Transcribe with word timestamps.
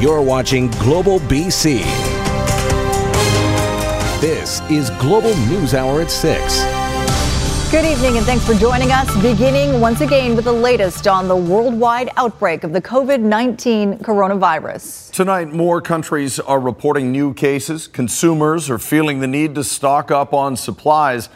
You're 0.00 0.22
watching 0.22 0.70
Global 0.72 1.20
BC. 1.20 1.84
This 4.20 4.60
is 4.68 4.90
Global 4.90 5.34
News 5.46 5.72
Hour 5.72 6.02
at 6.02 6.10
6. 6.10 6.64
Good 7.70 7.84
evening 7.84 8.16
and 8.16 8.26
thanks 8.26 8.44
for 8.44 8.54
joining 8.54 8.90
us. 8.90 9.08
Beginning 9.22 9.80
once 9.80 10.00
again 10.00 10.34
with 10.34 10.46
the 10.46 10.52
latest 10.52 11.06
on 11.06 11.28
the 11.28 11.36
worldwide 11.36 12.10
outbreak 12.16 12.64
of 12.64 12.72
the 12.72 12.82
COVID 12.82 13.20
19 13.20 13.98
coronavirus. 13.98 15.12
Tonight, 15.12 15.52
more 15.52 15.80
countries 15.80 16.40
are 16.40 16.58
reporting 16.58 17.12
new 17.12 17.32
cases. 17.32 17.86
Consumers 17.86 18.68
are 18.68 18.80
feeling 18.80 19.20
the 19.20 19.28
need 19.28 19.54
to 19.54 19.62
stock 19.62 20.10
up 20.10 20.34
on 20.34 20.56
supplies. 20.56 21.28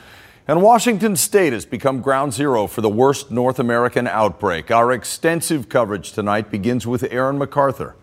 And 0.49 0.63
Washington 0.63 1.15
state 1.15 1.53
has 1.53 1.65
become 1.65 2.01
ground 2.01 2.33
zero 2.35 2.67
for 2.67 2.81
the 2.81 2.89
worst 2.89 3.31
North 3.31 3.61
American 3.61 4.09
outbreak. 4.09 4.73
Our 4.73 4.91
extensive 4.91 5.69
coverage 5.69 6.11
tonight 6.11 6.51
begins 6.51 6.89
with 6.89 7.05
Aaron 7.13 7.39
MacArthur. 7.39 7.95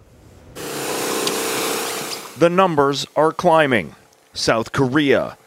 The 2.37 2.49
numbers 2.49 3.07
are 3.15 3.31
climbing. 3.31 3.95
South 4.33 4.73
Korea, 4.73 5.37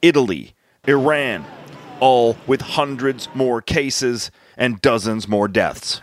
Italy, 0.00 0.54
Iran, 0.86 1.44
all 1.98 2.36
with 2.46 2.60
hundreds 2.60 3.28
more 3.34 3.60
cases 3.60 4.30
and 4.56 4.80
dozens 4.80 5.26
more 5.26 5.48
deaths. 5.48 6.00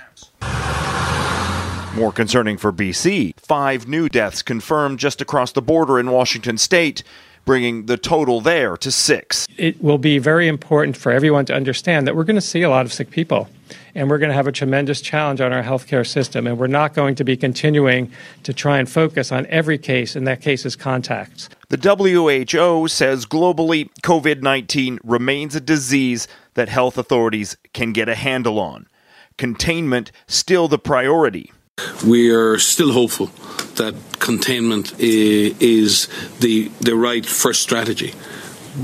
More 1.95 2.11
concerning 2.11 2.57
for 2.57 2.73
BC, 2.73 3.39
five 3.39 3.87
new 3.87 4.09
deaths 4.09 4.41
confirmed 4.41 4.99
just 4.99 5.21
across 5.21 5.53
the 5.53 5.61
border 5.61 5.98
in 5.98 6.11
Washington 6.11 6.57
state, 6.57 7.03
bringing 7.45 7.85
the 7.85 7.95
total 7.95 8.41
there 8.41 8.75
to 8.75 8.91
six. 8.91 9.48
It 9.57 9.81
will 9.81 9.98
be 9.98 10.17
very 10.17 10.49
important 10.49 10.98
for 10.98 11.13
everyone 11.13 11.45
to 11.45 11.53
understand 11.53 12.05
that 12.05 12.17
we're 12.17 12.25
going 12.25 12.35
to 12.35 12.41
see 12.41 12.63
a 12.63 12.70
lot 12.70 12.85
of 12.85 12.91
sick 12.91 13.12
people 13.12 13.48
and 13.95 14.09
we're 14.09 14.18
going 14.18 14.30
to 14.30 14.36
have 14.36 14.48
a 14.48 14.52
tremendous 14.52 15.02
challenge 15.02 15.41
on 15.41 15.54
our 15.54 15.63
healthcare 15.63 16.05
system. 16.05 16.48
And 16.48 16.58
we're 16.58 16.68
not 16.68 16.94
going 16.94 17.16
to 17.16 17.23
be 17.23 17.38
continuing 17.38 18.12
to 18.44 18.54
try 18.54 18.80
and 18.80 18.90
focus 18.90 19.32
on 19.32 19.46
every 19.48 19.77
case, 19.77 20.16
and 20.16 20.27
that 20.27 20.41
case 20.41 20.65
is 20.65 20.76
contacts. 20.76 21.49
The 21.70 21.77
WHO 21.77 22.88
says 22.88 23.26
globally, 23.26 23.90
COVID 24.02 24.41
19 24.41 24.99
remains 25.04 25.55
a 25.55 25.62
disease 25.62 26.27
that 26.54 26.70
health 26.70 26.98
authorities 26.98 27.57
can 27.74 27.93
get 27.93 28.10
a 28.10 28.15
handle 28.15 28.60
on. 28.60 28.88
Containment 29.38 30.12
still 30.27 30.68
the 30.68 30.77
priority. 30.77 31.52
We 32.05 32.30
are 32.30 32.60
still 32.60 32.91
hopeful 32.93 33.27
that 33.76 33.96
containment 34.20 34.93
is 34.99 36.08
the, 36.40 36.70
the 36.82 36.96
right 36.96 37.26
first 37.26 37.63
strategy. 37.63 38.13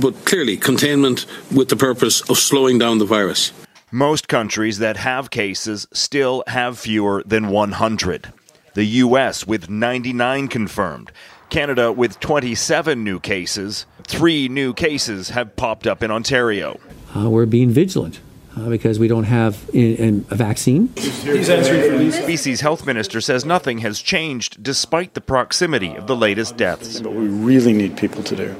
But 0.01 0.25
clearly, 0.25 0.57
containment 0.57 1.25
with 1.53 1.69
the 1.69 1.75
purpose 1.75 2.27
of 2.29 2.37
slowing 2.37 2.79
down 2.79 2.97
the 2.97 3.05
virus. 3.05 3.51
Most 3.91 4.27
countries 4.27 4.77
that 4.77 4.97
have 4.97 5.31
cases 5.31 5.87
still 5.91 6.43
have 6.45 6.77
fewer 6.77 7.23
than 7.25 7.47
100. 7.47 8.31
The 8.75 8.83
U.S. 8.85 9.47
with 9.47 9.67
99 9.67 10.47
confirmed. 10.47 11.11
Canada 11.49 11.91
with 11.91 12.19
27 12.19 13.03
new 13.03 13.19
cases. 13.19 13.87
Three 14.03 14.47
new 14.47 14.75
cases 14.75 15.29
have 15.29 15.55
popped 15.55 15.87
up 15.87 16.03
in 16.03 16.11
Ontario. 16.11 16.79
Uh, 17.17 17.31
we're 17.31 17.47
being 17.47 17.71
vigilant. 17.71 18.19
Uh, 18.55 18.69
because 18.69 18.99
we 18.99 19.07
don't 19.07 19.23
have 19.23 19.67
in, 19.73 19.95
in 19.95 20.25
a 20.29 20.35
vaccine. 20.35 20.89
BC's 20.89 22.61
health 22.61 22.85
minister 22.85 23.21
says 23.21 23.43
nothing 23.43 23.79
has 23.79 24.01
changed 24.01 24.61
despite 24.61 25.15
the 25.15 25.21
proximity 25.21 25.95
of 25.95 26.05
the 26.05 26.15
latest 26.15 26.57
deaths. 26.57 27.01
What 27.01 27.13
we 27.13 27.27
really 27.27 27.73
need 27.73 27.97
people 27.97 28.21
to 28.23 28.35
do, 28.35 28.55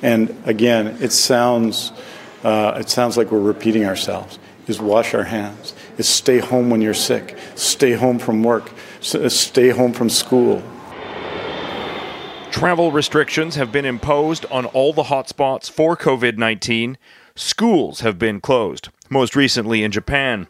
and 0.00 0.34
again, 0.46 0.86
it 1.00 1.12
sounds 1.12 1.92
uh, 2.44 2.78
it 2.80 2.88
sounds 2.88 3.16
like 3.16 3.30
we're 3.30 3.40
repeating 3.40 3.84
ourselves 3.84 4.38
is 4.66 4.80
wash 4.80 5.14
our 5.14 5.24
hands, 5.24 5.74
is 5.98 6.08
stay 6.08 6.38
home 6.38 6.70
when 6.70 6.80
you're 6.80 6.94
sick, 6.94 7.36
stay 7.54 7.92
home 7.92 8.18
from 8.18 8.42
work, 8.42 8.70
uh, 9.14 9.28
stay 9.28 9.70
home 9.70 9.92
from 9.92 10.08
school. 10.08 10.62
Travel 12.50 12.92
restrictions 12.92 13.56
have 13.56 13.72
been 13.72 13.84
imposed 13.84 14.44
on 14.50 14.66
all 14.66 14.92
the 14.92 15.04
hotspots 15.04 15.70
for 15.70 15.96
COVID 15.96 16.36
19. 16.36 16.98
Schools 17.34 18.00
have 18.00 18.18
been 18.18 18.40
closed, 18.40 18.90
most 19.08 19.34
recently 19.34 19.82
in 19.82 19.90
Japan. 19.90 20.46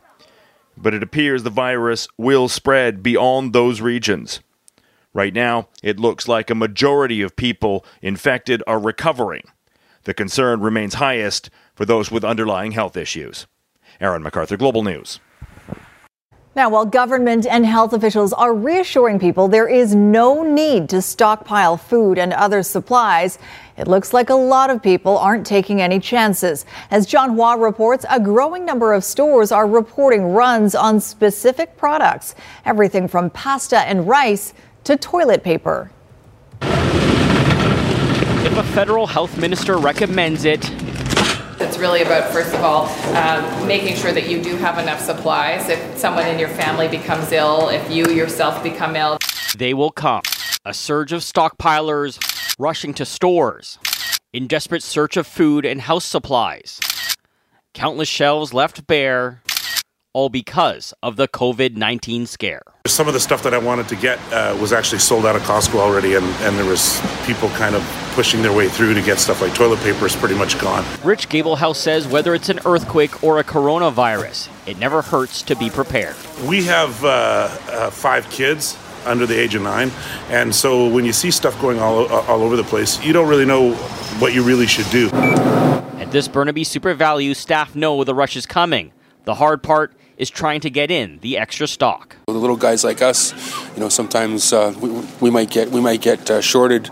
But 0.77 0.95
it 0.95 1.03
appears 1.03 1.43
the 1.43 1.51
virus 1.51 2.09
will 2.19 2.49
spread 2.49 3.03
beyond 3.03 3.53
those 3.53 3.81
regions. 3.81 4.41
Right 5.15 5.33
now, 5.33 5.69
it 5.83 6.01
looks 6.01 6.27
like 6.27 6.51
a 6.51 6.55
majority 6.55 7.23
of 7.23 7.37
people 7.37 7.85
infected 8.01 8.63
are 8.67 8.81
recovering. 8.81 9.45
The 10.05 10.15
concern 10.15 10.61
remains 10.61 10.95
highest 10.95 11.51
for 11.75 11.85
those 11.85 12.11
with 12.11 12.25
underlying 12.25 12.73
health 12.73 12.97
issues. 12.97 13.47
Aaron 14.03 14.23
MacArthur, 14.23 14.57
Global 14.57 14.83
News. 14.83 15.21
Now, 16.55 16.69
while 16.69 16.85
government 16.85 17.47
and 17.47 17.65
health 17.65 17.95
officials 17.95 18.35
are 18.35 18.53
reassuring 18.53 19.19
people 19.19 19.49
there 19.49 19.69
is 19.69 19.95
no 19.95 20.43
need 20.43 20.91
to 20.91 21.01
stockpile 21.01 21.79
food 21.79 22.19
and 22.19 22.31
other 22.35 22.63
supplies, 22.63 23.39
it 23.79 23.89
looks 23.89 24.13
like 24.13 24.29
a 24.29 24.35
lot 24.35 24.69
of 24.69 24.83
people 24.83 25.17
aren't 25.17 25.47
taking 25.47 25.81
any 25.81 25.99
chances. 25.99 26.67
As 26.91 27.07
John 27.07 27.37
Hua 27.37 27.55
reports, 27.55 28.05
a 28.11 28.21
growing 28.21 28.67
number 28.67 28.93
of 28.93 29.03
stores 29.03 29.51
are 29.51 29.67
reporting 29.67 30.35
runs 30.35 30.75
on 30.75 31.01
specific 31.01 31.79
products, 31.79 32.35
everything 32.67 33.09
from 33.09 33.31
pasta 33.31 33.79
and 33.79 34.07
rice 34.07 34.53
to 34.85 34.99
toilet 34.99 35.43
paper. 35.43 35.91
If 38.45 38.59
a 38.59 38.63
federal 38.75 39.07
health 39.07 39.39
minister 39.39 39.79
recommends 39.79 40.45
it, 40.45 40.71
it's 40.71 40.82
really 41.83 42.03
about, 42.03 42.33
first 42.33 42.55
of 42.55 42.63
all, 42.63 42.87
um, 43.17 43.67
making 43.67 43.97
sure 43.97 44.13
that 44.13 44.29
you 44.29 44.41
do 44.41 44.57
have 44.57 44.79
enough 44.79 45.01
supplies. 45.01 45.69
If 45.69 45.99
someone 45.99 46.29
in 46.29 46.39
your 46.39 46.49
family 46.49 46.87
becomes 46.87 47.33
ill, 47.33 47.71
if 47.71 47.91
you 47.91 48.07
yourself 48.07 48.63
become 48.63 48.95
ill, 48.95 49.19
they 49.59 49.75
will 49.75 49.91
come. 49.91 50.23
A 50.65 50.73
surge 50.73 51.13
of 51.13 51.23
stockpilers 51.23 52.21
rushing 52.57 52.95
to 52.95 53.05
stores 53.05 53.81
in 54.33 54.47
desperate 54.47 54.85
search 54.85 55.17
of 55.17 55.27
food 55.27 55.65
and 55.65 55.81
house 55.81 56.05
supplies. 56.05 56.79
Countless 57.75 58.09
shelves 58.09 58.55
left 58.55 58.87
bare 58.87 59.43
all 60.13 60.29
because 60.29 60.93
of 61.03 61.17
the 61.17 61.27
COVID 61.29 61.77
19 61.77 62.27
scare. 62.27 62.63
Some 62.87 63.09
of 63.09 63.15
the 63.15 63.21
stuff 63.21 63.43
that 63.45 63.55
I 63.55 63.59
wanted 63.59 63.89
to 63.89 63.97
get 63.97 64.19
uh, 64.33 64.57
was 64.61 64.73
actually 64.73 64.99
sold 64.99 65.25
out 65.25 65.37
of 65.37 65.43
Costco 65.43 65.77
already, 65.77 66.15
and, 66.15 66.27
and 66.43 66.59
there 66.59 66.67
was 66.67 67.01
people 67.27 67.49
kind 67.51 67.75
of 67.75 67.83
pushing 68.15 68.43
their 68.43 68.53
way 68.53 68.69
through 68.69 68.95
to 68.95 69.03
get 69.03 69.19
stuff 69.19 69.41
like 69.41 69.55
toilet 69.55 69.81
paper 69.81 70.07
is 70.07 70.17
pretty 70.17 70.35
much 70.35 70.59
gone. 70.61 70.85
Rich 71.03 71.29
Gablehouse 71.29 71.77
says 71.77 72.07
whether 72.07 72.35
it's 72.35 72.49
an 72.49 72.61
earthquake 72.67 73.23
or 73.23 73.39
a 73.39 73.45
coronavirus, 73.45 74.51
it 74.69 74.79
never 74.79 75.01
hurts 75.01 75.43
to 75.43 75.57
be 75.57 75.71
prepared. 75.71 76.17
We 76.47 76.65
have 76.65 77.03
uh, 77.05 77.09
uh, 77.09 77.91
five 77.91 78.29
kids 78.31 78.77
under 79.05 79.27
the 79.27 79.39
age 79.39 79.55
of 79.55 79.63
nine, 79.63 79.91
and 80.29 80.55
so 80.55 80.89
when 80.89 81.05
you 81.05 81.13
see 81.13 81.31
stuff 81.31 81.59
going 81.61 81.79
all, 81.79 82.07
all 82.09 82.43
over 82.43 82.57
the 82.57 82.65
place, 82.65 83.03
you 83.05 83.13
don't 83.13 83.29
really 83.29 83.47
know 83.47 83.75
what 84.19 84.35
you 84.35 84.43
really 84.43 84.67
should 84.67 84.89
do. 84.91 85.09
At 85.13 86.11
this 86.13 86.29
Burnaby 86.29 86.65
Super 86.65 86.95
Valu, 86.95 87.35
staff 87.35 87.75
know 87.75 88.05
the 88.05 88.15
rush 88.15 88.37
is 88.37 88.45
coming. 88.45 88.93
The 89.25 89.35
hard 89.35 89.63
part 89.63 89.93
is 90.23 90.31
trying 90.31 90.61
to 90.61 90.71
get 90.71 90.89
in 90.89 91.19
the 91.21 91.37
extra 91.37 91.67
stock. 91.67 92.15
The 92.29 92.33
little 92.33 92.57
guys 92.57 92.85
like 92.85 93.03
us, 93.03 93.33
you 93.75 93.81
know, 93.81 93.89
sometimes 93.89 94.53
uh, 94.53 94.73
we, 94.81 94.89
we, 95.21 95.31
might 95.31 95.51
get 95.51 95.71
we 95.71 95.81
might 95.81 96.01
get 96.01 96.31
uh, 96.31 96.41
shorted 96.41 96.89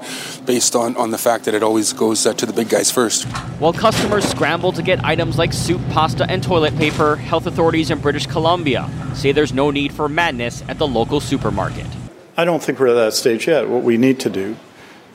based 0.47 0.75
on, 0.75 0.97
on 0.97 1.13
the 1.13 1.17
fact 1.17 1.45
that 1.45 1.55
it 1.55 1.63
always 1.63 1.93
goes 1.93 2.27
uh, 2.27 2.35
to 2.35 2.45
the 2.45 2.53
big 2.53 2.69
guys 2.69 2.91
first. 2.91 3.29
While 3.61 3.73
customers 3.73 4.25
scramble 4.29 4.73
to 4.73 4.83
get 4.83 5.05
items 5.05 5.39
like 5.39 5.53
soup, 5.53 5.81
pasta, 5.91 6.29
and 6.29 6.43
toilet 6.43 6.77
paper, 6.77 7.15
health 7.15 7.47
authorities 7.47 7.93
in 7.93 8.01
British 8.01 8.27
Columbia 8.27 8.91
say 9.15 9.31
there's 9.31 9.55
no 9.55 9.71
need 9.71 9.93
for 9.93 10.09
madness 10.09 10.65
at 10.67 10.79
the 10.79 10.89
local 10.89 11.21
supermarket. 11.21 11.87
I 12.37 12.45
don't 12.45 12.61
think 12.61 12.81
we're 12.81 12.89
at 12.89 12.95
that 12.95 13.13
stage 13.13 13.47
yet. 13.47 13.69
What 13.69 13.85
we 13.85 13.97
need 13.97 14.19
to 14.21 14.31
do 14.31 14.57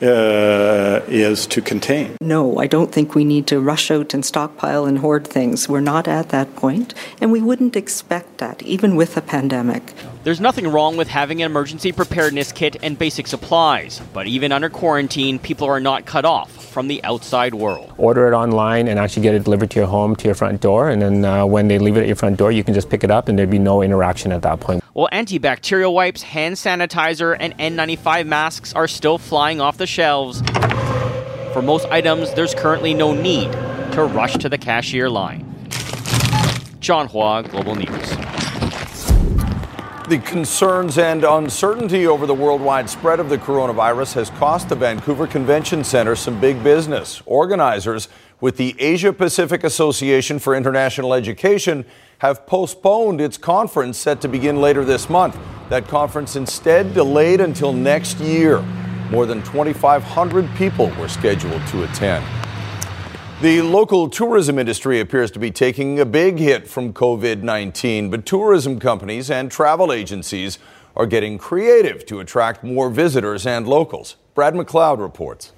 uh, 0.02 1.00
is 1.08 1.46
to 1.48 1.60
contain. 1.60 2.16
No, 2.20 2.58
I 2.58 2.66
don't 2.66 2.92
think 2.92 3.14
we 3.14 3.24
need 3.24 3.46
to 3.48 3.60
rush 3.60 3.90
out 3.90 4.14
and 4.14 4.24
stockpile 4.24 4.84
and 4.84 4.98
hoard 4.98 5.26
things. 5.26 5.68
We're 5.68 5.80
not 5.80 6.08
at 6.08 6.28
that 6.30 6.54
point, 6.56 6.94
and 7.20 7.32
we 7.32 7.40
wouldn't 7.40 7.76
expect 7.76 8.38
that, 8.38 8.62
even 8.62 8.96
with 8.96 9.16
a 9.16 9.22
pandemic. 9.22 9.92
There's 10.26 10.40
nothing 10.40 10.66
wrong 10.66 10.96
with 10.96 11.06
having 11.06 11.40
an 11.40 11.46
emergency 11.48 11.92
preparedness 11.92 12.50
kit 12.50 12.74
and 12.82 12.98
basic 12.98 13.28
supplies, 13.28 14.02
but 14.12 14.26
even 14.26 14.50
under 14.50 14.68
quarantine, 14.68 15.38
people 15.38 15.68
are 15.68 15.78
not 15.78 16.04
cut 16.04 16.24
off 16.24 16.50
from 16.50 16.88
the 16.88 17.00
outside 17.04 17.54
world. 17.54 17.94
Order 17.96 18.26
it 18.26 18.34
online 18.34 18.88
and 18.88 18.98
actually 18.98 19.22
get 19.22 19.36
it 19.36 19.44
delivered 19.44 19.70
to 19.70 19.78
your 19.78 19.86
home, 19.86 20.16
to 20.16 20.24
your 20.24 20.34
front 20.34 20.60
door, 20.60 20.90
and 20.90 21.00
then 21.00 21.24
uh, 21.24 21.46
when 21.46 21.68
they 21.68 21.78
leave 21.78 21.96
it 21.96 22.00
at 22.00 22.08
your 22.08 22.16
front 22.16 22.38
door, 22.38 22.50
you 22.50 22.64
can 22.64 22.74
just 22.74 22.90
pick 22.90 23.04
it 23.04 23.10
up 23.12 23.28
and 23.28 23.38
there'd 23.38 23.50
be 23.50 23.60
no 23.60 23.82
interaction 23.82 24.32
at 24.32 24.42
that 24.42 24.58
point. 24.58 24.82
Well, 24.94 25.08
antibacterial 25.12 25.94
wipes, 25.94 26.22
hand 26.22 26.56
sanitizer, 26.56 27.36
and 27.38 27.56
N95 27.58 28.26
masks 28.26 28.72
are 28.72 28.88
still 28.88 29.18
flying 29.18 29.60
off 29.60 29.76
the 29.76 29.86
the 29.86 29.92
shelves. 29.92 30.40
For 31.52 31.62
most 31.62 31.86
items, 31.86 32.34
there's 32.34 32.52
currently 32.52 32.94
no 32.94 33.14
need 33.14 33.52
to 33.92 34.02
rush 34.02 34.34
to 34.38 34.48
the 34.48 34.58
cashier 34.58 35.08
line. 35.08 35.44
John 36.80 37.06
Hua, 37.06 37.42
Global 37.42 37.76
News. 37.76 38.25
The 40.08 40.18
concerns 40.18 40.98
and 40.98 41.24
uncertainty 41.24 42.06
over 42.06 42.26
the 42.26 42.34
worldwide 42.34 42.88
spread 42.88 43.18
of 43.18 43.28
the 43.28 43.38
coronavirus 43.38 44.14
has 44.14 44.30
cost 44.30 44.68
the 44.68 44.76
Vancouver 44.76 45.26
Convention 45.26 45.82
Center 45.82 46.14
some 46.14 46.40
big 46.40 46.62
business. 46.62 47.20
Organizers 47.26 48.08
with 48.40 48.56
the 48.56 48.76
Asia 48.78 49.12
Pacific 49.12 49.64
Association 49.64 50.38
for 50.38 50.54
International 50.54 51.12
Education 51.12 51.84
have 52.18 52.46
postponed 52.46 53.20
its 53.20 53.36
conference 53.36 53.98
set 53.98 54.20
to 54.20 54.28
begin 54.28 54.60
later 54.60 54.84
this 54.84 55.10
month. 55.10 55.36
That 55.70 55.88
conference 55.88 56.36
instead 56.36 56.94
delayed 56.94 57.40
until 57.40 57.72
next 57.72 58.20
year. 58.20 58.60
More 59.10 59.26
than 59.26 59.42
2,500 59.42 60.48
people 60.54 60.90
were 61.00 61.08
scheduled 61.08 61.66
to 61.66 61.82
attend. 61.82 62.45
The 63.42 63.60
local 63.60 64.08
tourism 64.08 64.58
industry 64.58 64.98
appears 64.98 65.30
to 65.32 65.38
be 65.38 65.50
taking 65.50 66.00
a 66.00 66.06
big 66.06 66.38
hit 66.38 66.66
from 66.66 66.94
COVID 66.94 67.42
19, 67.42 68.08
but 68.08 68.24
tourism 68.24 68.80
companies 68.80 69.30
and 69.30 69.50
travel 69.50 69.92
agencies 69.92 70.58
are 70.96 71.04
getting 71.04 71.36
creative 71.36 72.06
to 72.06 72.20
attract 72.20 72.64
more 72.64 72.88
visitors 72.88 73.46
and 73.46 73.68
locals. 73.68 74.16
Brad 74.34 74.54
McLeod 74.54 75.00
reports. 75.00 75.52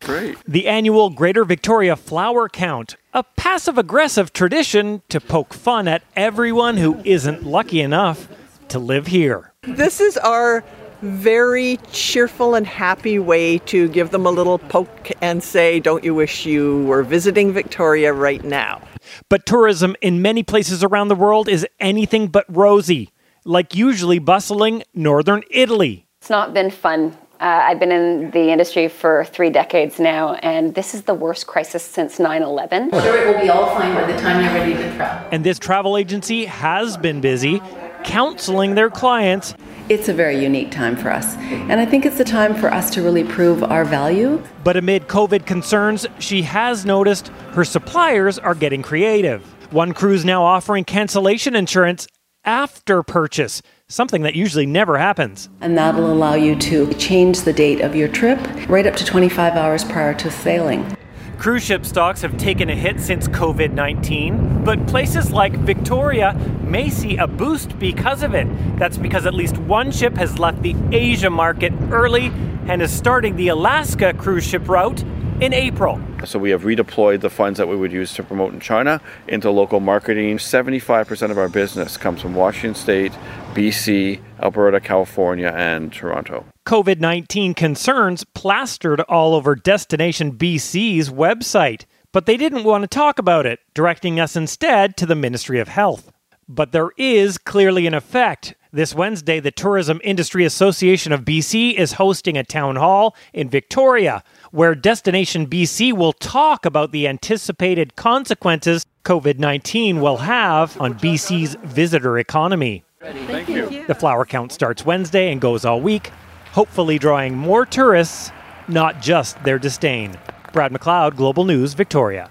Great. 0.00 0.38
The 0.44 0.66
annual 0.66 1.10
Greater 1.10 1.44
Victoria 1.44 1.94
Flower 1.94 2.48
Count, 2.48 2.96
a 3.14 3.22
passive 3.22 3.78
aggressive 3.78 4.32
tradition 4.32 5.02
to 5.08 5.20
poke 5.20 5.54
fun 5.54 5.86
at 5.86 6.02
everyone 6.16 6.78
who 6.78 7.00
isn't 7.04 7.44
lucky 7.44 7.80
enough 7.80 8.26
to 8.70 8.80
live 8.80 9.06
here. 9.06 9.52
This 9.62 10.00
is 10.00 10.16
our 10.16 10.64
very 11.02 11.78
cheerful 11.92 12.54
and 12.54 12.66
happy 12.66 13.18
way 13.18 13.58
to 13.58 13.88
give 13.88 14.10
them 14.10 14.26
a 14.26 14.30
little 14.30 14.58
poke 14.58 15.10
and 15.20 15.42
say, 15.42 15.80
Don't 15.80 16.04
you 16.04 16.14
wish 16.14 16.46
you 16.46 16.84
were 16.84 17.02
visiting 17.02 17.52
Victoria 17.52 18.12
right 18.12 18.44
now? 18.44 18.82
But 19.28 19.46
tourism 19.46 19.96
in 20.00 20.22
many 20.22 20.42
places 20.42 20.84
around 20.84 21.08
the 21.08 21.14
world 21.14 21.48
is 21.48 21.66
anything 21.78 22.28
but 22.28 22.44
rosy, 22.48 23.10
like 23.44 23.74
usually 23.74 24.18
bustling 24.18 24.82
northern 24.94 25.42
Italy. 25.50 26.06
It's 26.20 26.30
not 26.30 26.52
been 26.52 26.70
fun. 26.70 27.16
Uh, 27.40 27.64
I've 27.64 27.80
been 27.80 27.90
in 27.90 28.30
the 28.32 28.50
industry 28.50 28.86
for 28.88 29.24
three 29.24 29.48
decades 29.48 29.98
now, 29.98 30.34
and 30.34 30.74
this 30.74 30.94
is 30.94 31.04
the 31.04 31.14
worst 31.14 31.46
crisis 31.46 31.82
since 31.82 32.18
9 32.18 32.42
11. 32.42 32.90
Sure, 32.90 33.16
it 33.16 33.34
will 33.34 33.40
be 33.40 33.48
all 33.48 33.74
fine 33.74 33.94
by 33.94 34.12
the 34.12 34.20
time 34.20 34.44
you're 34.44 34.52
ready 34.52 34.74
to 34.74 34.96
travel. 34.96 35.28
And 35.32 35.42
this 35.42 35.58
travel 35.58 35.96
agency 35.96 36.44
has 36.44 36.98
been 36.98 37.22
busy 37.22 37.62
counseling 38.04 38.74
their 38.74 38.90
clients 38.90 39.54
it's 39.90 40.08
a 40.08 40.14
very 40.14 40.40
unique 40.40 40.70
time 40.70 40.94
for 40.94 41.10
us. 41.10 41.34
And 41.34 41.72
I 41.72 41.84
think 41.84 42.06
it's 42.06 42.20
a 42.20 42.24
time 42.24 42.54
for 42.54 42.72
us 42.72 42.90
to 42.90 43.02
really 43.02 43.24
prove 43.24 43.64
our 43.64 43.84
value. 43.84 44.40
But 44.62 44.76
amid 44.76 45.08
COVID 45.08 45.46
concerns, 45.46 46.06
she 46.20 46.42
has 46.42 46.86
noticed 46.86 47.28
her 47.54 47.64
suppliers 47.64 48.38
are 48.38 48.54
getting 48.54 48.82
creative. 48.82 49.42
One 49.72 49.92
cruise 49.92 50.24
now 50.24 50.44
offering 50.44 50.84
cancellation 50.84 51.56
insurance 51.56 52.06
after 52.44 53.02
purchase, 53.02 53.62
something 53.88 54.22
that 54.22 54.36
usually 54.36 54.64
never 54.64 54.96
happens. 54.96 55.48
And 55.60 55.76
that'll 55.76 56.12
allow 56.12 56.34
you 56.34 56.54
to 56.54 56.94
change 56.94 57.40
the 57.40 57.52
date 57.52 57.80
of 57.80 57.96
your 57.96 58.08
trip 58.08 58.38
right 58.68 58.86
up 58.86 58.94
to 58.94 59.04
25 59.04 59.54
hours 59.54 59.82
prior 59.82 60.14
to 60.14 60.30
sailing. 60.30 60.96
Cruise 61.40 61.64
ship 61.64 61.86
stocks 61.86 62.20
have 62.20 62.36
taken 62.36 62.68
a 62.68 62.76
hit 62.76 63.00
since 63.00 63.26
COVID 63.26 63.72
19, 63.72 64.62
but 64.62 64.86
places 64.86 65.32
like 65.32 65.54
Victoria 65.54 66.34
may 66.64 66.90
see 66.90 67.16
a 67.16 67.26
boost 67.26 67.78
because 67.78 68.22
of 68.22 68.34
it. 68.34 68.46
That's 68.78 68.98
because 68.98 69.24
at 69.24 69.32
least 69.32 69.56
one 69.56 69.90
ship 69.90 70.18
has 70.18 70.38
left 70.38 70.60
the 70.60 70.76
Asia 70.92 71.30
market 71.30 71.72
early 71.90 72.26
and 72.66 72.82
is 72.82 72.92
starting 72.92 73.36
the 73.36 73.48
Alaska 73.48 74.12
cruise 74.12 74.44
ship 74.44 74.68
route 74.68 75.00
in 75.40 75.54
April. 75.54 75.98
So 76.26 76.38
we 76.38 76.50
have 76.50 76.64
redeployed 76.64 77.22
the 77.22 77.30
funds 77.30 77.56
that 77.56 77.68
we 77.68 77.74
would 77.74 77.90
use 77.90 78.12
to 78.16 78.22
promote 78.22 78.52
in 78.52 78.60
China 78.60 79.00
into 79.26 79.50
local 79.50 79.80
marketing. 79.80 80.36
75% 80.36 81.30
of 81.30 81.38
our 81.38 81.48
business 81.48 81.96
comes 81.96 82.20
from 82.20 82.34
Washington 82.34 82.74
State, 82.74 83.12
BC, 83.54 84.20
Alberta, 84.42 84.78
California, 84.78 85.54
and 85.56 85.90
Toronto. 85.90 86.44
COVID 86.70 87.00
19 87.00 87.54
concerns 87.54 88.22
plastered 88.22 89.00
all 89.00 89.34
over 89.34 89.56
Destination 89.56 90.38
BC's 90.38 91.10
website, 91.10 91.84
but 92.12 92.26
they 92.26 92.36
didn't 92.36 92.62
want 92.62 92.82
to 92.82 92.86
talk 92.86 93.18
about 93.18 93.44
it, 93.44 93.58
directing 93.74 94.20
us 94.20 94.36
instead 94.36 94.96
to 94.96 95.04
the 95.04 95.16
Ministry 95.16 95.58
of 95.58 95.66
Health. 95.66 96.12
But 96.48 96.70
there 96.70 96.90
is 96.96 97.38
clearly 97.38 97.88
an 97.88 97.94
effect. 97.94 98.54
This 98.70 98.94
Wednesday, 98.94 99.40
the 99.40 99.50
Tourism 99.50 100.00
Industry 100.04 100.44
Association 100.44 101.12
of 101.12 101.24
BC 101.24 101.74
is 101.74 101.94
hosting 101.94 102.38
a 102.38 102.44
town 102.44 102.76
hall 102.76 103.16
in 103.32 103.50
Victoria 103.50 104.22
where 104.52 104.76
Destination 104.76 105.48
BC 105.48 105.92
will 105.92 106.12
talk 106.12 106.64
about 106.64 106.92
the 106.92 107.08
anticipated 107.08 107.96
consequences 107.96 108.86
COVID 109.04 109.40
19 109.40 110.00
will 110.00 110.18
have 110.18 110.80
on 110.80 110.94
BC's 110.94 111.56
visitor 111.64 112.16
economy. 112.16 112.84
Thank 113.00 113.48
you. 113.48 113.84
The 113.88 113.94
flower 113.96 114.24
count 114.24 114.52
starts 114.52 114.86
Wednesday 114.86 115.32
and 115.32 115.40
goes 115.40 115.64
all 115.64 115.80
week, 115.80 116.12
hopefully 116.52 116.98
drawing 116.98 117.36
more 117.36 117.64
tourists, 117.64 118.30
not 118.68 119.00
just 119.00 119.42
their 119.44 119.58
disdain. 119.58 120.18
Brad 120.52 120.72
McLeod, 120.72 121.16
Global 121.16 121.44
News, 121.44 121.74
Victoria. 121.74 122.30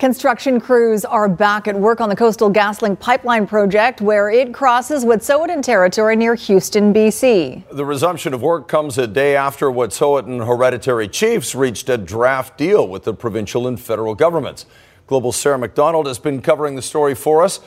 Construction 0.00 0.60
crews 0.62 1.04
are 1.04 1.28
back 1.28 1.68
at 1.68 1.76
work 1.76 2.00
on 2.00 2.08
the 2.08 2.16
Coastal 2.16 2.50
GasLink 2.50 2.98
pipeline 3.00 3.46
project 3.46 4.00
where 4.00 4.30
it 4.30 4.54
crosses 4.54 5.04
Wet'suwet'en 5.04 5.62
territory 5.62 6.16
near 6.16 6.34
Houston, 6.34 6.94
BC. 6.94 7.64
The 7.70 7.84
resumption 7.84 8.32
of 8.32 8.40
work 8.40 8.66
comes 8.66 8.96
a 8.96 9.06
day 9.06 9.36
after 9.36 9.66
Wet'suwet'en 9.66 10.46
hereditary 10.46 11.06
chiefs 11.06 11.54
reached 11.54 11.90
a 11.90 11.98
draft 11.98 12.56
deal 12.56 12.88
with 12.88 13.04
the 13.04 13.12
provincial 13.12 13.68
and 13.68 13.78
federal 13.78 14.14
governments. 14.14 14.64
Global 15.06 15.32
Sarah 15.32 15.58
McDonald 15.58 16.06
has 16.06 16.18
been 16.18 16.40
covering 16.40 16.76
the 16.76 16.82
story 16.82 17.14
for 17.14 17.42
us. 17.42 17.60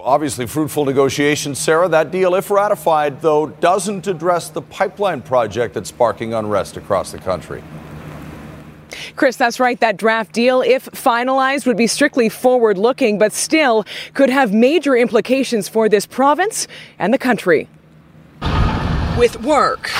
Obviously, 0.00 0.46
fruitful 0.46 0.84
negotiations, 0.84 1.58
Sarah. 1.58 1.88
That 1.88 2.10
deal, 2.10 2.34
if 2.34 2.50
ratified, 2.50 3.22
though, 3.22 3.46
doesn't 3.46 4.06
address 4.06 4.50
the 4.50 4.60
pipeline 4.60 5.22
project 5.22 5.74
that's 5.74 5.88
sparking 5.88 6.34
unrest 6.34 6.76
across 6.76 7.12
the 7.12 7.18
country. 7.18 7.62
Chris, 9.16 9.36
that's 9.36 9.60
right. 9.60 9.78
That 9.80 9.96
draft 9.96 10.32
deal, 10.32 10.62
if 10.62 10.86
finalized, 10.86 11.66
would 11.66 11.76
be 11.76 11.86
strictly 11.86 12.28
forward 12.28 12.76
looking, 12.76 13.18
but 13.18 13.32
still 13.32 13.84
could 14.14 14.30
have 14.30 14.52
major 14.52 14.96
implications 14.96 15.68
for 15.68 15.88
this 15.88 16.06
province 16.06 16.66
and 16.98 17.14
the 17.14 17.18
country. 17.18 17.68
With 19.16 19.40
work 19.42 19.90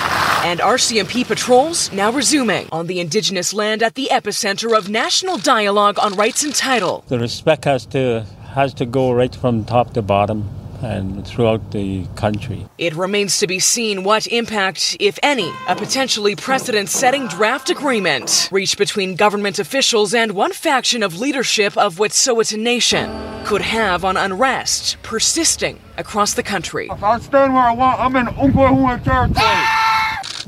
and 0.44 0.58
RCMP 0.58 1.25
patrols 1.25 1.93
now 1.93 2.11
resuming 2.11 2.69
on 2.73 2.88
the 2.88 2.99
Indigenous 2.99 3.55
land 3.55 3.82
at 3.82 3.94
the 3.94 4.08
epicenter 4.11 4.76
of 4.76 4.88
national 4.88 5.38
dialogue 5.38 5.99
on 6.00 6.14
rights 6.14 6.43
and 6.43 6.55
title. 6.55 7.05
The 7.06 7.20
respect 7.20 7.64
has 7.64 7.87
to 7.87 8.26
has 8.55 8.73
to 8.73 8.87
go 8.87 9.12
right 9.12 9.35
from 9.35 9.65
top 9.65 9.93
to 9.95 10.01
bottom 10.01 10.49
and 10.81 11.27
throughout 11.27 11.73
the 11.73 12.06
country. 12.15 12.67
It 12.79 12.95
remains 12.95 13.39
to 13.39 13.47
be 13.47 13.59
seen 13.59 14.05
what 14.05 14.27
impact, 14.29 14.97
if 15.01 15.19
any, 15.23 15.51
a 15.67 15.75
potentially 15.75 16.37
precedent 16.37 16.89
setting 16.89 17.27
draft 17.27 17.71
agreement 17.71 18.49
reached 18.53 18.79
between 18.79 19.17
government 19.17 19.59
officials 19.59 20.15
and 20.15 20.33
one 20.33 20.53
faction 20.53 21.03
of 21.03 21.19
leadership 21.19 21.77
of 21.77 21.97
Wet'suwet'en 21.97 22.61
Nation 22.61 23.11
could 23.45 23.62
have 23.62 24.05
on 24.05 24.17
unrest 24.17 24.97
persisting 25.03 25.81
across 25.96 26.35
the 26.35 26.43
country. 26.43 26.91
I 26.91 27.19
stand 27.20 27.55
where 27.55 27.62
I 27.62 27.73
want. 27.73 28.00
I'm 28.00 28.17
in 28.17 28.26
Ungwahua 28.26 29.02
territory. 29.02 29.85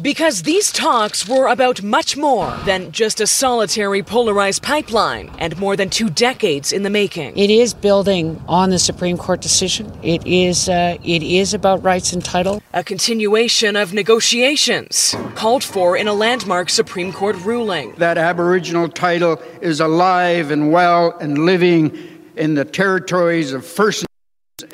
Because 0.03 0.43
these 0.43 0.73
talks 0.73 1.27
were 1.27 1.49
about 1.49 1.83
much 1.83 2.19
more 2.19 2.55
than 2.67 2.93
just 2.93 3.19
a 3.19 3.27
solitary 3.27 4.03
polarized 4.03 4.63
pipeline 4.63 5.31
and 5.39 5.59
more 5.59 5.75
than 5.75 5.89
two 5.89 6.11
decades 6.11 6.71
in 6.71 6.83
the 6.83 6.91
making. 6.91 7.37
It 7.37 7.51
is 7.51 7.73
building 7.73 8.43
on 8.47 8.69
the 8.69 8.79
Supreme 8.79 9.17
Court 9.17 9.41
decision. 9.41 9.91
It 10.03 10.27
is 10.27 10.69
uh, 10.69 10.99
it 11.03 11.23
is 11.23 11.55
about 11.55 11.83
rights 11.83 12.13
and 12.13 12.23
title. 12.23 12.63
A 12.75 12.85
continuation 12.85 13.75
of 13.75 13.95
negotiations 13.95 15.17
called 15.35 15.65
for 15.65 15.97
in 15.97 16.09
a 16.09 16.13
landmark 16.13 16.69
Supreme 16.69 17.11
Court 17.11 17.37
ruling. 17.37 17.95
That 17.95 18.19
Aboriginal 18.19 18.91
title 18.91 19.41
is 19.63 19.81
alive 19.81 20.51
and 20.51 20.73
well 20.73 21.17
and 21.21 21.47
living 21.47 21.97
in 22.37 22.55
the 22.55 22.67
territories 22.67 23.53
of 23.53 23.65
First 23.65 24.05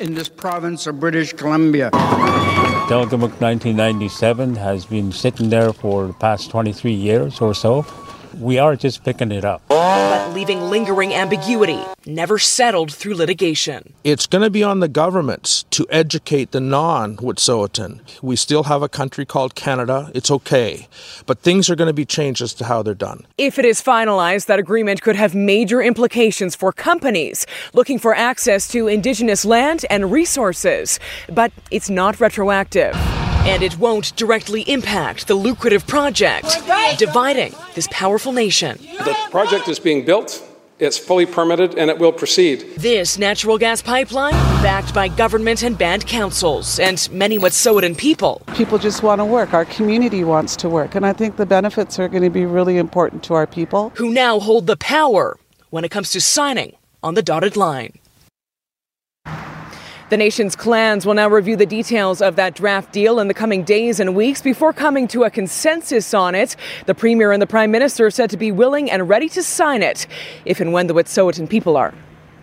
in 0.03 0.15
this 0.15 0.29
province 0.29 0.89
of 0.89 0.99
British 0.99 1.33
Columbia. 1.33 1.89
Delgamuukw 2.91 3.39
1997 3.41 4.57
has 4.57 4.85
been 4.85 5.13
sitting 5.13 5.49
there 5.49 5.73
for 5.73 6.09
the 6.09 6.13
past 6.15 6.51
23 6.51 6.93
years 6.93 7.41
or 7.41 7.55
so. 7.55 7.87
We 8.39 8.59
are 8.59 8.77
just 8.77 9.05
picking 9.05 9.33
it 9.33 9.45
up. 9.45 9.63
But 9.69 10.33
leaving 10.33 10.63
lingering 10.63 11.13
ambiguity, 11.15 11.81
never 12.07 12.39
settled 12.39 12.93
through 12.93 13.15
litigation. 13.15 13.93
It's 14.05 14.27
going 14.27 14.43
to 14.43 14.51
be 14.51 14.63
on 14.63 14.81
the 14.81 14.89
governments 14.89 15.65
to 15.71 15.87
educate 15.91 16.53
the 16.53 16.61
non 16.61 17.17
Wet'suwet'en. 17.17 18.01
We 18.23 18.37
still 18.37 18.65
have 18.65 18.83
a 18.83 18.89
country 18.89 19.25
called 19.25 19.55
Canada. 19.55 20.11
It's 20.15 20.31
okay. 20.31 20.89
But 21.27 21.41
things 21.41 21.69
are 21.71 21.77
going 21.77 21.89
to 21.89 21.95
be 21.95 22.05
changed 22.05 22.43
as 22.43 22.55
to 22.55 22.65
how 22.65 22.83
they're 22.83 22.95
done. 22.95 23.27
If 23.39 23.59
it 23.59 23.65
is 23.65 23.83
finalized, 23.83 24.47
that 24.47 24.59
agreement 24.59 25.03
could 25.03 25.17
have 25.17 25.35
major 25.35 25.83
implications 25.83 26.57
for 26.57 26.73
companies 26.73 27.47
looking 27.75 27.99
for 27.99 28.15
access 28.15 28.69
to 28.69 28.89
Indigenous 28.89 29.45
land 29.45 29.85
and 29.91 30.11
resources. 30.11 30.99
But 31.29 31.53
it's 31.71 31.91
not 31.91 32.21
retroactive. 32.21 32.95
And 33.45 33.63
it 33.63 33.79
won't 33.79 34.15
directly 34.17 34.63
impact 34.63 35.27
the 35.27 35.35
lucrative 35.35 35.87
project, 35.87 36.47
dividing 36.99 37.55
this 37.75 37.89
powerful 37.91 38.33
nation. 38.33 38.79
The 38.99 39.17
project 39.31 39.69
is 39.69 39.79
being 39.79 40.05
built 40.05 40.43
It's 40.83 40.99
fully 40.99 41.27
permitted 41.27 41.79
and 41.79 41.89
it 41.91 41.99
will 42.01 42.11
proceed. 42.11 42.65
This 42.77 43.17
natural 43.17 43.57
gas 43.57 43.81
pipeline, 43.81 44.33
backed 44.65 44.93
by 44.93 45.07
government 45.07 45.63
and 45.63 45.79
band 45.79 46.09
councils 46.09 46.81
and 46.81 47.09
many 47.13 47.39
Wet'suwet'en 47.39 47.97
people. 47.97 48.43
People 48.57 48.79
just 48.79 49.01
want 49.01 49.21
to 49.21 49.25
work. 49.25 49.55
Our 49.55 49.65
community 49.65 50.25
wants 50.25 50.57
to 50.57 50.69
work. 50.69 50.97
And 50.97 51.07
I 51.07 51.13
think 51.13 51.37
the 51.37 51.47
benefits 51.47 52.01
are 52.01 52.09
going 52.09 52.25
to 52.25 52.31
be 52.31 52.47
really 52.47 52.79
important 52.79 53.23
to 53.25 53.35
our 53.35 53.47
people. 53.47 53.93
Who 53.95 54.11
now 54.11 54.41
hold 54.41 54.67
the 54.67 54.77
power 54.77 55.39
when 55.71 55.85
it 55.85 55.93
comes 55.93 56.11
to 56.11 56.21
signing 56.21 56.75
on 57.01 57.15
the 57.15 57.23
dotted 57.23 57.57
line. 57.57 57.99
The 60.13 60.19
nation's 60.19 60.55
clans 60.55 61.07
will 61.07 61.15
now 61.15 61.31
review 61.31 61.57
the 61.57 61.65
details 61.65 62.21
of 62.21 62.37
that 62.37 62.55
draft 62.55 62.93
deal 62.93 63.19
in 63.19 63.29
the 63.29 63.33
coming 63.33 63.65
days 63.65 63.99
and 63.99 64.15
weeks 64.15 64.43
before 64.43 64.75
coming 64.75 65.09
to 65.09 65.25
a 65.25 65.31
consensus 65.31 66.13
on 66.13 66.35
it. 66.35 66.55
The 66.85 66.95
Premier 66.95 67.33
and 67.33 67.41
the 67.41 67.47
Prime 67.47 67.71
Minister 67.71 68.05
are 68.05 68.11
said 68.11 68.29
to 68.29 68.37
be 68.37 68.53
willing 68.53 68.91
and 68.91 69.09
ready 69.09 69.27
to 69.31 69.43
sign 69.43 69.83
it 69.83 70.07
if 70.45 70.61
and 70.61 70.71
when 70.71 70.87
the 70.87 70.93
Wet'suwet'en 70.93 71.49
people 71.49 71.79
are. 71.79 71.95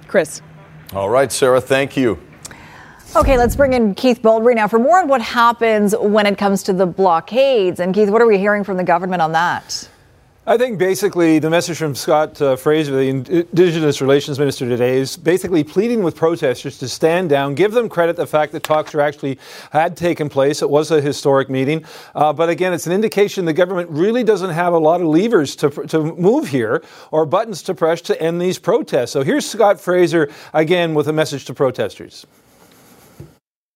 Chris. 0.08 0.42
All 0.94 1.12
right, 1.12 1.32
Sarah, 1.32 1.62
thank 1.62 1.96
you. 1.96 2.20
Okay, 3.16 3.38
let's 3.38 3.56
bring 3.56 3.74
in 3.74 3.94
Keith 3.94 4.24
Baldry 4.24 4.56
now 4.56 4.68
for 4.68 4.80
more 4.80 4.98
on 4.98 5.08
what 5.08 5.22
happens 5.22 5.96
when 5.96 6.26
it 6.26 6.40
comes 6.40 6.64
to 6.64 6.74
the 6.74 6.88
blockades. 6.88 7.80
And 7.80 7.94
Keith, 7.94 8.10
what 8.10 8.24
are 8.24 8.28
we 8.28 8.40
hearing 8.40 8.64
from 8.64 8.78
the 8.78 8.84
government 8.84 9.22
on 9.22 9.34
that? 9.34 9.88
I 10.50 10.58
think 10.58 10.79
basically 10.79 11.38
the 11.38 11.51
message 11.51 11.77
from 11.77 11.94
Scott 11.94 12.41
uh, 12.41 12.56
Fraser, 12.56 12.96
the 12.96 13.08
Indigenous 13.08 14.01
Relations 14.01 14.39
Minister 14.39 14.68
today, 14.68 14.98
is 14.98 15.15
basically 15.15 15.63
pleading 15.63 16.01
with 16.01 16.15
protesters 16.15 16.79
to 16.79 16.89
stand 16.89 17.29
down, 17.29 17.53
give 17.53 17.72
them 17.72 17.88
credit 17.88 18.15
the 18.15 18.25
fact 18.25 18.53
that 18.53 18.63
talks 18.63 18.96
are 18.96 19.01
actually 19.01 19.38
had 19.72 19.96
taken 19.96 20.27
place. 20.27 20.63
It 20.63 20.70
was 20.72 20.89
a 20.89 21.01
historic 21.01 21.51
meeting, 21.51 21.86
uh, 22.15 22.34
but 22.34 22.50
again, 22.50 22.74
it's 22.74 22.88
an 22.88 22.94
indication 22.94 23.46
the 23.46 23.53
government 23.53 23.91
really 23.91 24.24
doesn't 24.24 24.50
have 24.50 24.74
a 24.74 24.79
lot 24.79 25.01
of 25.01 25.08
levers 25.08 25.56
to 25.58 25.70
to 25.70 26.15
move 26.15 26.48
here 26.48 26.82
or 27.12 27.27
buttons 27.27 27.62
to 27.62 27.75
press 27.75 28.01
to 28.01 28.20
end 28.20 28.41
these 28.41 28.58
protests. 28.58 29.12
So 29.12 29.22
here's 29.22 29.48
Scott 29.48 29.79
Fraser 29.79 30.32
again 30.51 30.96
with 30.96 31.08
a 31.08 31.13
message 31.13 31.46
to 31.46 31.53
protesters. 31.53 32.25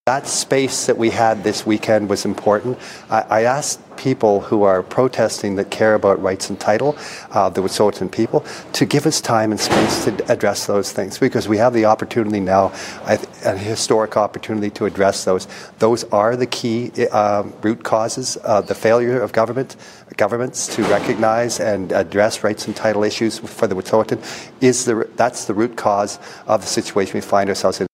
That 0.06 0.28
space 0.28 0.88
that 0.88 0.98
we 0.98 1.12
had 1.12 1.46
this 1.46 1.66
weekend 1.66 2.10
was 2.10 2.26
important. 2.26 2.78
I, 3.10 3.22
I 3.22 3.44
asked 3.44 3.80
people 3.96 4.42
who 4.42 4.64
are 4.64 4.84
protesting 4.84 5.56
that 5.56 5.72
care 5.72 5.96
about 5.96 6.22
rights 6.22 6.50
and 6.50 6.60
title, 6.60 6.98
uh, 7.32 7.48
the 7.48 7.62
Wet'suwet'en 7.62 8.12
people, 8.12 8.44
to 8.74 8.86
give 8.86 9.06
us 9.06 9.22
time 9.22 9.52
and 9.52 9.60
space 9.62 10.04
to 10.04 10.30
address 10.30 10.66
those 10.66 10.92
things 10.92 11.18
because 11.18 11.48
we 11.48 11.56
have 11.56 11.72
the 11.72 11.86
opportunity 11.86 12.42
now, 12.42 12.74
a 13.06 13.56
historic 13.56 14.18
opportunity 14.18 14.70
to 14.72 14.84
address 14.84 15.24
those. 15.24 15.48
Those 15.80 16.04
are 16.12 16.36
the 16.36 16.48
key 16.48 16.92
uh, 17.10 17.44
root 17.62 17.86
causes, 17.86 18.38
uh, 18.44 18.60
the 18.60 18.76
failure 18.76 19.22
of 19.22 19.32
government 19.32 19.78
governments 20.18 20.68
to 20.76 20.84
recognize 20.90 21.62
and 21.62 21.94
address 21.94 22.44
rights 22.44 22.68
and 22.68 22.76
title 22.76 23.06
issues 23.06 23.40
for 23.40 23.68
the 23.68 23.76
Wet'suwet'en 23.76 24.22
is 24.60 24.84
the 24.84 25.10
that's 25.16 25.46
the 25.46 25.54
root 25.54 25.78
cause 25.78 26.20
of 26.46 26.60
the 26.60 26.68
situation 26.68 27.14
we 27.14 27.22
find 27.22 27.48
ourselves 27.48 27.80
in. 27.80 27.88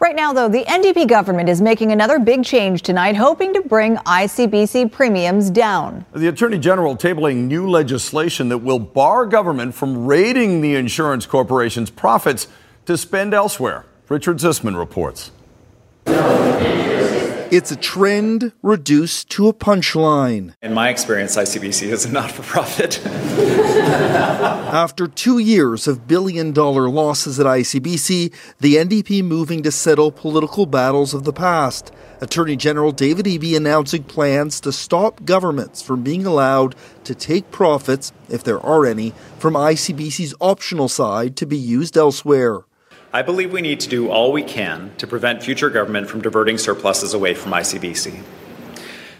Right 0.00 0.14
now, 0.14 0.32
though, 0.32 0.48
the 0.48 0.64
NDP 0.64 1.08
government 1.08 1.48
is 1.48 1.60
making 1.60 1.90
another 1.90 2.20
big 2.20 2.44
change 2.44 2.82
tonight, 2.82 3.16
hoping 3.16 3.52
to 3.54 3.62
bring 3.62 3.96
ICBC 3.96 4.92
premiums 4.92 5.50
down. 5.50 6.06
The 6.14 6.28
Attorney 6.28 6.58
General 6.58 6.96
tabling 6.96 7.48
new 7.48 7.68
legislation 7.68 8.48
that 8.50 8.58
will 8.58 8.78
bar 8.78 9.26
government 9.26 9.74
from 9.74 10.06
raiding 10.06 10.60
the 10.60 10.76
insurance 10.76 11.26
corporation's 11.26 11.90
profits 11.90 12.46
to 12.86 12.96
spend 12.96 13.34
elsewhere. 13.34 13.86
Richard 14.08 14.36
Zussman 14.36 14.78
reports. 14.78 15.32
It's 17.50 17.70
a 17.70 17.76
trend 17.76 18.52
reduced 18.62 19.30
to 19.30 19.48
a 19.48 19.54
punchline. 19.54 20.52
In 20.60 20.74
my 20.74 20.90
experience, 20.90 21.34
ICBC 21.34 21.88
is 21.88 22.04
a 22.04 22.12
not 22.12 22.30
for 22.30 22.42
profit. 22.42 23.02
After 23.06 25.08
two 25.08 25.38
years 25.38 25.88
of 25.88 26.06
billion 26.06 26.52
dollar 26.52 26.90
losses 26.90 27.40
at 27.40 27.46
ICBC, 27.46 28.34
the 28.60 28.74
NDP 28.74 29.24
moving 29.24 29.62
to 29.62 29.72
settle 29.72 30.12
political 30.12 30.66
battles 30.66 31.14
of 31.14 31.24
the 31.24 31.32
past. 31.32 31.90
Attorney 32.20 32.56
General 32.56 32.92
David 32.92 33.24
Eby 33.24 33.56
announcing 33.56 34.04
plans 34.04 34.60
to 34.60 34.70
stop 34.70 35.24
governments 35.24 35.80
from 35.80 36.02
being 36.02 36.26
allowed 36.26 36.74
to 37.04 37.14
take 37.14 37.50
profits, 37.50 38.12
if 38.28 38.44
there 38.44 38.60
are 38.60 38.84
any, 38.84 39.14
from 39.38 39.54
ICBC's 39.54 40.34
optional 40.38 40.88
side 40.88 41.34
to 41.36 41.46
be 41.46 41.56
used 41.56 41.96
elsewhere. 41.96 42.64
I 43.18 43.22
believe 43.22 43.52
we 43.52 43.62
need 43.62 43.80
to 43.80 43.88
do 43.88 44.10
all 44.10 44.30
we 44.30 44.44
can 44.44 44.92
to 44.98 45.06
prevent 45.08 45.42
future 45.42 45.70
government 45.70 46.08
from 46.08 46.20
diverting 46.20 46.56
surpluses 46.56 47.14
away 47.14 47.34
from 47.34 47.50
ICBC. 47.50 48.22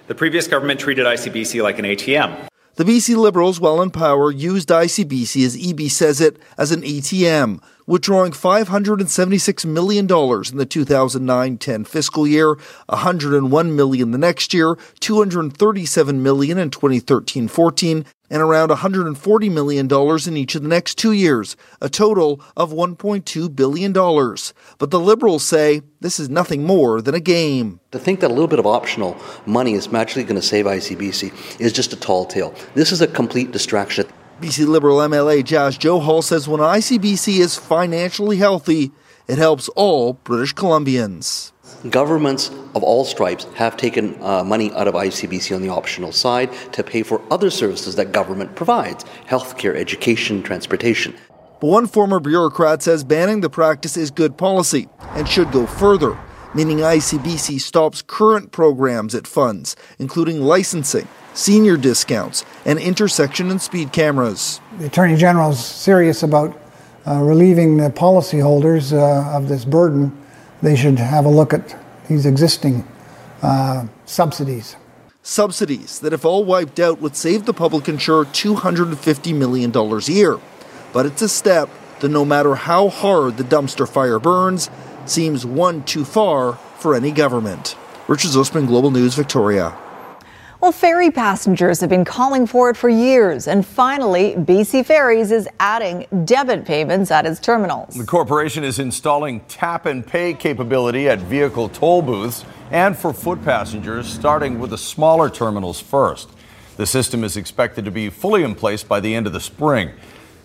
The 0.06 0.14
previous 0.14 0.46
government 0.46 0.78
treated 0.78 1.04
ICBC 1.04 1.60
like 1.64 1.80
an 1.80 1.84
ATM. 1.84 2.46
The 2.76 2.84
BC 2.84 3.16
Liberals, 3.16 3.58
while 3.58 3.82
in 3.82 3.90
power, 3.90 4.30
used 4.30 4.68
ICBC, 4.68 5.44
as 5.44 5.56
Eby 5.56 5.90
says 5.90 6.20
it, 6.20 6.36
as 6.56 6.70
an 6.70 6.82
ATM, 6.82 7.60
withdrawing 7.88 8.30
$576 8.30 9.64
million 9.64 10.04
in 10.04 10.08
the 10.58 10.66
2009-10 10.66 11.88
fiscal 11.88 12.26
year, 12.26 12.56
101 12.86 13.74
million 13.74 14.10
the 14.12 14.18
next 14.18 14.54
year, 14.54 14.76
237 15.00 16.22
million 16.22 16.58
in 16.58 16.70
2013-14, 16.70 18.06
and 18.30 18.42
around 18.42 18.68
$140 18.68 19.50
million 19.50 19.88
in 20.28 20.36
each 20.36 20.54
of 20.54 20.62
the 20.62 20.68
next 20.68 20.96
two 20.96 21.12
years, 21.12 21.56
a 21.80 21.88
total 21.88 22.42
of 22.56 22.72
$1.2 22.72 23.56
billion. 23.56 23.92
But 23.92 24.90
the 24.90 25.00
Liberals 25.00 25.44
say 25.44 25.80
this 26.00 26.20
is 26.20 26.28
nothing 26.28 26.64
more 26.64 27.00
than 27.00 27.14
a 27.14 27.20
game. 27.20 27.80
To 27.92 27.98
think 27.98 28.20
that 28.20 28.28
a 28.30 28.34
little 28.34 28.48
bit 28.48 28.58
of 28.58 28.66
optional 28.66 29.16
money 29.46 29.72
is 29.72 29.90
magically 29.90 30.24
going 30.24 30.36
to 30.36 30.46
save 30.46 30.66
ICBC 30.66 31.58
is 31.58 31.72
just 31.72 31.94
a 31.94 31.96
tall 31.96 32.26
tale. 32.26 32.54
This 32.74 32.92
is 32.92 33.00
a 33.00 33.06
complete 33.06 33.50
distraction. 33.50 34.06
BC 34.40 34.68
Liberal 34.68 34.98
MLA 34.98 35.42
Jas 35.42 35.76
Johal 35.76 36.22
says 36.22 36.46
when 36.46 36.60
ICBC 36.60 37.40
is 37.40 37.56
financially 37.56 38.36
healthy, 38.36 38.92
it 39.26 39.36
helps 39.36 39.68
all 39.70 40.12
British 40.12 40.54
Columbians. 40.54 41.50
Governments 41.90 42.50
of 42.76 42.84
all 42.84 43.04
stripes 43.04 43.44
have 43.56 43.76
taken 43.76 44.16
uh, 44.22 44.44
money 44.44 44.72
out 44.74 44.86
of 44.86 44.94
ICBC 44.94 45.56
on 45.56 45.62
the 45.62 45.70
optional 45.70 46.12
side 46.12 46.52
to 46.72 46.84
pay 46.84 47.02
for 47.02 47.20
other 47.32 47.50
services 47.50 47.96
that 47.96 48.12
government 48.12 48.54
provides 48.54 49.04
healthcare, 49.26 49.74
education, 49.74 50.44
transportation. 50.44 51.16
But 51.60 51.66
one 51.66 51.88
former 51.88 52.20
bureaucrat 52.20 52.84
says 52.84 53.02
banning 53.02 53.40
the 53.40 53.50
practice 53.50 53.96
is 53.96 54.12
good 54.12 54.36
policy 54.36 54.88
and 55.16 55.28
should 55.28 55.50
go 55.50 55.66
further, 55.66 56.16
meaning 56.54 56.78
ICBC 56.78 57.60
stops 57.60 58.02
current 58.02 58.52
programs 58.52 59.14
it 59.14 59.26
funds, 59.26 59.76
including 59.98 60.40
licensing 60.42 61.08
senior 61.38 61.76
discounts, 61.76 62.44
and 62.64 62.78
intersection 62.78 63.50
and 63.50 63.62
speed 63.62 63.92
cameras. 63.92 64.60
The 64.78 64.86
Attorney 64.86 65.16
General 65.16 65.50
is 65.50 65.64
serious 65.64 66.22
about 66.22 66.58
uh, 67.06 67.20
relieving 67.22 67.76
the 67.76 67.90
policyholders 67.90 68.92
uh, 68.92 69.36
of 69.36 69.48
this 69.48 69.64
burden. 69.64 70.16
They 70.62 70.74
should 70.74 70.98
have 70.98 71.24
a 71.24 71.30
look 71.30 71.54
at 71.54 71.76
these 72.08 72.26
existing 72.26 72.86
uh, 73.42 73.86
subsidies. 74.04 74.76
Subsidies 75.22 76.00
that, 76.00 76.12
if 76.12 76.24
all 76.24 76.44
wiped 76.44 76.80
out, 76.80 77.00
would 77.00 77.14
save 77.14 77.44
the 77.44 77.54
public 77.54 77.88
insurer 77.88 78.24
$250 78.24 79.34
million 79.36 79.74
a 79.74 79.98
year. 80.12 80.40
But 80.92 81.06
it's 81.06 81.22
a 81.22 81.28
step 81.28 81.68
that, 82.00 82.08
no 82.08 82.24
matter 82.24 82.54
how 82.54 82.88
hard 82.88 83.36
the 83.36 83.44
dumpster 83.44 83.88
fire 83.88 84.18
burns, 84.18 84.70
seems 85.10 85.44
one 85.44 85.82
too 85.84 86.04
far 86.04 86.54
for 86.78 86.94
any 86.94 87.10
government. 87.10 87.76
Richard 88.06 88.30
Zussman, 88.30 88.66
Global 88.66 88.90
News, 88.90 89.14
Victoria. 89.14 89.76
Well, 90.60 90.72
ferry 90.72 91.12
passengers 91.12 91.80
have 91.80 91.88
been 91.88 92.04
calling 92.04 92.44
for 92.44 92.68
it 92.68 92.76
for 92.76 92.88
years, 92.88 93.46
and 93.46 93.64
finally, 93.64 94.34
BC 94.34 94.84
Ferries 94.84 95.30
is 95.30 95.48
adding 95.60 96.04
debit 96.24 96.64
payments 96.64 97.12
at 97.12 97.26
its 97.26 97.38
terminals. 97.38 97.94
The 97.94 98.04
corporation 98.04 98.64
is 98.64 98.80
installing 98.80 99.38
tap 99.46 99.86
and 99.86 100.04
pay 100.04 100.34
capability 100.34 101.08
at 101.08 101.20
vehicle 101.20 101.68
toll 101.68 102.02
booths 102.02 102.44
and 102.72 102.96
for 102.96 103.12
foot 103.12 103.44
passengers, 103.44 104.08
starting 104.08 104.58
with 104.58 104.70
the 104.70 104.78
smaller 104.78 105.30
terminals 105.30 105.80
first. 105.80 106.28
The 106.76 106.86
system 106.86 107.22
is 107.22 107.36
expected 107.36 107.84
to 107.84 107.92
be 107.92 108.10
fully 108.10 108.42
in 108.42 108.56
place 108.56 108.82
by 108.82 108.98
the 108.98 109.14
end 109.14 109.28
of 109.28 109.32
the 109.32 109.40
spring. 109.40 109.92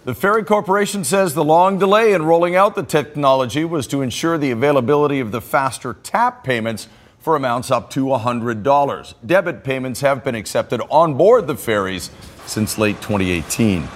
The 0.05 0.13
Ferry 0.13 0.43
Corporation 0.43 1.05
says 1.05 1.33
the 1.33 1.45
long 1.45 1.79
delay 1.79 2.12
in 2.12 2.24
rolling 2.24 2.57
out 2.57 2.75
the 2.75 2.83
technology 2.83 3.63
was 3.63 3.88
to 3.88 4.01
ensure 4.01 4.38
the 4.38 4.51
availability 4.51 5.22
of 5.22 5.31
the 5.31 5.39
faster 5.39 5.93
tap 6.03 6.43
payments 6.43 6.89
for 7.19 7.38
amounts 7.38 7.72
up 7.72 7.89
to 7.91 8.07
$100. 8.07 9.13
Debit 9.25 9.63
payments 9.63 10.01
have 10.01 10.22
been 10.22 10.36
accepted 10.36 10.81
on 10.89 11.13
board 11.13 11.48
the 11.48 11.55
ferries 11.55 12.12
since 12.45 12.77
late 12.77 12.98
2018. 12.98 13.88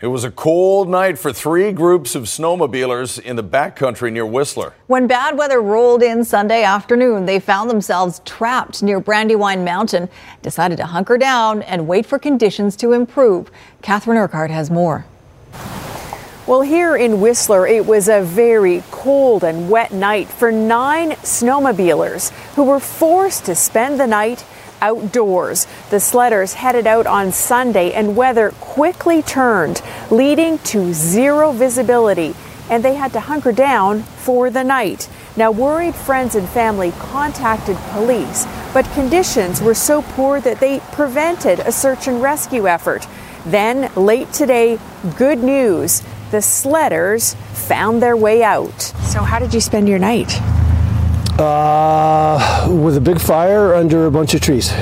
It 0.00 0.06
was 0.06 0.24
a 0.24 0.30
cold 0.30 0.88
night 0.88 1.18
for 1.18 1.30
three 1.30 1.72
groups 1.72 2.14
of 2.14 2.22
snowmobilers 2.22 3.20
in 3.20 3.36
the 3.36 3.44
backcountry 3.44 4.10
near 4.10 4.24
Whistler. 4.24 4.72
When 4.86 5.06
bad 5.06 5.36
weather 5.36 5.60
rolled 5.60 6.02
in 6.02 6.24
Sunday 6.24 6.62
afternoon, 6.62 7.26
they 7.26 7.38
found 7.38 7.68
themselves 7.68 8.22
trapped 8.24 8.82
near 8.82 8.98
Brandywine 8.98 9.62
Mountain, 9.62 10.08
decided 10.40 10.78
to 10.78 10.86
hunker 10.86 11.18
down 11.18 11.60
and 11.60 11.86
wait 11.86 12.06
for 12.06 12.18
conditions 12.18 12.76
to 12.76 12.92
improve. 12.92 13.50
Catherine 13.82 14.16
Urquhart 14.16 14.50
has 14.50 14.70
more. 14.70 15.04
Well, 16.46 16.60
here 16.60 16.94
in 16.94 17.22
Whistler, 17.22 17.66
it 17.66 17.86
was 17.86 18.06
a 18.06 18.20
very 18.20 18.82
cold 18.90 19.42
and 19.42 19.70
wet 19.70 19.92
night 19.92 20.28
for 20.28 20.52
nine 20.52 21.12
snowmobilers 21.22 22.30
who 22.54 22.64
were 22.64 22.80
forced 22.80 23.46
to 23.46 23.54
spend 23.54 23.98
the 23.98 24.06
night 24.06 24.44
outdoors. 24.82 25.66
The 25.88 25.96
sledders 25.96 26.52
headed 26.52 26.86
out 26.86 27.06
on 27.06 27.32
Sunday, 27.32 27.92
and 27.92 28.14
weather 28.14 28.50
quickly 28.60 29.22
turned, 29.22 29.80
leading 30.10 30.58
to 30.58 30.92
zero 30.92 31.52
visibility, 31.52 32.34
and 32.68 32.84
they 32.84 32.94
had 32.94 33.14
to 33.14 33.20
hunker 33.20 33.52
down 33.52 34.02
for 34.02 34.50
the 34.50 34.64
night. 34.64 35.08
Now, 35.36 35.50
worried 35.50 35.94
friends 35.94 36.34
and 36.34 36.46
family 36.46 36.92
contacted 36.98 37.76
police, 37.92 38.46
but 38.74 38.84
conditions 38.92 39.62
were 39.62 39.74
so 39.74 40.02
poor 40.02 40.40
that 40.42 40.60
they 40.60 40.80
prevented 40.92 41.60
a 41.60 41.72
search 41.72 42.06
and 42.06 42.20
rescue 42.20 42.68
effort. 42.68 43.06
Then, 43.46 43.92
late 43.94 44.32
today, 44.32 44.78
good 45.16 45.38
news 45.38 46.02
the 46.30 46.40
sledders 46.40 47.36
found 47.36 48.02
their 48.02 48.16
way 48.16 48.42
out. 48.42 48.80
So, 48.80 49.20
how 49.20 49.38
did 49.38 49.54
you 49.54 49.60
spend 49.60 49.88
your 49.88 49.98
night? 49.98 50.36
Uh, 51.38 52.68
with 52.70 52.96
a 52.96 53.00
big 53.00 53.20
fire 53.20 53.74
under 53.74 54.06
a 54.06 54.10
bunch 54.10 54.34
of 54.34 54.40
trees. 54.40 54.72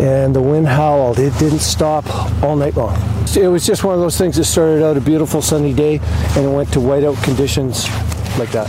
And 0.00 0.34
the 0.34 0.42
wind 0.42 0.66
howled. 0.66 1.18
It 1.18 1.32
didn't 1.38 1.60
stop 1.60 2.04
all 2.42 2.56
night 2.56 2.76
long. 2.76 2.96
It 3.36 3.48
was 3.48 3.66
just 3.66 3.84
one 3.84 3.94
of 3.94 4.00
those 4.00 4.18
things 4.18 4.36
that 4.36 4.44
started 4.44 4.84
out 4.84 4.96
a 4.96 5.00
beautiful 5.00 5.40
sunny 5.40 5.72
day 5.72 6.00
and 6.36 6.44
it 6.44 6.50
went 6.50 6.72
to 6.72 6.78
whiteout 6.78 7.22
conditions 7.24 7.88
like 8.38 8.50
that. 8.52 8.68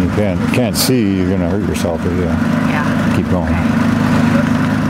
You 0.00 0.08
can't, 0.10 0.54
can't 0.54 0.76
see, 0.76 1.16
you're 1.16 1.28
going 1.28 1.40
to 1.40 1.48
hurt 1.48 1.68
yourself 1.68 2.00
if 2.04 2.12
you 2.12 2.22
yeah. 2.22 3.16
keep 3.16 3.26
going. 3.30 3.52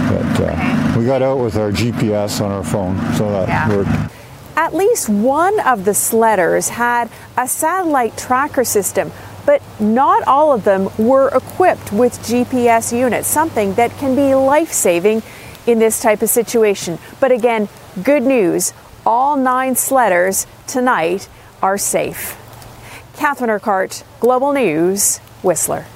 But 0.08 0.52
uh, 0.52 0.87
we 0.98 1.06
got 1.06 1.22
out 1.22 1.38
with 1.38 1.56
our 1.56 1.70
GPS 1.70 2.40
on 2.44 2.50
our 2.50 2.64
phone, 2.64 2.98
so 3.14 3.30
that 3.30 3.48
yeah. 3.48 3.68
worked. 3.68 4.14
At 4.56 4.74
least 4.74 5.08
one 5.08 5.60
of 5.60 5.84
the 5.84 5.92
sledders 5.92 6.68
had 6.68 7.08
a 7.36 7.46
satellite 7.46 8.18
tracker 8.18 8.64
system 8.64 9.12
but 9.48 9.62
not 9.80 10.22
all 10.24 10.52
of 10.52 10.64
them 10.64 10.90
were 10.98 11.28
equipped 11.28 11.90
with 11.90 12.12
GPS 12.18 12.94
units, 12.94 13.26
something 13.26 13.72
that 13.74 13.90
can 13.92 14.14
be 14.14 14.34
life 14.34 14.70
saving 14.70 15.22
in 15.66 15.78
this 15.78 16.02
type 16.02 16.20
of 16.20 16.28
situation. 16.28 16.98
But 17.18 17.32
again, 17.32 17.70
good 18.04 18.24
news 18.24 18.74
all 19.06 19.38
nine 19.38 19.72
sledders 19.72 20.46
tonight 20.66 21.30
are 21.62 21.78
safe. 21.78 22.36
Catherine 23.16 23.48
Urquhart, 23.48 24.04
Global 24.20 24.52
News, 24.52 25.16
Whistler. 25.42 25.86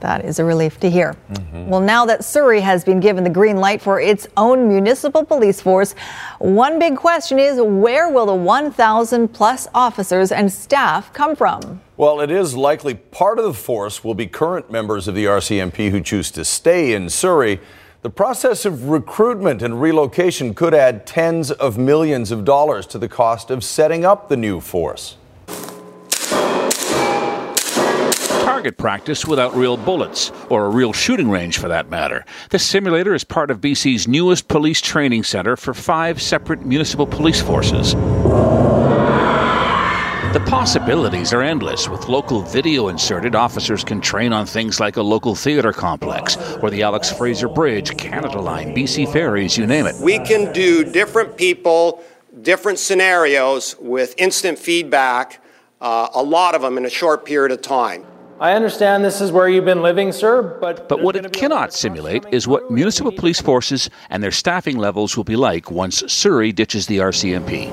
That 0.00 0.24
is 0.24 0.38
a 0.38 0.44
relief 0.44 0.78
to 0.80 0.90
hear. 0.90 1.16
Mm-hmm. 1.32 1.68
Well, 1.68 1.80
now 1.80 2.06
that 2.06 2.24
Surrey 2.24 2.60
has 2.60 2.84
been 2.84 3.00
given 3.00 3.24
the 3.24 3.30
green 3.30 3.56
light 3.56 3.82
for 3.82 4.00
its 4.00 4.28
own 4.36 4.68
municipal 4.68 5.24
police 5.24 5.60
force, 5.60 5.94
one 6.38 6.78
big 6.78 6.96
question 6.96 7.38
is 7.38 7.60
where 7.60 8.08
will 8.08 8.26
the 8.26 8.34
1,000 8.34 9.28
plus 9.28 9.66
officers 9.74 10.30
and 10.30 10.52
staff 10.52 11.12
come 11.12 11.34
from? 11.34 11.80
Well, 11.96 12.20
it 12.20 12.30
is 12.30 12.56
likely 12.56 12.94
part 12.94 13.38
of 13.38 13.44
the 13.44 13.54
force 13.54 14.04
will 14.04 14.14
be 14.14 14.26
current 14.26 14.70
members 14.70 15.08
of 15.08 15.14
the 15.16 15.24
RCMP 15.24 15.90
who 15.90 16.00
choose 16.00 16.30
to 16.32 16.44
stay 16.44 16.92
in 16.92 17.08
Surrey. 17.08 17.58
The 18.02 18.10
process 18.10 18.64
of 18.64 18.90
recruitment 18.90 19.60
and 19.60 19.82
relocation 19.82 20.54
could 20.54 20.72
add 20.72 21.04
tens 21.04 21.50
of 21.50 21.76
millions 21.76 22.30
of 22.30 22.44
dollars 22.44 22.86
to 22.88 22.98
the 22.98 23.08
cost 23.08 23.50
of 23.50 23.64
setting 23.64 24.04
up 24.04 24.28
the 24.28 24.36
new 24.36 24.60
force. 24.60 25.16
Target 28.68 28.78
practice 28.78 29.26
without 29.26 29.54
real 29.54 29.76
bullets, 29.76 30.30
or 30.50 30.66
a 30.66 30.68
real 30.68 30.92
shooting 30.92 31.30
range 31.30 31.58
for 31.58 31.68
that 31.68 31.88
matter. 31.88 32.24
This 32.50 32.66
simulator 32.66 33.14
is 33.14 33.24
part 33.24 33.50
of 33.50 33.60
BC's 33.60 34.06
newest 34.06 34.48
police 34.48 34.80
training 34.80 35.24
centre 35.24 35.56
for 35.56 35.72
five 35.74 36.20
separate 36.20 36.64
municipal 36.66 37.06
police 37.06 37.40
forces. 37.40 37.94
The 40.34 40.44
possibilities 40.46 41.32
are 41.32 41.42
endless. 41.42 41.88
With 41.88 42.08
local 42.08 42.42
video 42.42 42.88
inserted, 42.88 43.34
officers 43.34 43.82
can 43.82 44.00
train 44.02 44.34
on 44.34 44.44
things 44.44 44.78
like 44.78 44.98
a 44.98 45.02
local 45.02 45.34
theatre 45.34 45.72
complex 45.72 46.36
or 46.62 46.70
the 46.70 46.82
Alex 46.82 47.10
Fraser 47.10 47.48
Bridge, 47.48 47.96
Canada 47.96 48.38
Line, 48.38 48.74
BC 48.74 49.10
Ferries, 49.10 49.56
you 49.56 49.66
name 49.66 49.86
it. 49.86 49.94
We 50.02 50.18
can 50.18 50.52
do 50.52 50.84
different 50.84 51.38
people, 51.38 52.02
different 52.42 52.78
scenarios 52.78 53.76
with 53.80 54.14
instant 54.18 54.58
feedback, 54.58 55.40
uh, 55.80 56.08
a 56.14 56.22
lot 56.22 56.54
of 56.54 56.60
them 56.60 56.76
in 56.76 56.84
a 56.84 56.90
short 56.90 57.24
period 57.24 57.52
of 57.52 57.62
time. 57.62 58.04
I 58.40 58.52
understand 58.52 59.04
this 59.04 59.20
is 59.20 59.32
where 59.32 59.48
you've 59.48 59.64
been 59.64 59.82
living, 59.82 60.12
sir, 60.12 60.42
but. 60.60 60.88
But 60.88 61.02
what 61.02 61.16
it 61.16 61.32
cannot 61.32 61.72
simulate 61.72 62.24
is 62.30 62.46
what 62.46 62.70
municipal 62.70 63.10
police 63.10 63.40
forces 63.40 63.90
and 64.10 64.22
their 64.22 64.30
staffing 64.30 64.78
levels 64.78 65.16
will 65.16 65.24
be 65.24 65.34
like 65.34 65.72
once 65.72 66.04
Surrey 66.06 66.52
ditches 66.52 66.86
the 66.86 66.98
RCMP. 66.98 67.68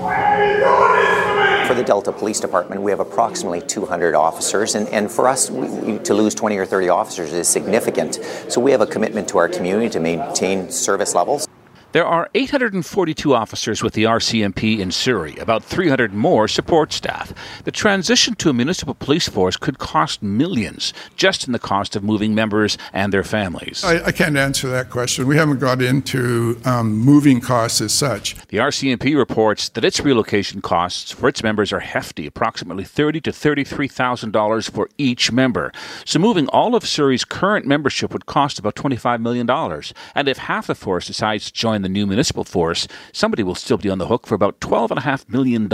For 1.67 1.75
the 1.75 1.83
Delta 1.83 2.11
Police 2.11 2.39
Department, 2.39 2.81
we 2.81 2.89
have 2.89 2.99
approximately 2.99 3.61
200 3.61 4.15
officers, 4.15 4.73
and, 4.73 4.87
and 4.89 5.11
for 5.11 5.27
us 5.27 5.51
we, 5.51 5.67
we, 5.67 5.99
to 5.99 6.15
lose 6.15 6.33
20 6.33 6.57
or 6.57 6.65
30 6.65 6.89
officers 6.89 7.31
is 7.31 7.47
significant. 7.47 8.15
So 8.49 8.59
we 8.59 8.71
have 8.71 8.81
a 8.81 8.87
commitment 8.87 9.27
to 9.29 9.37
our 9.37 9.47
community 9.47 9.89
to 9.89 9.99
maintain 9.99 10.71
service 10.71 11.13
levels. 11.13 11.47
There 11.95 12.05
are 12.05 12.29
842 12.35 13.33
officers 13.33 13.81
with 13.81 13.93
the 13.93 14.03
RCMP 14.03 14.79
in 14.79 14.91
Surrey, 14.91 15.37
about 15.37 15.63
300 15.63 16.13
more 16.13 16.45
support 16.45 16.91
staff. 16.91 17.33
The 17.63 17.71
transition 17.71 18.35
to 18.35 18.49
a 18.49 18.53
municipal 18.53 18.95
police 18.95 19.29
force 19.29 19.55
could 19.55 19.79
cost 19.79 20.21
millions 20.21 20.91
just 21.15 21.47
in 21.47 21.53
the 21.53 21.57
cost 21.57 21.95
of 21.95 22.03
moving 22.03 22.35
members 22.35 22.77
and 22.91 23.13
their 23.13 23.23
families. 23.23 23.81
I, 23.85 24.07
I 24.07 24.11
can't 24.11 24.35
answer 24.35 24.67
that 24.71 24.89
question. 24.89 25.25
We 25.25 25.37
haven't 25.37 25.59
got 25.59 25.81
into 25.81 26.59
um, 26.65 26.97
moving 26.97 27.39
costs 27.39 27.79
as 27.79 27.93
such. 27.93 28.35
The 28.47 28.57
RCMP 28.57 29.17
reports 29.17 29.69
that 29.69 29.85
its 29.85 30.01
relocation 30.01 30.59
costs 30.61 31.13
for 31.13 31.29
its 31.29 31.43
members 31.43 31.71
are 31.71 31.79
hefty, 31.79 32.27
approximately 32.27 32.83
thirty 32.83 33.21
to 33.21 33.31
thirty-three 33.31 33.87
thousand 33.87 34.31
dollars 34.31 34.69
for 34.69 34.89
each 34.97 35.31
member. 35.31 35.71
So 36.03 36.19
moving 36.19 36.49
all 36.49 36.75
of 36.75 36.85
Surrey's 36.85 37.23
current 37.23 37.65
membership 37.65 38.11
would 38.11 38.25
cost 38.25 38.59
about 38.59 38.75
twenty-five 38.75 39.21
million 39.21 39.45
dollars. 39.45 39.93
And 40.13 40.27
if 40.27 40.39
half 40.39 40.67
the 40.67 40.75
force 40.75 41.07
decides 41.07 41.45
to 41.45 41.53
join 41.53 41.84
the 41.85 41.89
new 41.89 42.07
municipal 42.07 42.43
force, 42.43 42.87
somebody 43.13 43.43
will 43.43 43.55
still 43.55 43.77
be 43.77 43.89
on 43.89 43.99
the 43.99 44.07
hook 44.07 44.25
for 44.25 44.33
about 44.33 44.59
$12.5 44.59 45.29
million. 45.29 45.71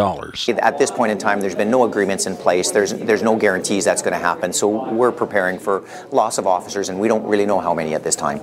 At 0.60 0.78
this 0.78 0.91
point 0.91 1.12
in 1.13 1.17
time, 1.17 1.39
there's 1.39 1.56
been 1.56 1.71
no 1.71 1.86
agreements 1.86 2.26
in 2.26 2.36
place. 2.36 2.71
There's, 2.71 2.93
there's 2.93 3.24
no 3.24 3.38
guarantees 3.38 3.86
that's 3.86 4.02
going 4.02 4.13
to 4.13 4.19
happen. 4.19 4.52
So 4.52 4.91
we're 4.91 5.13
preparing 5.13 5.58
for 5.58 5.86
loss 6.12 6.38
of 6.38 6.45
officers, 6.45 6.89
and 6.89 7.00
we 7.00 7.08
don't 7.08 7.26
really 7.26 7.45
know 7.45 7.62
how 7.62 7.74
many 7.74 7.95
at 7.95 8.04
this 8.04 8.17
time. 8.17 8.41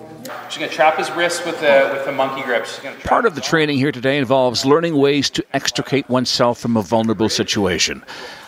She's 0.48 0.58
going 0.58 0.70
to 0.70 0.74
trap 0.74 0.96
his 0.96 1.10
wrist 1.10 1.44
with 1.44 1.60
the, 1.60 1.90
with 1.92 2.06
the 2.06 2.12
monkey 2.12 2.42
grip. 2.42 2.64
She's 2.64 2.78
going 2.78 2.98
to 2.98 3.06
Part 3.06 3.26
of 3.26 3.34
the 3.34 3.40
training 3.42 3.76
here 3.76 3.92
today 3.92 4.16
involves 4.16 4.64
learning 4.64 4.96
ways 4.96 5.28
to 5.30 5.44
extricate 5.52 6.08
oneself 6.08 6.58
from 6.58 6.76
a 6.76 6.82
vulnerable 6.82 7.28
situation. 7.28 8.02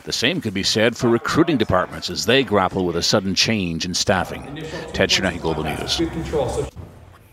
The 0.04 0.12
same 0.12 0.40
could 0.40 0.54
be 0.54 0.62
said 0.62 0.96
for 0.96 1.11
recruiting 1.11 1.59
departments 1.59 2.09
as 2.09 2.24
they 2.24 2.42
grapple 2.42 2.87
with 2.87 2.96
a 2.96 3.02
sudden 3.02 3.35
change 3.35 3.85
in 3.85 3.92
staffing. 3.92 4.42
Ted 4.94 5.11
Chernecki, 5.11 5.40
Global 5.40 5.64
News. 5.64 6.00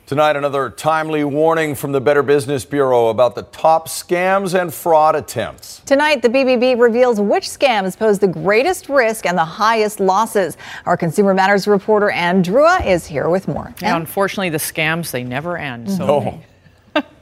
Tonight, 0.08 0.38
another 0.38 0.70
timely 0.70 1.26
warning 1.26 1.76
from 1.76 1.92
the 1.92 2.00
Better 2.00 2.24
Business 2.24 2.64
Bureau 2.64 3.10
about 3.10 3.36
the 3.36 3.42
top 3.42 3.90
scams 3.90 4.58
and 4.58 4.74
fraud 4.74 5.18
attempts. 5.18 5.82
Tonight, 5.82 6.22
the 6.22 6.30
BBB 6.30 6.80
reveals 6.80 7.20
which 7.20 7.44
scams 7.44 8.00
pose 8.00 8.18
the 8.18 8.28
greatest 8.30 8.88
risk 8.88 9.26
and 9.26 9.38
the 9.38 9.44
highest 9.44 10.00
losses. 10.00 10.56
Our 10.86 10.96
Consumer 10.96 11.34
Matters 11.34 11.68
reporter 11.68 12.10
Anne 12.10 12.42
Drewa 12.42 12.88
is 12.88 13.06
here 13.06 13.28
with 13.28 13.50
more. 13.50 13.76
And 13.82 13.98
unfortunately, 13.98 14.48
the 14.48 14.60
scams, 14.60 15.12
they 15.12 15.26
never 15.26 15.58
end. 15.58 15.92
So 15.92 16.06
no. 16.06 16.42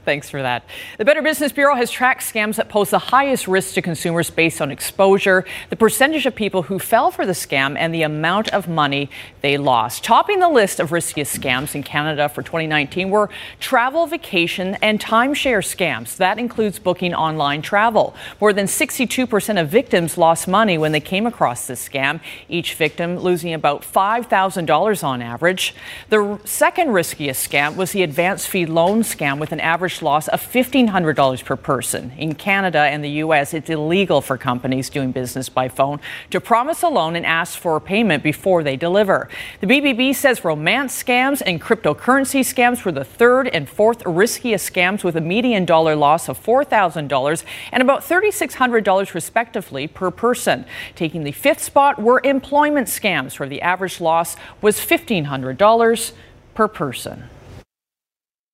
Thanks 0.06 0.30
for 0.30 0.40
that. 0.40 0.62
The 0.98 1.04
Better 1.04 1.20
Business 1.20 1.50
Bureau 1.50 1.74
has 1.74 1.90
tracked 1.90 2.22
scams 2.22 2.54
that 2.54 2.68
pose 2.68 2.90
the 2.90 2.98
highest 3.00 3.48
risk 3.48 3.74
to 3.74 3.82
consumers 3.82 4.30
based 4.30 4.60
on 4.60 4.70
exposure, 4.70 5.44
the 5.68 5.74
percentage 5.74 6.26
of 6.26 6.36
people 6.36 6.62
who 6.62 6.78
fell 6.78 7.10
for 7.10 7.26
the 7.26 7.32
scam, 7.32 7.76
and 7.76 7.92
the 7.92 8.02
amount 8.02 8.48
of 8.50 8.68
money 8.68 9.10
they 9.40 9.58
lost. 9.58 10.04
Topping 10.04 10.38
the 10.38 10.48
list 10.48 10.78
of 10.78 10.92
riskiest 10.92 11.36
scams 11.36 11.74
in 11.74 11.82
Canada 11.82 12.28
for 12.28 12.40
2019 12.40 13.10
were 13.10 13.28
travel, 13.58 14.06
vacation, 14.06 14.76
and 14.80 15.00
timeshare 15.00 15.58
scams. 15.58 16.16
That 16.18 16.38
includes 16.38 16.78
booking 16.78 17.12
online 17.12 17.60
travel. 17.60 18.14
More 18.40 18.52
than 18.52 18.66
62% 18.66 19.60
of 19.60 19.68
victims 19.68 20.16
lost 20.16 20.46
money 20.46 20.78
when 20.78 20.92
they 20.92 21.00
came 21.00 21.26
across 21.26 21.66
this 21.66 21.86
scam, 21.88 22.20
each 22.48 22.74
victim 22.74 23.18
losing 23.18 23.52
about 23.52 23.82
$5,000 23.82 25.02
on 25.02 25.20
average. 25.20 25.74
The 26.10 26.38
second 26.44 26.92
riskiest 26.92 27.50
scam 27.50 27.74
was 27.74 27.90
the 27.90 28.04
advance 28.04 28.46
fee 28.46 28.66
loan 28.66 29.02
scam 29.02 29.40
with 29.40 29.50
an 29.50 29.58
average 29.58 29.95
average 29.96 30.02
loss 30.02 30.28
of 30.28 30.40
$1,500 30.42 31.44
per 31.44 31.56
person. 31.56 32.12
In 32.18 32.34
Canada 32.34 32.80
and 32.80 33.02
the 33.02 33.22
U.S., 33.24 33.54
it's 33.54 33.70
illegal 33.70 34.20
for 34.20 34.36
companies 34.36 34.90
doing 34.90 35.12
business 35.12 35.48
by 35.48 35.68
phone 35.68 36.00
to 36.30 36.40
promise 36.40 36.82
a 36.82 36.88
loan 36.88 37.16
and 37.16 37.24
ask 37.24 37.58
for 37.58 37.80
payment 37.80 38.22
before 38.22 38.62
they 38.62 38.76
deliver. 38.76 39.28
The 39.60 39.66
BBB 39.66 40.14
says 40.14 40.44
romance 40.44 41.02
scams 41.02 41.42
and 41.46 41.60
cryptocurrency 41.60 42.42
scams 42.42 42.84
were 42.84 42.92
the 42.92 43.04
third 43.04 43.48
and 43.48 43.68
fourth 43.68 44.04
riskiest 44.04 44.70
scams 44.70 45.02
with 45.02 45.16
a 45.16 45.20
median 45.20 45.64
dollar 45.64 45.96
loss 45.96 46.28
of 46.28 46.42
$4,000 46.42 47.44
and 47.72 47.82
about 47.82 48.02
$3,600 48.02 49.14
respectively 49.14 49.86
per 49.86 50.10
person. 50.10 50.66
Taking 50.94 51.24
the 51.24 51.32
fifth 51.32 51.62
spot 51.62 51.98
were 51.98 52.20
employment 52.22 52.88
scams, 52.88 53.38
where 53.38 53.48
the 53.48 53.62
average 53.62 54.00
loss 54.00 54.36
was 54.60 54.76
$1,500 54.78 56.12
per 56.54 56.68
person. 56.68 57.30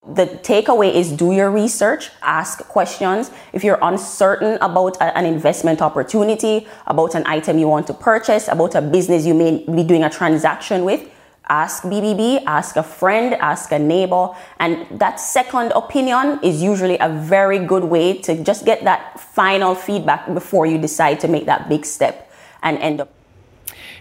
The 0.05 0.27
takeaway 0.27 0.93
is 0.93 1.13
do 1.13 1.31
your 1.31 1.49
research, 1.49 2.11
ask 2.23 2.59
questions. 2.67 3.31
If 3.53 3.63
you're 3.63 3.79
uncertain 3.81 4.59
about 4.61 4.97
a, 4.97 5.17
an 5.17 5.25
investment 5.25 5.81
opportunity, 5.81 6.67
about 6.89 7.15
an 7.15 7.23
item 7.25 7.57
you 7.57 7.69
want 7.69 7.87
to 7.87 7.95
purchase, 7.95 8.49
about 8.49 8.75
a 8.75 8.83
business 8.83 9.25
you 9.25 9.33
may 9.33 9.65
be 9.65 9.85
doing 9.85 10.03
a 10.03 10.11
transaction 10.11 10.85
with, 10.85 11.09
ask 11.49 11.85
BBB, 11.85 12.43
ask 12.47 12.75
a 12.75 12.83
friend, 12.83 13.35
ask 13.35 13.71
a 13.71 13.79
neighbor. 13.79 14.31
And 14.59 14.89
that 14.99 15.21
second 15.21 15.71
opinion 15.71 16.41
is 16.43 16.61
usually 16.61 16.99
a 16.99 17.09
very 17.09 17.61
good 17.61 17.85
way 17.85 18.19
to 18.23 18.43
just 18.43 18.65
get 18.65 18.83
that 18.83 19.21
final 19.21 19.77
feedback 19.77 20.35
before 20.35 20.67
you 20.67 20.79
decide 20.79 21.21
to 21.21 21.29
make 21.29 21.47
that 21.47 21.69
big 21.69 21.87
step 21.87 22.29
and 22.61 22.77
end 22.79 23.03
up. 23.03 23.22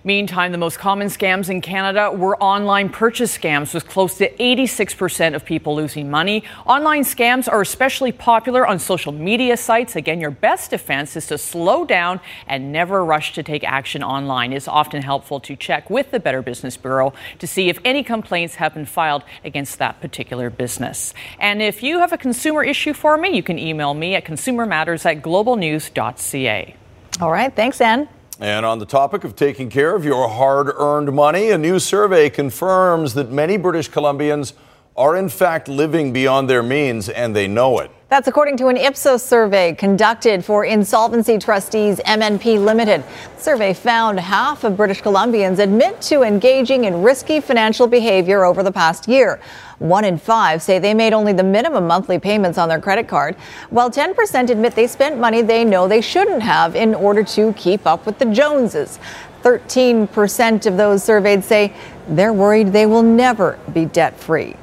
Meantime, 0.04 0.52
the 0.52 0.58
most 0.58 0.80
common 0.80 1.10
scams 1.10 1.48
in 1.48 1.62
Canada 1.62 2.12
were 2.12 2.36
online 2.42 2.90
purchase 2.90 3.38
scams, 3.38 3.72
with 3.72 3.88
close 3.88 4.18
to 4.18 4.36
86% 4.38 5.36
of 5.36 5.46
people 5.46 5.76
losing 5.76 6.10
money. 6.10 6.44
Online 6.66 7.04
scams 7.04 7.48
are 7.48 7.62
especially 7.62 8.12
popular 8.12 8.66
on 8.66 8.80
social 8.80 9.12
media 9.12 9.56
sites. 9.56 9.96
Again, 9.96 10.20
your 10.20 10.32
best 10.32 10.72
defense 10.72 11.16
is 11.16 11.28
to 11.28 11.38
slow 11.38 11.86
down 11.86 12.20
and 12.48 12.72
never 12.72 13.06
rush 13.06 13.34
to 13.34 13.44
take 13.44 13.64
action 13.64 14.02
online. 14.02 14.54
It's 14.54 14.68
often 14.68 15.04
helpful 15.04 15.40
to 15.42 15.56
check 15.56 15.92
with 15.92 16.10
the 16.10 16.20
Better 16.20 16.42
Business 16.42 16.78
Bureau 16.78 17.14
to 17.38 17.46
see 17.46 17.70
if 17.70 17.78
any 17.86 18.04
complaints 18.04 18.56
have 18.56 18.74
been 18.74 18.88
filed 18.88 19.24
against 19.46 19.78
that 19.78 20.02
particular 20.02 20.50
business. 20.50 21.14
And 21.40 21.62
if 21.62 21.84
you 21.84 22.00
have 22.00 22.12
a 22.12 22.18
consumer 22.18 22.64
issue 22.64 22.94
for 22.94 23.18
me, 23.18 23.36
you 23.36 23.44
can 23.44 23.60
email 23.60 23.94
me 23.94 24.16
at 24.16 24.26
consumermatters 24.26 25.06
at 25.06 25.22
globalnews.ca. 25.22 26.76
All 27.20 27.32
right. 27.32 27.56
Thanks, 27.56 27.80
Anne. 27.80 28.08
And 28.42 28.66
on 28.66 28.80
the 28.80 28.88
topic 28.88 29.24
of 29.24 29.36
taking 29.36 29.70
care 29.70 29.96
of 29.96 30.04
your 30.04 30.28
hard 30.28 30.70
earned 30.76 31.14
money, 31.14 31.52
a 31.52 31.60
new 31.60 31.78
survey 31.78 32.28
confirms 32.28 33.14
that 33.14 33.30
many 33.30 33.56
British 33.56 33.88
Columbians 33.88 34.54
are 34.98 35.16
in 35.16 35.30
fact 35.30 35.68
living 35.68 36.12
beyond 36.12 36.50
their 36.50 36.62
means 36.62 37.10
and 37.10 37.36
they 37.36 37.48
know 37.48 37.80
it. 37.80 37.90
That's 38.10 38.28
according 38.28 38.58
to 38.58 38.68
an 38.68 38.76
Ipsos 38.76 39.24
survey 39.24 39.74
conducted 39.74 40.44
for 40.44 40.66
Insolvency 40.66 41.38
Trustees 41.38 42.02
MNP 42.02 42.62
Limited. 42.62 43.06
The 43.38 43.42
survey 43.42 43.74
found 43.74 44.20
half 44.20 44.66
of 44.66 44.76
British 44.76 45.02
Columbians 45.02 45.60
admit 45.60 46.02
to 46.02 46.24
engaging 46.24 46.84
in 46.84 47.04
risky 47.04 47.40
financial 47.40 47.88
behavior 47.88 48.44
over 48.44 48.64
the 48.64 48.72
past 48.72 49.08
year. 49.08 49.40
One 49.80 50.04
in 50.04 50.18
five 50.18 50.62
say 50.62 50.78
they 50.78 50.94
made 50.94 51.14
only 51.14 51.32
the 51.32 51.44
minimum 51.44 51.88
monthly 51.88 52.20
payments 52.20 52.58
on 52.58 52.68
their 52.68 52.82
credit 52.82 53.08
card, 53.08 53.36
while 53.70 53.90
10% 53.90 54.50
admit 54.50 54.76
they 54.76 54.88
spent 54.88 55.18
money 55.18 55.42
they 55.42 55.64
know 55.64 55.88
they 55.88 56.02
shouldn't 56.02 56.44
have 56.44 56.76
in 56.76 56.94
order 56.94 57.24
to 57.24 57.54
keep 57.54 57.88
up 57.88 58.06
with 58.06 58.20
the 58.20 58.26
Joneses. 58.26 59.00
13% 59.42 60.66
of 60.66 60.76
those 60.76 61.02
surveyed 61.02 61.46
say 61.46 61.74
they're 62.10 62.34
worried 62.34 62.74
they 62.74 62.86
will 62.86 63.04
never 63.04 63.58
be 63.74 63.86
debt 63.86 64.20
free. 64.20 64.54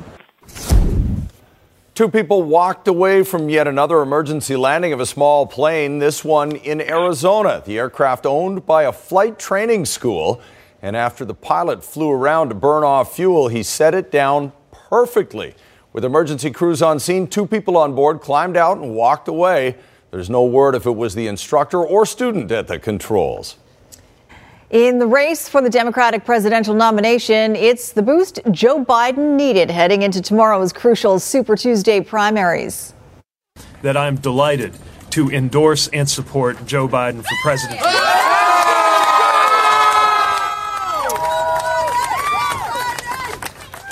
Two 1.98 2.08
people 2.08 2.44
walked 2.44 2.86
away 2.86 3.24
from 3.24 3.48
yet 3.48 3.66
another 3.66 4.00
emergency 4.00 4.54
landing 4.54 4.92
of 4.92 5.00
a 5.00 5.04
small 5.04 5.48
plane, 5.48 5.98
this 5.98 6.24
one 6.24 6.54
in 6.54 6.80
Arizona. 6.80 7.60
The 7.66 7.76
aircraft 7.76 8.24
owned 8.24 8.64
by 8.64 8.84
a 8.84 8.92
flight 8.92 9.36
training 9.36 9.84
school. 9.84 10.40
And 10.80 10.94
after 10.94 11.24
the 11.24 11.34
pilot 11.34 11.82
flew 11.82 12.08
around 12.08 12.50
to 12.50 12.54
burn 12.54 12.84
off 12.84 13.16
fuel, 13.16 13.48
he 13.48 13.64
set 13.64 13.94
it 13.94 14.12
down 14.12 14.52
perfectly. 14.70 15.56
With 15.92 16.04
emergency 16.04 16.52
crews 16.52 16.82
on 16.82 17.00
scene, 17.00 17.26
two 17.26 17.46
people 17.46 17.76
on 17.76 17.96
board 17.96 18.20
climbed 18.20 18.56
out 18.56 18.78
and 18.78 18.94
walked 18.94 19.26
away. 19.26 19.74
There's 20.12 20.30
no 20.30 20.44
word 20.44 20.76
if 20.76 20.86
it 20.86 20.94
was 20.94 21.16
the 21.16 21.26
instructor 21.26 21.84
or 21.84 22.06
student 22.06 22.52
at 22.52 22.68
the 22.68 22.78
controls. 22.78 23.56
In 24.70 24.98
the 24.98 25.06
race 25.06 25.48
for 25.48 25.62
the 25.62 25.70
Democratic 25.70 26.26
presidential 26.26 26.74
nomination, 26.74 27.56
it's 27.56 27.92
the 27.92 28.02
boost 28.02 28.40
Joe 28.50 28.84
Biden 28.84 29.34
needed 29.34 29.70
heading 29.70 30.02
into 30.02 30.20
tomorrow's 30.20 30.74
crucial 30.74 31.18
Super 31.18 31.56
Tuesday 31.56 32.02
primaries. 32.02 32.92
That 33.80 33.96
I'm 33.96 34.16
delighted 34.16 34.74
to 35.10 35.30
endorse 35.30 35.88
and 35.88 36.06
support 36.06 36.66
Joe 36.66 36.86
Biden 36.86 37.22
for 37.22 37.34
president. 37.42 37.80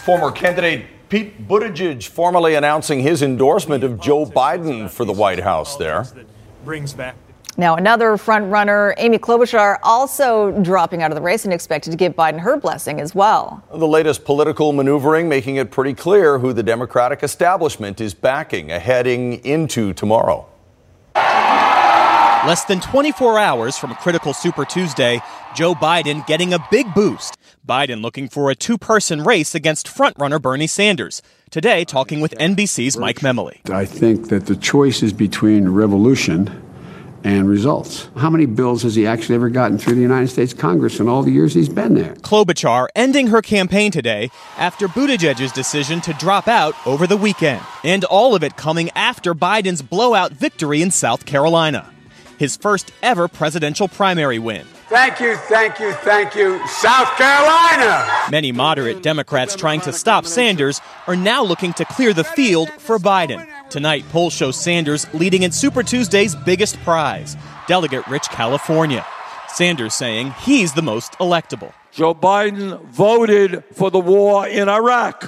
Former 0.04 0.30
candidate 0.30 0.84
Pete 1.08 1.48
Buttigieg 1.48 2.06
formally 2.06 2.54
announcing 2.54 3.00
his 3.00 3.22
endorsement 3.22 3.82
of 3.82 3.98
Joe 3.98 4.26
Biden 4.26 4.90
for 4.90 5.06
the 5.06 5.14
White 5.14 5.40
House 5.40 5.76
there. 5.76 6.04
Brings 6.66 6.92
back 6.92 7.16
now, 7.56 7.76
another 7.76 8.16
frontrunner, 8.16 8.94
Amy 8.98 9.18
Klobuchar, 9.18 9.78
also 9.82 10.52
dropping 10.62 11.02
out 11.02 11.10
of 11.10 11.14
the 11.14 11.22
race 11.22 11.44
and 11.44 11.54
expected 11.54 11.90
to 11.90 11.96
give 11.96 12.14
Biden 12.14 12.40
her 12.40 12.56
blessing 12.58 13.00
as 13.00 13.14
well. 13.14 13.62
The 13.72 13.88
latest 13.88 14.24
political 14.24 14.72
maneuvering 14.72 15.28
making 15.28 15.56
it 15.56 15.70
pretty 15.70 15.94
clear 15.94 16.38
who 16.38 16.52
the 16.52 16.62
Democratic 16.62 17.22
establishment 17.22 18.00
is 18.00 18.14
backing 18.14 18.68
heading 18.68 19.44
into 19.44 19.92
tomorrow. 19.94 20.46
Less 21.14 22.64
than 22.66 22.80
24 22.80 23.38
hours 23.38 23.76
from 23.76 23.90
a 23.90 23.96
critical 23.96 24.32
Super 24.32 24.64
Tuesday, 24.64 25.20
Joe 25.54 25.74
Biden 25.74 26.24
getting 26.26 26.52
a 26.52 26.58
big 26.70 26.92
boost. 26.94 27.36
Biden 27.66 28.02
looking 28.02 28.28
for 28.28 28.50
a 28.50 28.54
two 28.54 28.78
person 28.78 29.24
race 29.24 29.54
against 29.54 29.88
frontrunner 29.88 30.40
Bernie 30.40 30.68
Sanders. 30.68 31.22
Today, 31.50 31.84
talking 31.84 32.20
with 32.20 32.32
NBC's 32.34 32.96
Mike 32.96 33.20
Memoli. 33.20 33.68
I 33.70 33.84
think 33.84 34.28
that 34.28 34.46
the 34.46 34.54
choice 34.54 35.02
is 35.02 35.12
between 35.12 35.68
revolution 35.68 36.65
and 37.24 37.48
results. 37.48 38.08
How 38.16 38.30
many 38.30 38.46
bills 38.46 38.82
has 38.82 38.94
he 38.94 39.06
actually 39.06 39.36
ever 39.36 39.48
gotten 39.48 39.78
through 39.78 39.94
the 39.94 40.00
United 40.00 40.28
States 40.28 40.52
Congress 40.54 41.00
in 41.00 41.08
all 41.08 41.22
the 41.22 41.30
years 41.30 41.54
he's 41.54 41.68
been 41.68 41.94
there? 41.94 42.14
Klobuchar 42.16 42.88
ending 42.94 43.28
her 43.28 43.42
campaign 43.42 43.90
today 43.90 44.30
after 44.56 44.88
Buttigieg's 44.88 45.52
decision 45.52 46.00
to 46.02 46.12
drop 46.14 46.48
out 46.48 46.74
over 46.86 47.06
the 47.06 47.16
weekend. 47.16 47.62
And 47.84 48.04
all 48.04 48.34
of 48.34 48.42
it 48.42 48.56
coming 48.56 48.90
after 48.94 49.34
Biden's 49.34 49.82
blowout 49.82 50.32
victory 50.32 50.82
in 50.82 50.90
South 50.90 51.26
Carolina. 51.26 51.92
His 52.38 52.56
first 52.56 52.92
ever 53.02 53.28
presidential 53.28 53.88
primary 53.88 54.38
win. 54.38 54.66
Thank 54.88 55.18
you, 55.18 55.36
thank 55.36 55.80
you, 55.80 55.92
thank 55.92 56.36
you, 56.36 56.64
South 56.68 57.08
Carolina! 57.16 58.06
Many 58.30 58.52
moderate 58.52 59.02
Democrats 59.02 59.56
trying 59.56 59.80
to 59.80 59.92
stop 59.92 60.26
Sanders 60.26 60.80
are 61.08 61.16
now 61.16 61.42
looking 61.42 61.72
to 61.72 61.84
clear 61.84 62.12
the 62.12 62.22
field 62.22 62.70
for 62.78 62.98
Biden. 62.98 63.55
Tonight, 63.68 64.04
polls 64.10 64.32
show 64.32 64.52
Sanders 64.52 65.12
leading 65.12 65.42
in 65.42 65.50
Super 65.50 65.82
Tuesday's 65.82 66.36
biggest 66.36 66.76
prize, 66.78 67.36
delegate 67.66 68.06
rich 68.06 68.28
California. 68.28 69.04
Sanders 69.48 69.92
saying 69.92 70.30
he's 70.42 70.72
the 70.74 70.82
most 70.82 71.12
electable. 71.14 71.72
Joe 71.90 72.14
Biden 72.14 72.80
voted 72.86 73.64
for 73.72 73.90
the 73.90 73.98
war 73.98 74.46
in 74.46 74.68
Iraq. 74.68 75.22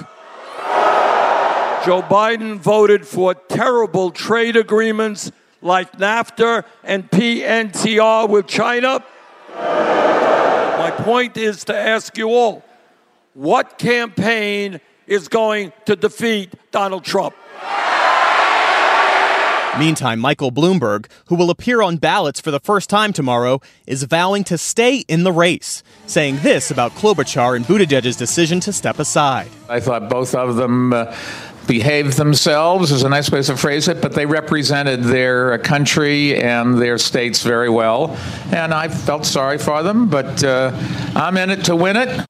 Joe 1.85 2.01
Biden 2.01 2.59
voted 2.59 3.05
for 3.05 3.33
terrible 3.33 4.11
trade 4.11 4.55
agreements 4.55 5.31
like 5.61 5.91
NAFTA 5.93 6.63
and 6.83 7.09
PNTR 7.11 8.29
with 8.29 8.47
China. 8.47 9.03
My 9.55 10.93
point 10.99 11.35
is 11.35 11.65
to 11.65 11.75
ask 11.75 12.17
you 12.17 12.29
all 12.29 12.63
what 13.33 13.77
campaign 13.77 14.79
is 15.07 15.27
going 15.27 15.73
to 15.85 15.97
defeat 15.97 16.53
Donald 16.71 17.03
Trump? 17.03 17.35
Meantime, 19.77 20.19
Michael 20.19 20.51
Bloomberg, 20.51 21.05
who 21.27 21.35
will 21.35 21.49
appear 21.49 21.81
on 21.81 21.97
ballots 21.97 22.41
for 22.41 22.49
the 22.49 22.59
first 22.59 22.89
time 22.89 23.13
tomorrow, 23.13 23.61
is 23.85 24.03
vowing 24.03 24.43
to 24.45 24.57
stay 24.57 25.05
in 25.07 25.23
the 25.23 25.31
race, 25.31 25.83
saying 26.07 26.39
this 26.39 26.71
about 26.71 26.91
Klobuchar 26.93 27.55
and 27.55 27.65
Buttigieg's 27.65 28.15
decision 28.15 28.59
to 28.61 28.73
step 28.73 28.99
aside. 28.99 29.47
I 29.69 29.79
thought 29.79 30.09
both 30.09 30.33
of 30.33 30.55
them 30.55 30.91
uh, 30.91 31.15
behaved 31.67 32.17
themselves, 32.17 32.91
is 32.91 33.03
a 33.03 33.09
nice 33.09 33.29
way 33.29 33.43
to 33.43 33.55
phrase 33.55 33.87
it, 33.87 34.01
but 34.01 34.13
they 34.13 34.25
represented 34.25 35.03
their 35.03 35.57
country 35.59 36.41
and 36.41 36.81
their 36.81 36.97
states 36.97 37.43
very 37.43 37.69
well. 37.69 38.17
And 38.51 38.73
I 38.73 38.87
felt 38.87 39.25
sorry 39.25 39.59
for 39.59 39.83
them, 39.83 40.09
but 40.09 40.43
uh, 40.43 40.71
I'm 41.15 41.37
in 41.37 41.51
it 41.51 41.65
to 41.65 41.75
win 41.75 41.95
it. 41.95 42.25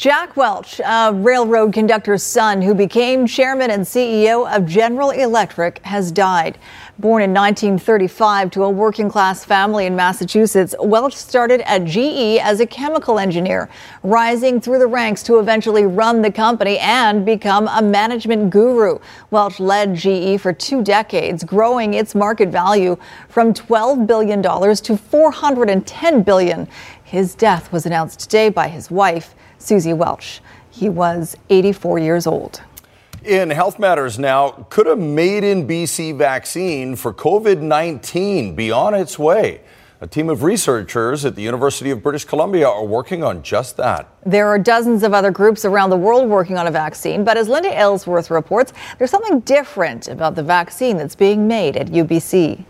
Jack 0.00 0.34
Welch, 0.34 0.80
a 0.80 1.12
railroad 1.12 1.74
conductor's 1.74 2.22
son 2.22 2.62
who 2.62 2.72
became 2.72 3.26
chairman 3.26 3.70
and 3.70 3.84
CEO 3.84 4.50
of 4.50 4.64
General 4.64 5.10
Electric, 5.10 5.78
has 5.84 6.10
died. 6.10 6.56
Born 6.98 7.22
in 7.22 7.34
1935 7.34 8.50
to 8.52 8.64
a 8.64 8.70
working 8.70 9.10
class 9.10 9.44
family 9.44 9.84
in 9.84 9.94
Massachusetts, 9.94 10.74
Welch 10.80 11.14
started 11.14 11.60
at 11.68 11.84
GE 11.84 12.40
as 12.40 12.60
a 12.60 12.66
chemical 12.66 13.18
engineer, 13.18 13.68
rising 14.02 14.58
through 14.58 14.78
the 14.78 14.86
ranks 14.86 15.22
to 15.24 15.38
eventually 15.38 15.84
run 15.84 16.22
the 16.22 16.32
company 16.32 16.78
and 16.78 17.26
become 17.26 17.68
a 17.68 17.82
management 17.82 18.48
guru. 18.48 18.98
Welch 19.30 19.60
led 19.60 19.94
GE 19.94 20.40
for 20.40 20.54
two 20.54 20.82
decades, 20.82 21.44
growing 21.44 21.92
its 21.92 22.14
market 22.14 22.48
value 22.48 22.96
from 23.28 23.52
$12 23.52 24.06
billion 24.06 24.42
to 24.42 24.96
410 24.96 26.22
billion. 26.22 26.68
His 27.04 27.34
death 27.34 27.70
was 27.70 27.84
announced 27.84 28.20
today 28.20 28.48
by 28.48 28.68
his 28.68 28.90
wife. 28.90 29.34
Suzy 29.60 29.92
Welch. 29.92 30.40
He 30.70 30.88
was 30.88 31.36
84 31.48 32.00
years 32.00 32.26
old. 32.26 32.62
In 33.24 33.50
Health 33.50 33.78
Matters 33.78 34.18
now, 34.18 34.66
could 34.70 34.86
a 34.86 34.96
made 34.96 35.44
in 35.44 35.68
BC 35.68 36.16
vaccine 36.16 36.96
for 36.96 37.12
COVID 37.12 37.60
19 37.60 38.56
be 38.56 38.72
on 38.72 38.94
its 38.94 39.18
way? 39.18 39.60
A 40.02 40.06
team 40.06 40.30
of 40.30 40.42
researchers 40.42 41.26
at 41.26 41.36
the 41.36 41.42
University 41.42 41.90
of 41.90 42.02
British 42.02 42.24
Columbia 42.24 42.66
are 42.66 42.86
working 42.86 43.22
on 43.22 43.42
just 43.42 43.76
that. 43.76 44.08
There 44.24 44.48
are 44.48 44.58
dozens 44.58 45.02
of 45.02 45.12
other 45.12 45.30
groups 45.30 45.66
around 45.66 45.90
the 45.90 45.98
world 45.98 46.30
working 46.30 46.56
on 46.56 46.66
a 46.66 46.70
vaccine, 46.70 47.22
but 47.22 47.36
as 47.36 47.48
Linda 47.48 47.68
Aylesworth 47.68 48.30
reports, 48.30 48.72
there's 48.96 49.10
something 49.10 49.40
different 49.40 50.08
about 50.08 50.36
the 50.36 50.42
vaccine 50.42 50.96
that's 50.96 51.14
being 51.14 51.46
made 51.46 51.76
at 51.76 51.88
UBC. 51.88 52.64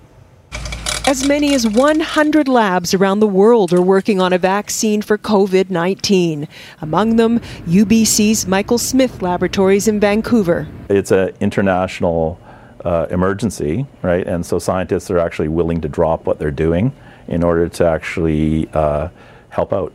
As 1.10 1.26
many 1.26 1.54
as 1.56 1.66
100 1.66 2.46
labs 2.46 2.94
around 2.94 3.18
the 3.18 3.26
world 3.26 3.72
are 3.72 3.82
working 3.82 4.20
on 4.20 4.32
a 4.32 4.38
vaccine 4.38 5.02
for 5.02 5.18
COVID 5.18 5.68
19. 5.68 6.46
Among 6.80 7.16
them, 7.16 7.40
UBC's 7.66 8.46
Michael 8.46 8.78
Smith 8.78 9.20
Laboratories 9.20 9.88
in 9.88 9.98
Vancouver. 9.98 10.68
It's 10.88 11.10
an 11.10 11.34
international 11.40 12.38
uh, 12.84 13.08
emergency, 13.10 13.88
right? 14.02 14.24
And 14.24 14.46
so 14.46 14.60
scientists 14.60 15.10
are 15.10 15.18
actually 15.18 15.48
willing 15.48 15.80
to 15.80 15.88
drop 15.88 16.26
what 16.26 16.38
they're 16.38 16.52
doing 16.52 16.92
in 17.26 17.42
order 17.42 17.68
to 17.68 17.84
actually 17.84 18.68
uh, 18.72 19.08
help 19.48 19.72
out. 19.72 19.92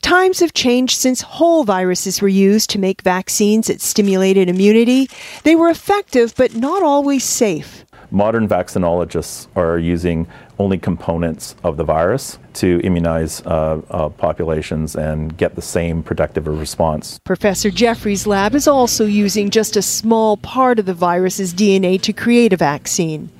Times 0.00 0.40
have 0.40 0.54
changed 0.54 0.96
since 0.96 1.20
whole 1.20 1.64
viruses 1.64 2.22
were 2.22 2.28
used 2.28 2.70
to 2.70 2.78
make 2.78 3.02
vaccines 3.02 3.66
that 3.66 3.82
stimulated 3.82 4.48
immunity. 4.48 5.10
They 5.42 5.56
were 5.56 5.68
effective, 5.68 6.34
but 6.38 6.54
not 6.54 6.82
always 6.82 7.22
safe. 7.22 7.84
Modern 8.10 8.46
vaccinologists 8.46 9.48
are 9.56 9.78
using 9.78 10.28
only 10.58 10.78
components 10.78 11.56
of 11.64 11.76
the 11.76 11.84
virus 11.84 12.38
to 12.54 12.80
immunize 12.84 13.42
uh, 13.42 13.80
uh, 13.90 14.08
populations 14.10 14.94
and 14.94 15.36
get 15.36 15.56
the 15.56 15.62
same 15.62 16.02
protective 16.02 16.46
response. 16.46 17.18
Professor 17.24 17.70
Jefferies' 17.70 18.26
lab 18.26 18.54
is 18.54 18.68
also 18.68 19.04
using 19.04 19.50
just 19.50 19.76
a 19.76 19.82
small 19.82 20.36
part 20.36 20.78
of 20.78 20.86
the 20.86 20.94
virus's 20.94 21.52
DNA 21.52 22.00
to 22.00 22.12
create 22.12 22.52
a 22.52 22.56
vaccine. 22.56 23.30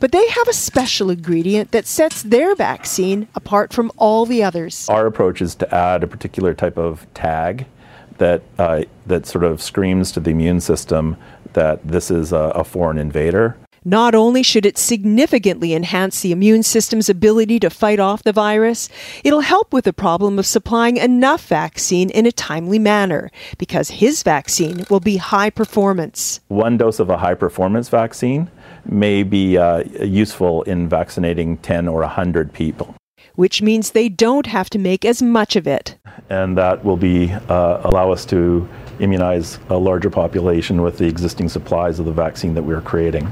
But 0.00 0.12
they 0.12 0.26
have 0.28 0.48
a 0.48 0.52
special 0.52 1.10
ingredient 1.10 1.70
that 1.70 1.86
sets 1.86 2.22
their 2.22 2.54
vaccine 2.54 3.28
apart 3.34 3.72
from 3.72 3.90
all 3.96 4.26
the 4.26 4.42
others. 4.42 4.88
Our 4.88 5.06
approach 5.06 5.40
is 5.40 5.54
to 5.56 5.74
add 5.74 6.02
a 6.02 6.06
particular 6.06 6.54
type 6.54 6.76
of 6.76 7.06
tag 7.14 7.66
that 8.18 8.42
uh, 8.58 8.82
that 9.06 9.26
sort 9.26 9.44
of 9.44 9.60
screams 9.60 10.12
to 10.12 10.20
the 10.20 10.30
immune 10.30 10.60
system 10.60 11.16
that 11.54 11.86
this 11.86 12.10
is 12.10 12.32
a, 12.32 12.52
a 12.54 12.64
foreign 12.64 12.98
invader 12.98 13.56
not 13.84 14.14
only 14.14 14.42
should 14.42 14.64
it 14.64 14.78
significantly 14.78 15.74
enhance 15.74 16.20
the 16.20 16.32
immune 16.32 16.62
system's 16.62 17.08
ability 17.08 17.60
to 17.60 17.70
fight 17.70 18.00
off 18.00 18.22
the 18.22 18.32
virus, 18.32 18.88
it'll 19.22 19.40
help 19.40 19.72
with 19.72 19.84
the 19.84 19.92
problem 19.92 20.38
of 20.38 20.46
supplying 20.46 20.96
enough 20.96 21.46
vaccine 21.46 22.10
in 22.10 22.26
a 22.26 22.32
timely 22.32 22.78
manner 22.78 23.30
because 23.58 23.90
his 23.90 24.22
vaccine 24.22 24.84
will 24.88 25.00
be 25.00 25.18
high 25.18 25.50
performance. 25.50 26.40
One 26.48 26.76
dose 26.76 26.98
of 26.98 27.10
a 27.10 27.18
high 27.18 27.34
performance 27.34 27.88
vaccine 27.88 28.50
may 28.86 29.22
be 29.22 29.58
uh, 29.58 29.84
useful 30.02 30.62
in 30.62 30.88
vaccinating 30.88 31.56
10 31.58 31.88
or 31.88 32.00
100 32.00 32.52
people. 32.52 32.94
Which 33.34 33.62
means 33.62 33.90
they 33.90 34.08
don't 34.08 34.46
have 34.46 34.70
to 34.70 34.78
make 34.78 35.04
as 35.04 35.20
much 35.20 35.56
of 35.56 35.66
it. 35.66 35.96
And 36.30 36.56
that 36.56 36.84
will 36.84 36.96
be 36.96 37.32
uh, 37.32 37.80
allow 37.82 38.12
us 38.12 38.24
to 38.26 38.68
immunize 39.00 39.58
a 39.70 39.76
larger 39.76 40.10
population 40.10 40.82
with 40.82 40.98
the 40.98 41.06
existing 41.06 41.48
supplies 41.48 41.98
of 41.98 42.06
the 42.06 42.12
vaccine 42.12 42.54
that 42.54 42.62
we're 42.62 42.80
creating. 42.80 43.30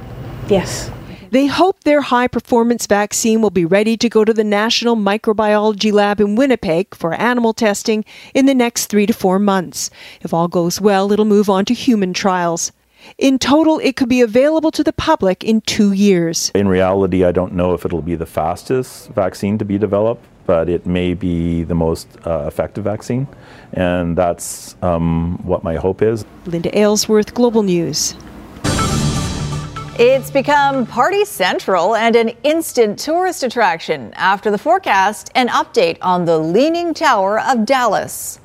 Yes. 0.53 0.91
They 1.31 1.47
hope 1.47 1.83
their 1.85 2.03
high 2.03 2.29
performance 2.29 2.87
vaccine 2.87 3.41
will 3.41 3.49
be 3.49 3.65
ready 3.65 3.97
to 3.97 4.07
go 4.11 4.23
to 4.23 4.35
the 4.35 4.45
National 4.45 4.97
Microbiology 4.97 5.91
Lab 5.91 6.21
in 6.21 6.37
Winnipeg 6.37 6.95
for 6.95 7.15
animal 7.15 7.55
testing 7.55 8.05
in 8.35 8.45
the 8.45 8.55
next 8.55 8.89
three 8.89 9.07
to 9.07 9.15
four 9.15 9.39
months. 9.39 9.89
If 10.21 10.35
all 10.35 10.49
goes 10.49 10.79
well, 10.79 11.11
it'll 11.11 11.25
move 11.25 11.49
on 11.49 11.65
to 11.65 11.73
human 11.73 12.13
trials. 12.13 12.71
In 13.17 13.39
total, 13.39 13.79
it 13.79 13.97
could 13.97 14.11
be 14.11 14.21
available 14.21 14.71
to 14.73 14.85
the 14.85 14.93
public 14.93 15.43
in 15.43 15.63
two 15.63 15.93
years. 15.93 16.51
In 16.55 16.69
reality, 16.69 17.25
I 17.25 17.33
don't 17.33 17.55
know 17.55 17.73
if 17.73 17.87
it'll 17.87 18.03
be 18.03 18.15
the 18.15 18.27
fastest 18.27 19.09
vaccine 19.09 19.57
to 19.57 19.65
be 19.65 19.79
developed, 19.79 20.23
but 20.45 20.69
it 20.69 20.85
may 20.85 21.15
be 21.15 21.65
the 21.65 21.75
most 21.75 22.07
uh, 22.27 22.45
effective 22.47 22.85
vaccine. 22.85 23.27
And 23.73 24.19
that's 24.19 24.77
um, 24.83 25.41
what 25.45 25.65
my 25.65 25.77
hope 25.77 26.03
is. 26.03 26.27
Linda 26.45 26.79
Aylesworth, 26.79 27.33
Global 27.33 27.63
News. 27.63 28.15
It's 29.99 30.31
become 30.31 30.87
party 30.87 31.27
central 31.27 31.95
and 31.95 32.17
an 32.17 32.31
instant 32.45 32.99
tourist 32.99 33.43
attraction. 33.43 34.11
After 34.15 34.51
the 34.51 34.57
forecast, 34.57 35.31
an 35.35 35.49
update 35.49 35.99
on 36.01 36.25
the 36.25 36.39
Leaning 36.39 36.95
Tower 36.95 37.39
of 37.39 37.67
Dallas. 37.67 38.41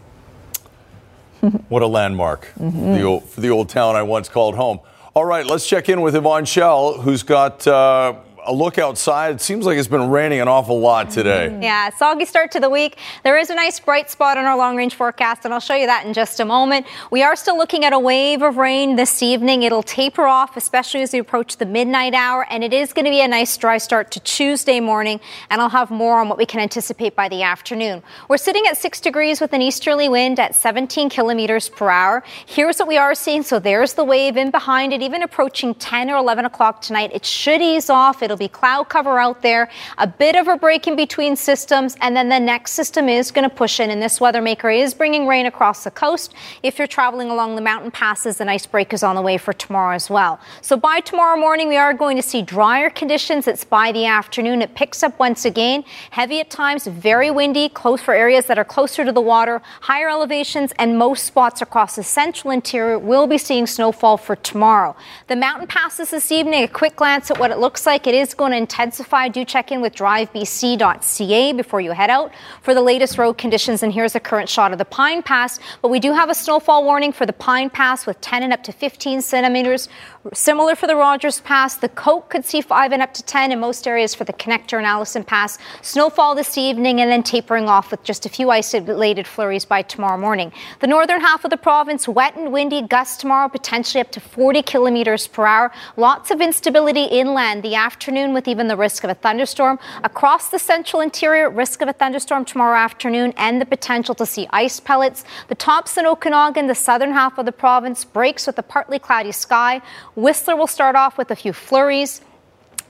what 1.69 1.81
a 1.81 1.87
landmark 1.87 2.47
mm-hmm. 2.59 2.95
the 2.95 3.01
old, 3.03 3.29
for 3.29 3.39
the 3.39 3.49
old 3.49 3.69
town 3.69 3.95
I 3.95 4.03
once 4.03 4.27
called 4.27 4.55
home. 4.55 4.81
All 5.15 5.23
right, 5.23 5.45
let's 5.45 5.65
check 5.65 5.87
in 5.87 6.01
with 6.01 6.17
Yvonne 6.17 6.43
Schalle, 6.43 7.01
who's 7.01 7.23
got 7.23 7.65
uh, 7.65 8.15
a 8.47 8.53
look 8.53 8.77
outside. 8.77 9.35
It 9.35 9.41
seems 9.41 9.65
like 9.65 9.77
it's 9.77 9.87
been 9.87 10.09
raining 10.09 10.39
an 10.39 10.47
awful 10.47 10.79
lot 10.79 11.09
today. 11.09 11.49
Mm-hmm. 11.51 11.61
Yeah, 11.61 11.89
soggy 11.89 12.25
start 12.25 12.51
to 12.51 12.59
the 12.59 12.69
week. 12.69 12.97
There 13.23 13.37
is 13.37 13.49
a 13.49 13.55
nice 13.55 13.79
bright 13.79 14.09
spot 14.09 14.37
on 14.37 14.45
our 14.45 14.57
long 14.57 14.77
range 14.77 14.95
forecast, 14.95 15.43
and 15.43 15.53
I'll 15.53 15.59
show 15.59 15.75
you 15.75 15.85
that 15.85 16.05
in 16.05 16.13
just 16.13 16.39
a 16.39 16.45
moment. 16.45 16.87
We 17.11 17.23
are 17.23 17.35
still 17.35 17.57
looking 17.57 17.83
at 17.83 17.91
a 17.91 17.99
wave 17.99 18.41
of 18.41 18.57
rain 18.57 18.95
this 18.95 19.21
evening. 19.21 19.63
It'll 19.63 19.83
taper 19.83 20.25
off, 20.25 20.55
especially 20.55 21.01
as 21.01 21.11
we 21.11 21.19
approach 21.19 21.57
the 21.57 21.65
midnight 21.65 22.13
hour, 22.13 22.47
and 22.49 22.63
it 22.63 22.71
is 22.71 22.93
going 22.93 23.05
to 23.05 23.11
be 23.11 23.21
a 23.21 23.27
nice 23.27 23.55
dry 23.57 23.77
start 23.77 24.11
to 24.11 24.19
Tuesday 24.21 24.79
morning, 24.79 25.19
and 25.49 25.61
I'll 25.61 25.69
have 25.69 25.91
more 25.91 26.19
on 26.19 26.29
what 26.29 26.37
we 26.37 26.45
can 26.45 26.61
anticipate 26.61 27.15
by 27.15 27.27
the 27.27 27.43
afternoon. 27.43 28.01
We're 28.29 28.37
sitting 28.37 28.65
at 28.67 28.77
6 28.77 29.01
degrees 29.01 29.41
with 29.41 29.51
an 29.51 29.61
easterly 29.61 30.07
wind 30.07 30.39
at 30.39 30.55
17 30.55 31.09
kilometers 31.09 31.67
per 31.67 31.89
hour. 31.89 32.23
Here's 32.45 32.79
what 32.79 32.87
we 32.87 32.97
are 32.97 33.13
seeing. 33.13 33.43
So 33.43 33.59
there's 33.59 33.93
the 33.95 34.05
wave 34.05 34.37
in 34.37 34.51
behind 34.51 34.93
it, 34.93 35.01
even 35.01 35.21
approaching 35.21 35.75
10 35.75 36.09
or 36.09 36.15
11 36.15 36.45
o'clock 36.45 36.81
tonight. 36.81 37.11
It 37.13 37.25
should 37.25 37.61
ease 37.61 37.89
off. 37.89 38.23
It'll 38.23 38.36
There'll 38.37 38.49
be 38.49 38.53
cloud 38.53 38.89
cover 38.89 39.19
out 39.19 39.41
there, 39.41 39.67
a 39.97 40.05
bit 40.05 40.35
of 40.35 40.47
a 40.47 40.57
break 40.57 40.85
in 40.87 40.95
between 40.95 41.35
systems, 41.35 41.95
and 42.01 42.15
then 42.15 42.29
the 42.29 42.39
next 42.39 42.73
system 42.73 43.09
is 43.09 43.31
going 43.31 43.49
to 43.49 43.55
push 43.55 43.79
in. 43.79 43.89
And 43.89 43.99
this 43.99 44.21
weather 44.21 44.41
maker 44.43 44.69
is 44.69 44.93
bringing 44.93 45.25
rain 45.25 45.47
across 45.47 45.83
the 45.83 45.89
coast. 45.89 46.35
If 46.61 46.77
you're 46.77 46.87
traveling 46.87 47.31
along 47.31 47.55
the 47.55 47.61
mountain 47.61 47.89
passes, 47.89 48.37
the 48.37 48.45
nice 48.45 48.67
break 48.67 48.93
is 48.93 49.01
on 49.01 49.15
the 49.15 49.23
way 49.23 49.39
for 49.39 49.53
tomorrow 49.53 49.95
as 49.95 50.09
well. 50.09 50.39
So 50.61 50.77
by 50.77 50.99
tomorrow 50.99 51.39
morning, 51.39 51.67
we 51.67 51.77
are 51.77 51.95
going 51.95 52.15
to 52.17 52.21
see 52.21 52.43
drier 52.43 52.91
conditions. 52.91 53.47
It's 53.47 53.63
by 53.63 53.91
the 53.91 54.05
afternoon. 54.05 54.61
It 54.61 54.75
picks 54.75 55.01
up 55.01 55.17
once 55.17 55.43
again. 55.43 55.83
Heavy 56.11 56.39
at 56.39 56.51
times, 56.51 56.85
very 56.85 57.31
windy, 57.31 57.69
close 57.69 58.01
for 58.01 58.13
areas 58.13 58.45
that 58.45 58.59
are 58.59 58.65
closer 58.65 59.03
to 59.03 59.11
the 59.11 59.21
water, 59.21 59.63
higher 59.81 60.09
elevations, 60.09 60.73
and 60.77 60.97
most 60.97 61.25
spots 61.25 61.61
across 61.63 61.95
the 61.95 62.03
central 62.03 62.51
interior 62.51 62.99
will 62.99 63.25
be 63.25 63.39
seeing 63.39 63.65
snowfall 63.65 64.17
for 64.17 64.35
tomorrow. 64.35 64.95
The 65.25 65.35
mountain 65.35 65.65
passes 65.65 66.11
this 66.11 66.31
evening. 66.31 66.63
A 66.63 66.67
quick 66.67 66.95
glance 66.95 67.31
at 67.31 67.39
what 67.39 67.49
it 67.49 67.57
looks 67.57 67.85
like. 67.87 68.05
It 68.05 68.13
is 68.13 68.26
is 68.27 68.33
going 68.33 68.51
to 68.51 68.57
intensify. 68.57 69.27
Do 69.27 69.45
check 69.45 69.71
in 69.71 69.81
with 69.81 69.95
drivebc.ca 69.95 71.53
before 71.53 71.81
you 71.81 71.91
head 71.91 72.09
out 72.09 72.31
for 72.61 72.73
the 72.73 72.81
latest 72.81 73.17
road 73.17 73.37
conditions. 73.37 73.83
And 73.83 73.93
here's 73.93 74.15
a 74.15 74.19
current 74.19 74.49
shot 74.49 74.71
of 74.71 74.77
the 74.77 74.85
Pine 74.85 75.23
Pass. 75.23 75.59
But 75.81 75.89
we 75.89 75.99
do 75.99 76.13
have 76.13 76.29
a 76.29 76.35
snowfall 76.35 76.83
warning 76.83 77.11
for 77.11 77.25
the 77.25 77.33
Pine 77.33 77.69
Pass 77.69 78.05
with 78.05 78.19
10 78.21 78.43
and 78.43 78.53
up 78.53 78.63
to 78.63 78.71
15 78.71 79.21
centimeters. 79.21 79.87
Similar 80.33 80.75
for 80.75 80.87
the 80.87 80.95
Rogers 80.95 81.39
Pass. 81.41 81.75
The 81.75 81.89
Coq 81.89 82.29
could 82.29 82.43
see 82.43 82.61
5 82.61 82.91
and 82.91 83.01
up 83.01 83.13
to 83.13 83.23
10 83.23 83.51
in 83.51 83.59
most 83.59 83.87
areas 83.87 84.13
for 84.13 84.23
the 84.23 84.33
Connector 84.33 84.77
and 84.77 84.85
Allison 84.85 85.23
Pass. 85.23 85.57
Snowfall 85.81 86.35
this 86.35 86.57
evening 86.57 86.99
and 86.99 87.09
then 87.09 87.23
tapering 87.23 87.69
off 87.69 87.91
with 87.91 88.03
just 88.03 88.25
a 88.25 88.29
few 88.29 88.49
isolated 88.49 89.25
flurries 89.25 89.63
by 89.65 89.81
tomorrow 89.81 90.17
morning. 90.17 90.51
The 90.79 90.87
northern 90.87 91.21
half 91.21 91.45
of 91.45 91.49
the 91.49 91.57
province, 91.57 92.07
wet 92.07 92.35
and 92.35 92.51
windy 92.51 92.81
gusts 92.81 93.17
tomorrow, 93.17 93.47
potentially 93.47 94.01
up 94.01 94.11
to 94.11 94.19
40 94.19 94.61
kilometers 94.63 95.27
per 95.27 95.45
hour. 95.45 95.71
Lots 95.95 96.31
of 96.31 96.41
instability 96.41 97.03
inland 97.03 97.63
the 97.63 97.75
afternoon 97.75 98.06
afternoon 98.07 98.33
with 98.33 98.47
even 98.47 98.69
the 98.69 98.77
risk 98.77 99.03
of 99.03 99.09
a 99.09 99.13
thunderstorm. 99.13 99.77
Across 100.01 100.47
the 100.47 100.59
central 100.59 101.01
interior, 101.01 101.49
risk 101.49 101.81
of 101.81 101.89
a 101.89 101.91
thunderstorm 101.91 102.45
tomorrow 102.45 102.77
afternoon 102.77 103.33
and 103.35 103.59
the 103.59 103.65
potential 103.65 104.15
to 104.15 104.25
see 104.25 104.47
ice 104.51 104.79
pellets. 104.79 105.25
The 105.49 105.55
tops 105.55 105.97
in 105.97 106.05
Okanagan, 106.05 106.67
the 106.67 106.73
southern 106.73 107.11
half 107.11 107.37
of 107.37 107.45
the 107.45 107.51
province, 107.51 108.05
breaks 108.05 108.47
with 108.47 108.57
a 108.59 108.63
partly 108.63 108.97
cloudy 108.97 109.33
sky. 109.33 109.81
Whistler 110.15 110.55
will 110.55 110.67
start 110.67 110.95
off 110.95 111.17
with 111.17 111.31
a 111.31 111.35
few 111.35 111.51
flurries 111.51 112.21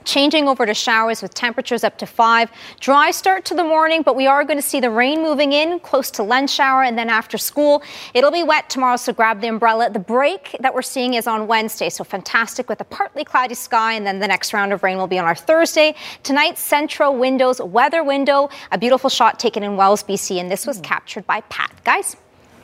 changing 0.04 0.48
over 0.48 0.64
to 0.66 0.74
showers 0.74 1.22
with 1.22 1.34
temperatures 1.34 1.84
up 1.84 1.98
to 1.98 2.06
5. 2.06 2.50
Dry 2.80 3.10
start 3.10 3.44
to 3.46 3.54
the 3.54 3.64
morning, 3.64 4.02
but 4.02 4.16
we 4.16 4.26
are 4.26 4.44
going 4.44 4.58
to 4.58 4.62
see 4.62 4.80
the 4.80 4.90
rain 4.90 5.22
moving 5.22 5.52
in 5.52 5.80
close 5.80 6.10
to 6.12 6.22
lunch 6.22 6.58
hour 6.60 6.82
and 6.82 6.98
then 6.98 7.10
after 7.10 7.38
school. 7.38 7.82
It'll 8.14 8.30
be 8.30 8.42
wet 8.42 8.70
tomorrow, 8.70 8.96
so 8.96 9.12
grab 9.12 9.40
the 9.40 9.48
umbrella. 9.48 9.90
The 9.90 9.98
break 9.98 10.56
that 10.60 10.74
we're 10.74 10.82
seeing 10.82 11.14
is 11.14 11.26
on 11.26 11.46
Wednesday, 11.46 11.90
so 11.90 12.04
fantastic 12.04 12.68
with 12.68 12.80
a 12.80 12.84
partly 12.84 13.24
cloudy 13.24 13.54
sky, 13.54 13.92
and 13.94 14.06
then 14.06 14.18
the 14.18 14.28
next 14.28 14.52
round 14.52 14.72
of 14.72 14.82
rain 14.82 14.98
will 14.98 15.06
be 15.06 15.18
on 15.18 15.24
our 15.24 15.34
Thursday. 15.34 15.94
Tonight's 16.22 16.66
Centra 16.66 17.16
Windows 17.16 17.60
weather 17.60 18.02
window, 18.02 18.48
a 18.72 18.78
beautiful 18.78 19.10
shot 19.10 19.38
taken 19.38 19.62
in 19.62 19.76
Wells, 19.76 20.02
BC, 20.02 20.40
and 20.40 20.50
this 20.50 20.66
was 20.66 20.80
captured 20.80 21.26
by 21.26 21.40
Pat. 21.42 21.72
Guys? 21.84 22.16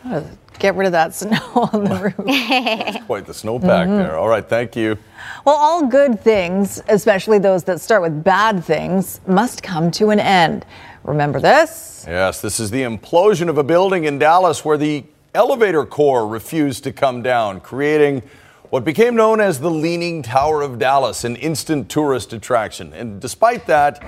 Uh, 0.04 0.22
Get 0.58 0.74
rid 0.76 0.86
of 0.86 0.92
that 0.92 1.14
snow 1.14 1.68
on 1.72 1.84
the 1.84 2.14
roof. 2.16 2.16
quite 3.06 3.26
the 3.26 3.32
snowpack 3.32 3.86
mm-hmm. 3.86 3.98
there. 3.98 4.16
All 4.16 4.28
right, 4.28 4.46
thank 4.46 4.76
you. 4.76 4.96
Well, 5.44 5.56
all 5.56 5.86
good 5.86 6.20
things, 6.20 6.82
especially 6.88 7.38
those 7.38 7.64
that 7.64 7.80
start 7.80 8.02
with 8.02 8.24
bad 8.24 8.64
things, 8.64 9.20
must 9.26 9.62
come 9.62 9.90
to 9.92 10.10
an 10.10 10.20
end. 10.20 10.64
Remember 11.02 11.38
this? 11.38 12.04
Yes, 12.08 12.40
this 12.40 12.58
is 12.60 12.70
the 12.70 12.82
implosion 12.82 13.48
of 13.48 13.58
a 13.58 13.64
building 13.64 14.04
in 14.04 14.18
Dallas 14.18 14.64
where 14.64 14.78
the 14.78 15.04
elevator 15.34 15.84
core 15.84 16.26
refused 16.26 16.84
to 16.84 16.92
come 16.92 17.22
down, 17.22 17.60
creating 17.60 18.22
what 18.70 18.84
became 18.84 19.14
known 19.14 19.40
as 19.40 19.60
the 19.60 19.70
Leaning 19.70 20.22
Tower 20.22 20.62
of 20.62 20.78
Dallas, 20.78 21.24
an 21.24 21.36
instant 21.36 21.88
tourist 21.88 22.32
attraction. 22.32 22.92
And 22.92 23.20
despite 23.20 23.66
that, 23.66 24.02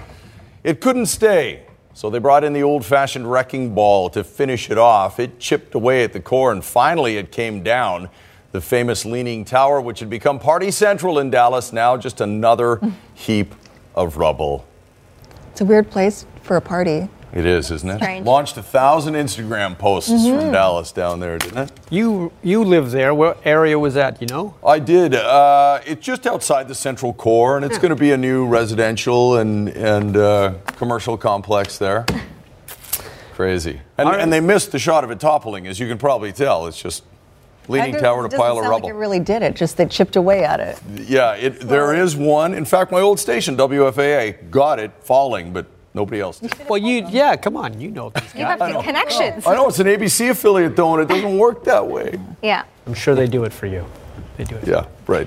it 0.64 0.80
couldn't 0.80 1.06
stay. 1.06 1.66
So 1.96 2.10
they 2.10 2.18
brought 2.18 2.44
in 2.44 2.52
the 2.52 2.62
old 2.62 2.84
fashioned 2.84 3.30
wrecking 3.30 3.74
ball 3.74 4.10
to 4.10 4.22
finish 4.22 4.70
it 4.70 4.76
off. 4.76 5.18
It 5.18 5.40
chipped 5.40 5.74
away 5.74 6.04
at 6.04 6.12
the 6.12 6.20
core 6.20 6.52
and 6.52 6.62
finally 6.62 7.16
it 7.16 7.32
came 7.32 7.62
down. 7.62 8.10
The 8.52 8.60
famous 8.60 9.06
Leaning 9.06 9.46
Tower, 9.46 9.80
which 9.80 10.00
had 10.00 10.10
become 10.10 10.38
party 10.38 10.70
central 10.70 11.18
in 11.18 11.30
Dallas, 11.30 11.72
now 11.72 11.96
just 11.96 12.20
another 12.20 12.82
heap 13.14 13.54
of 13.94 14.18
rubble. 14.18 14.66
It's 15.52 15.62
a 15.62 15.64
weird 15.64 15.88
place 15.88 16.26
for 16.42 16.58
a 16.58 16.60
party. 16.60 17.08
It 17.36 17.44
is, 17.44 17.70
isn't 17.70 17.90
it? 17.90 17.96
Strange. 17.98 18.24
Launched 18.26 18.56
a 18.56 18.62
thousand 18.62 19.12
Instagram 19.14 19.76
posts 19.76 20.10
Mhm. 20.10 20.40
from 20.40 20.52
Dallas 20.52 20.90
down 20.90 21.20
there, 21.20 21.36
didn't 21.36 21.58
it? 21.58 21.70
You 21.90 22.32
you 22.42 22.64
live 22.64 22.92
there. 22.92 23.12
What 23.12 23.36
area 23.44 23.78
was 23.78 23.92
that? 23.92 24.22
You 24.22 24.26
know? 24.28 24.54
I 24.64 24.78
did. 24.78 25.14
Uh, 25.14 25.80
it's 25.84 26.02
just 26.04 26.26
outside 26.26 26.66
the 26.66 26.74
central 26.74 27.12
core, 27.12 27.56
and 27.56 27.64
it's 27.66 27.74
Yeah. 27.74 27.82
going 27.82 27.90
to 27.90 28.00
be 28.00 28.12
a 28.12 28.16
new 28.16 28.46
residential 28.46 29.36
and 29.36 29.68
and 29.68 30.16
uh, 30.16 30.52
commercial 30.78 31.18
complex 31.18 31.76
there. 31.76 32.06
Crazy. 33.34 33.80
And, 33.98 34.08
and 34.08 34.32
they 34.32 34.40
missed 34.40 34.72
the 34.72 34.78
shot 34.78 35.04
of 35.04 35.10
it 35.10 35.20
toppling, 35.20 35.66
as 35.66 35.78
you 35.78 35.86
can 35.88 35.98
probably 35.98 36.32
tell. 36.32 36.66
It's 36.66 36.80
just 36.80 37.02
leaning 37.68 37.92
That 37.92 38.00
tower 38.00 38.22
to 38.22 38.28
doesn't 38.28 38.40
pile 38.40 38.52
of 38.52 38.64
sound 38.64 38.70
rubble. 38.70 38.88
Like 38.88 38.94
it 38.94 38.98
really 38.98 39.20
did 39.20 39.42
it. 39.42 39.56
Just 39.56 39.76
they 39.76 39.84
chipped 39.84 40.16
away 40.16 40.42
at 40.44 40.60
it. 40.60 40.78
Yeah, 41.06 41.34
it, 41.34 41.60
there 41.60 41.92
is 41.94 42.16
one. 42.16 42.54
In 42.54 42.64
fact, 42.64 42.90
my 42.90 43.00
old 43.02 43.20
station, 43.20 43.56
WFAA, 43.58 44.50
got 44.50 44.78
it 44.78 44.90
falling, 45.00 45.52
but 45.52 45.66
nobody 45.96 46.20
else 46.20 46.38
did. 46.38 46.52
Well, 46.68 46.78
you 46.78 47.06
yeah, 47.08 47.34
come 47.34 47.56
on, 47.56 47.80
you 47.80 47.90
know 47.90 48.10
these 48.10 48.34
You 48.34 48.44
have 48.44 48.62
I 48.62 48.70
know. 48.70 48.82
connections. 48.82 49.46
I 49.46 49.54
know 49.54 49.66
it's 49.68 49.80
an 49.80 49.86
ABC 49.88 50.30
affiliate, 50.30 50.76
though, 50.76 50.94
and 50.94 51.02
it 51.02 51.08
doesn't 51.12 51.36
work 51.36 51.64
that 51.64 51.84
way. 51.84 52.20
Yeah. 52.42 52.64
I'm 52.86 52.94
sure 52.94 53.14
they 53.16 53.26
do 53.26 53.42
it 53.44 53.52
for 53.52 53.66
you. 53.66 53.84
They 54.36 54.44
do 54.44 54.54
it. 54.56 54.68
Yeah, 54.68 54.86
right. 55.08 55.26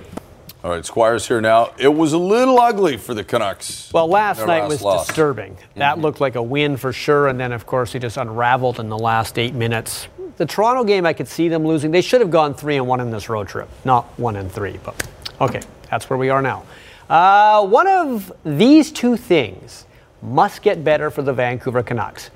All 0.63 0.71
right, 0.71 0.85
Squire's 0.85 1.27
here 1.27 1.41
now. 1.41 1.71
It 1.77 1.87
was 1.93 2.13
a 2.13 2.17
little 2.17 2.59
ugly 2.59 2.97
for 2.97 3.13
the 3.13 3.23
Canucks. 3.23 3.91
Well, 3.93 4.07
last 4.07 4.37
Their 4.39 4.47
night 4.47 4.67
was 4.67 4.81
loss. 4.81 5.07
disturbing. 5.07 5.57
That 5.75 5.99
looked 5.99 6.19
like 6.21 6.35
a 6.35 6.43
win 6.43 6.77
for 6.77 6.93
sure, 6.93 7.27
and 7.29 7.39
then 7.39 7.51
of 7.53 7.65
course 7.65 7.93
he 7.93 7.99
just 7.99 8.17
unraveled 8.17 8.79
in 8.79 8.89
the 8.89 8.97
last 8.97 9.39
eight 9.39 9.53
minutes. 9.53 10.07
The 10.37 10.45
Toronto 10.45 10.83
game, 10.83 11.05
I 11.05 11.13
could 11.13 11.27
see 11.27 11.47
them 11.49 11.65
losing. 11.65 11.91
They 11.91 12.01
should 12.01 12.21
have 12.21 12.29
gone 12.31 12.53
three 12.53 12.75
and 12.77 12.87
one 12.87 12.99
in 12.99 13.09
this 13.09 13.29
road 13.29 13.47
trip, 13.47 13.69
not 13.85 14.05
one 14.19 14.35
and 14.35 14.51
three. 14.51 14.77
But 14.83 15.07
okay, 15.41 15.61
that's 15.89 16.09
where 16.09 16.19
we 16.19 16.29
are 16.29 16.41
now. 16.41 16.63
Uh, 17.09 17.65
one 17.65 17.87
of 17.87 18.31
these 18.45 18.91
two 18.91 19.15
things 19.17 19.85
must 20.21 20.61
get 20.61 20.83
better 20.83 21.09
for 21.09 21.21
the 21.21 21.33
Vancouver 21.33 21.83
Canucks: 21.83 22.29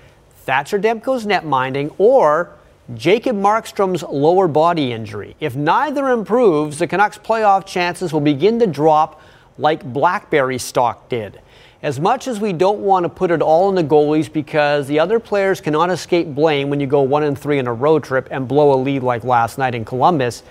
Thatcher 0.46 0.80
Demko's 0.80 1.26
net 1.26 1.46
minding, 1.46 1.92
or 1.98 2.52
Jacob 2.96 3.38
Markstrom's 3.38 4.04
lower 4.04 4.48
body 4.48 4.92
injury. 4.92 5.36
If 5.40 5.56
neither 5.56 6.10
improves, 6.10 6.80
the 6.80 6.88
Canucks' 6.88 7.18
playoff 7.18 7.66
chances 7.66 8.12
will 8.12 8.22
begin 8.22 8.60
to 8.60 8.68
drop 8.68 9.22
like 9.58 9.84
blackberry 9.84 10.58
stock 10.58 11.08
did. 11.08 11.40
As 11.82 12.00
much 12.00 12.28
as 12.28 12.40
we 12.40 12.54
don't 12.54 12.80
want 12.80 13.04
to 13.04 13.10
put 13.10 13.32
it 13.32 13.42
all 13.42 13.68
on 13.68 13.76
the 13.76 13.84
goalies 13.84 14.32
because 14.32 14.88
the 14.88 15.00
other 15.00 15.20
players 15.20 15.60
cannot 15.60 15.90
escape 15.90 16.28
blame 16.28 16.70
when 16.70 16.80
you 16.80 16.88
go 16.88 17.02
one 17.02 17.24
and 17.24 17.38
three 17.38 17.60
in 17.60 17.68
a 17.68 17.74
road 17.74 18.04
trip 18.04 18.28
and 18.32 18.48
blow 18.48 18.74
a 18.74 18.80
lead 18.80 19.04
like 19.04 19.24
last 19.24 19.58
night 19.58 19.76
in 19.76 19.84
Columbus, 19.84 20.44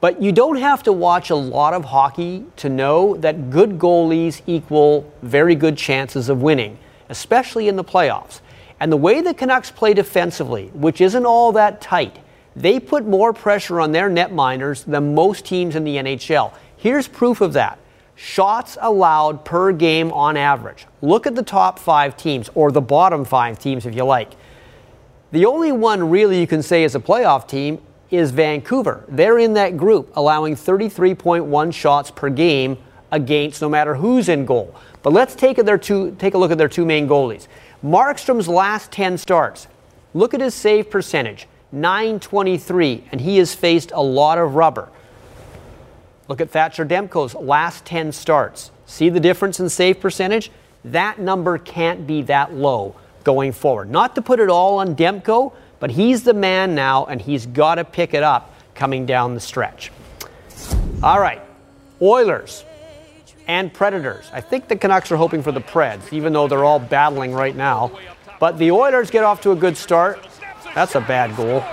but 0.00 0.20
you 0.22 0.32
don't 0.32 0.56
have 0.56 0.82
to 0.84 0.92
watch 0.92 1.30
a 1.30 1.34
lot 1.34 1.74
of 1.74 1.84
hockey 1.84 2.44
to 2.56 2.68
know 2.68 3.16
that 3.16 3.50
good 3.50 3.78
goalies 3.78 4.40
equal 4.46 5.10
very 5.22 5.54
good 5.54 5.76
chances 5.76 6.28
of 6.28 6.40
winning, 6.40 6.78
especially 7.08 7.68
in 7.68 7.76
the 7.76 7.84
playoffs. 7.84 8.40
And 8.80 8.90
the 8.90 8.96
way 8.96 9.20
the 9.20 9.34
Canucks 9.34 9.70
play 9.70 9.92
defensively, 9.92 10.68
which 10.68 11.02
isn't 11.02 11.26
all 11.26 11.52
that 11.52 11.82
tight, 11.82 12.18
they 12.56 12.80
put 12.80 13.06
more 13.06 13.32
pressure 13.32 13.80
on 13.80 13.92
their 13.92 14.08
netminders 14.08 14.84
than 14.84 15.14
most 15.14 15.44
teams 15.44 15.76
in 15.76 15.84
the 15.84 15.96
NHL. 15.96 16.52
Here's 16.76 17.06
proof 17.06 17.42
of 17.42 17.52
that. 17.52 17.78
Shots 18.16 18.76
allowed 18.80 19.44
per 19.44 19.72
game 19.72 20.12
on 20.12 20.36
average. 20.36 20.86
Look 21.02 21.26
at 21.26 21.34
the 21.34 21.42
top 21.42 21.78
five 21.78 22.16
teams, 22.16 22.50
or 22.54 22.72
the 22.72 22.80
bottom 22.80 23.24
five 23.24 23.58
teams 23.58 23.86
if 23.86 23.94
you 23.94 24.04
like. 24.04 24.32
The 25.32 25.46
only 25.46 25.72
one 25.72 26.10
really 26.10 26.40
you 26.40 26.46
can 26.46 26.62
say 26.62 26.84
is 26.84 26.94
a 26.94 27.00
playoff 27.00 27.46
team 27.46 27.80
is 28.10 28.30
Vancouver. 28.30 29.04
They're 29.08 29.38
in 29.38 29.54
that 29.54 29.76
group, 29.76 30.12
allowing 30.16 30.56
33.1 30.56 31.72
shots 31.72 32.10
per 32.10 32.28
game 32.28 32.78
against 33.12 33.62
no 33.62 33.68
matter 33.68 33.94
who's 33.94 34.28
in 34.28 34.44
goal. 34.44 34.74
But 35.02 35.12
let's 35.12 35.34
take, 35.34 35.56
their 35.56 35.78
two, 35.78 36.14
take 36.18 36.34
a 36.34 36.38
look 36.38 36.50
at 36.50 36.58
their 36.58 36.68
two 36.68 36.84
main 36.84 37.08
goalies. 37.08 37.46
Markstrom's 37.84 38.48
last 38.48 38.92
10 38.92 39.18
starts. 39.18 39.66
Look 40.12 40.34
at 40.34 40.40
his 40.40 40.54
save 40.54 40.90
percentage 40.90 41.46
923, 41.72 43.04
and 43.12 43.20
he 43.20 43.38
has 43.38 43.54
faced 43.54 43.92
a 43.92 44.02
lot 44.02 44.38
of 44.38 44.54
rubber. 44.54 44.88
Look 46.28 46.40
at 46.40 46.50
Thatcher 46.50 46.84
Demko's 46.84 47.34
last 47.34 47.84
10 47.84 48.12
starts. 48.12 48.70
See 48.86 49.08
the 49.08 49.20
difference 49.20 49.60
in 49.60 49.68
save 49.68 50.00
percentage? 50.00 50.50
That 50.84 51.18
number 51.18 51.58
can't 51.58 52.06
be 52.06 52.22
that 52.22 52.54
low 52.54 52.96
going 53.24 53.52
forward. 53.52 53.90
Not 53.90 54.14
to 54.14 54.22
put 54.22 54.40
it 54.40 54.48
all 54.48 54.78
on 54.78 54.96
Demko, 54.96 55.52
but 55.80 55.90
he's 55.90 56.22
the 56.22 56.34
man 56.34 56.74
now, 56.74 57.06
and 57.06 57.20
he's 57.20 57.46
got 57.46 57.76
to 57.76 57.84
pick 57.84 58.14
it 58.14 58.22
up 58.22 58.54
coming 58.74 59.06
down 59.06 59.34
the 59.34 59.40
stretch. 59.40 59.90
All 61.02 61.18
right, 61.18 61.42
Oilers 62.00 62.64
and 63.48 63.72
Predators. 63.72 64.30
I 64.32 64.40
think 64.40 64.68
the 64.68 64.76
Canucks 64.76 65.10
are 65.10 65.16
hoping 65.16 65.42
for 65.42 65.50
the 65.50 65.60
Preds, 65.60 66.12
even 66.12 66.32
though 66.32 66.46
they're 66.46 66.64
all 66.64 66.78
battling 66.78 67.32
right 67.32 67.56
now. 67.56 67.98
But 68.38 68.58
the 68.58 68.70
Oilers 68.70 69.10
get 69.10 69.24
off 69.24 69.40
to 69.42 69.50
a 69.50 69.56
good 69.56 69.76
start. 69.76 70.24
That's 70.74 70.94
a 70.94 71.00
bad 71.00 71.36
goal. 71.36 71.64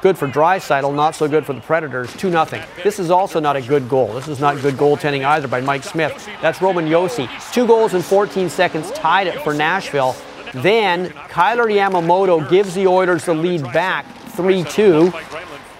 Good 0.00 0.18
for 0.18 0.26
Draisaitl, 0.26 0.94
not 0.94 1.14
so 1.14 1.28
good 1.28 1.46
for 1.46 1.52
the 1.52 1.60
Predators. 1.60 2.12
2 2.16 2.30
0. 2.30 2.44
This 2.82 2.98
is 2.98 3.10
also 3.10 3.38
not 3.38 3.54
a 3.54 3.62
good 3.62 3.88
goal. 3.88 4.12
This 4.14 4.26
is 4.26 4.40
not 4.40 4.60
good 4.60 4.74
goaltending 4.74 5.24
either 5.24 5.46
by 5.46 5.60
Mike 5.60 5.84
Smith. 5.84 6.28
That's 6.40 6.60
Roman 6.60 6.86
Josi. 6.86 7.28
Two 7.52 7.66
goals 7.66 7.94
in 7.94 8.02
14 8.02 8.48
seconds, 8.48 8.90
tied 8.92 9.28
it 9.28 9.40
for 9.42 9.54
Nashville. 9.54 10.16
Then 10.54 11.10
Kailer 11.28 11.66
Yamamoto 11.66 12.48
gives 12.50 12.74
the 12.74 12.86
Oilers 12.86 13.24
the 13.24 13.34
lead 13.34 13.62
back 13.72 14.06
3 14.30 14.64
2. 14.64 15.12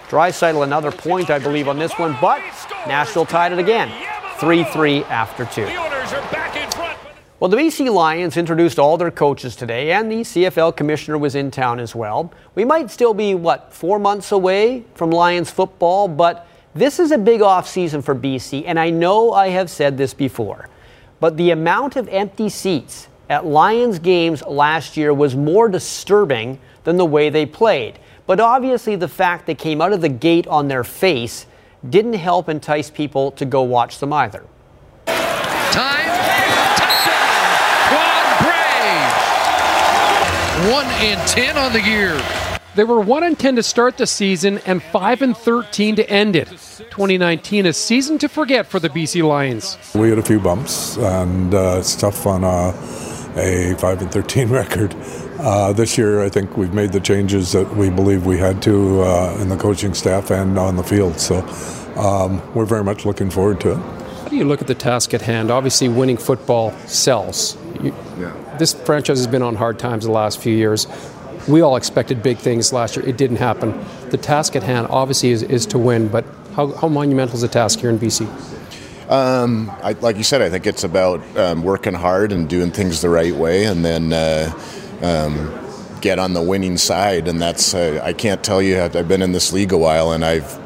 Draisaitl 0.09 0.63
another 0.63 0.91
point, 0.91 1.29
I 1.29 1.39
believe, 1.39 1.67
on 1.67 1.79
this 1.79 1.93
one, 1.93 2.17
but 2.21 2.39
Nashville 2.87 3.25
tied 3.25 3.51
it 3.51 3.59
again 3.59 3.91
3 4.39 4.63
3 4.63 5.03
after 5.05 5.45
two. 5.45 5.65
Well, 7.39 7.49
the 7.49 7.57
BC 7.57 7.93
Lions 7.93 8.37
introduced 8.37 8.79
all 8.79 8.95
their 8.97 9.11
coaches 9.11 9.55
today, 9.55 9.91
and 9.91 10.09
the 10.09 10.21
CFL 10.21 10.75
commissioner 10.75 11.17
was 11.17 11.35
in 11.35 11.51
town 11.51 11.79
as 11.79 11.93
well. 11.93 12.31
We 12.55 12.63
might 12.63 12.89
still 12.89 13.13
be, 13.13 13.35
what, 13.35 13.73
four 13.73 13.99
months 13.99 14.31
away 14.31 14.85
from 14.95 15.09
Lions 15.09 15.49
football, 15.49 16.07
but 16.07 16.47
this 16.73 16.99
is 16.99 17.11
a 17.11 17.17
big 17.17 17.41
off 17.41 17.67
season 17.67 18.01
for 18.01 18.15
BC, 18.15 18.63
and 18.65 18.79
I 18.79 18.89
know 18.89 19.33
I 19.33 19.49
have 19.49 19.69
said 19.69 19.97
this 19.97 20.13
before, 20.13 20.69
but 21.19 21.35
the 21.35 21.51
amount 21.51 21.95
of 21.95 22.07
empty 22.07 22.49
seats 22.49 23.09
at 23.33 23.47
Lions 23.47 23.97
games 23.97 24.43
last 24.43 24.95
year 24.95 25.11
was 25.11 25.35
more 25.35 25.67
disturbing 25.67 26.59
than 26.83 26.97
the 26.97 27.05
way 27.05 27.31
they 27.31 27.47
played. 27.47 27.97
But 28.27 28.39
obviously, 28.39 28.95
the 28.95 29.07
fact 29.07 29.47
they 29.47 29.55
came 29.55 29.81
out 29.81 29.91
of 29.91 30.01
the 30.01 30.09
gate 30.09 30.45
on 30.45 30.67
their 30.67 30.83
face 30.83 31.47
didn't 31.89 32.13
help 32.13 32.47
entice 32.47 32.91
people 32.91 33.31
to 33.31 33.43
go 33.43 33.63
watch 33.63 33.97
them 33.97 34.13
either. 34.13 34.43
Time. 35.07 36.05
Touchdown. 36.77 37.57
Quad 37.89 38.25
Braves. 38.45 39.25
One 40.71 40.85
and 41.01 41.27
ten 41.27 41.57
on 41.57 41.73
the 41.73 41.81
year. 41.81 42.21
They 42.75 42.83
were 42.83 42.99
1 42.99 43.23
and 43.23 43.37
10 43.37 43.57
to 43.57 43.63
start 43.63 43.97
the 43.97 44.07
season 44.07 44.59
and 44.65 44.81
5 44.81 45.21
and 45.21 45.37
13 45.37 45.97
to 45.97 46.09
end 46.09 46.35
it. 46.35 46.47
2019 46.49 47.67
a 47.67 47.73
season 47.73 48.17
to 48.17 48.27
forget 48.27 48.65
for 48.65 48.79
the 48.79 48.89
BC 48.89 49.27
Lions. 49.27 49.77
We 49.93 50.09
had 50.09 50.17
a 50.17 50.23
few 50.23 50.39
bumps, 50.39 50.97
and 50.97 51.53
uh, 51.53 51.77
it's 51.79 51.95
tough 51.95 52.25
on 52.25 52.43
a, 52.43 52.73
a 53.35 53.75
5 53.75 54.01
and 54.01 54.11
13 54.11 54.49
record. 54.61 54.95
Uh, 55.39 55.73
this 55.73 55.97
year, 55.97 56.21
I 56.21 56.29
think 56.29 56.57
we've 56.57 56.73
made 56.73 56.91
the 56.91 56.99
changes 56.99 57.51
that 57.51 57.75
we 57.75 57.89
believe 57.89 58.25
we 58.25 58.37
had 58.37 58.61
to 58.63 59.01
uh, 59.01 59.37
in 59.39 59.49
the 59.49 59.57
coaching 59.57 59.93
staff 59.93 60.31
and 60.31 60.57
on 60.57 60.75
the 60.75 60.83
field. 60.83 61.19
So 61.19 61.39
um, 61.97 62.41
we're 62.53 62.65
very 62.65 62.83
much 62.83 63.05
looking 63.05 63.29
forward 63.29 63.59
to 63.61 63.71
it. 63.71 63.77
How 63.77 64.27
do 64.29 64.35
you 64.35 64.45
look 64.45 64.61
at 64.61 64.67
the 64.67 64.75
task 64.75 65.13
at 65.13 65.21
hand? 65.21 65.51
Obviously, 65.51 65.89
winning 65.89 66.17
football 66.17 66.71
sells. 66.87 67.57
You, 67.81 67.93
This 68.57 68.73
franchise 68.73 69.17
has 69.17 69.27
been 69.27 69.41
on 69.41 69.55
hard 69.55 69.79
times 69.79 70.05
the 70.05 70.11
last 70.11 70.39
few 70.39 70.55
years. 70.55 70.87
We 71.47 71.61
all 71.61 71.75
expected 71.75 72.23
big 72.23 72.37
things 72.37 72.71
last 72.71 72.95
year. 72.95 73.05
It 73.05 73.17
didn't 73.17 73.37
happen. 73.37 73.77
The 74.11 74.17
task 74.17 74.55
at 74.55 74.63
hand, 74.63 74.87
obviously, 74.89 75.31
is, 75.31 75.43
is 75.43 75.65
to 75.67 75.77
win, 75.77 76.07
but 76.07 76.25
how, 76.55 76.67
how 76.73 76.87
monumental 76.87 77.35
is 77.35 77.41
the 77.41 77.47
task 77.47 77.79
here 77.79 77.89
in 77.89 77.99
BC? 77.99 78.27
Um, 79.09 79.69
I, 79.81 79.93
like 79.93 80.17
you 80.17 80.23
said, 80.23 80.41
I 80.41 80.49
think 80.49 80.65
it's 80.65 80.83
about 80.83 81.21
um, 81.37 81.63
working 81.63 81.93
hard 81.93 82.31
and 82.31 82.47
doing 82.49 82.71
things 82.71 83.01
the 83.01 83.09
right 83.09 83.35
way, 83.35 83.65
and 83.65 83.83
then 83.83 84.13
uh, 84.13 84.51
um, 85.01 85.99
get 86.01 86.19
on 86.19 86.33
the 86.33 86.41
winning 86.41 86.77
side. 86.77 87.27
And 87.27 87.41
that's 87.41 87.73
uh, 87.73 88.01
I 88.03 88.13
can't 88.13 88.43
tell 88.43 88.61
you. 88.61 88.81
I've 88.81 89.07
been 89.07 89.21
in 89.21 89.31
this 89.31 89.51
league 89.51 89.71
a 89.71 89.77
while, 89.77 90.11
and 90.11 90.23
I've 90.23 90.59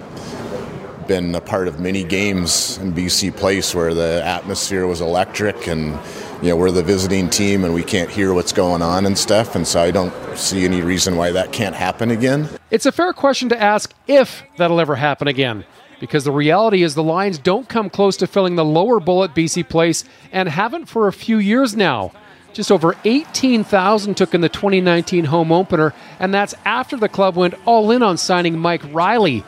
been 1.08 1.34
a 1.36 1.42
part 1.42 1.68
of 1.68 1.80
many 1.80 2.04
games 2.04 2.78
in 2.80 2.94
BC 2.94 3.36
Place 3.36 3.74
where 3.74 3.94
the 3.94 4.22
atmosphere 4.26 4.86
was 4.86 5.02
electric, 5.02 5.68
and 5.68 5.98
you 6.42 6.50
know 6.50 6.56
we're 6.56 6.72
the 6.72 6.84
visiting 6.84 7.30
team, 7.30 7.64
and 7.64 7.74
we 7.74 7.84
can't 7.84 8.10
hear 8.10 8.34
what's 8.34 8.54
going 8.54 8.82
on 8.82 9.06
and 9.06 9.18
stuff. 9.18 9.56
And 9.56 9.68
so 9.68 9.82
I 9.82 9.92
don't 9.92 10.14
see 10.38 10.64
any 10.66 10.82
reason 10.82 11.16
why 11.16 11.32
that 11.32 11.52
can't 11.52 11.76
happen 11.76 12.12
again. 12.12 12.50
It's 12.70 12.86
a 12.86 12.92
fair 12.92 13.14
question 13.14 13.50
to 13.50 13.62
ask 13.62 13.94
if 14.08 14.44
that'll 14.58 14.80
ever 14.80 14.96
happen 14.96 15.28
again. 15.28 15.66
Because 16.00 16.24
the 16.24 16.32
reality 16.32 16.84
is 16.84 16.96
the 16.96 17.04
Lions 17.04 17.38
don't 17.38 17.68
come 17.68 17.90
close 17.90 18.18
to 18.18 18.28
filling 18.28 18.56
the 18.56 18.66
lower 18.66 19.00
bowl 19.00 19.24
at 19.24 19.34
BC 19.34 19.68
Place 19.68 20.04
and 20.32 20.48
haven't 20.48 20.86
for 20.86 21.08
a 21.08 21.14
few 21.14 21.38
years 21.38 21.76
now. 21.76 22.12
Just 22.54 22.72
over 22.72 22.96
18,000 23.04 24.16
took 24.16 24.34
in 24.34 24.42
the 24.42 24.50
2019 24.50 25.26
home 25.26 25.52
opener, 25.52 25.94
and 26.20 26.34
that's 26.34 26.56
after 26.66 26.98
the 26.98 27.10
club 27.10 27.36
went 27.36 27.56
all 27.66 27.92
in 27.92 28.02
on 28.02 28.18
signing 28.18 28.58
Mike 28.58 28.82
Riley. 28.94 29.44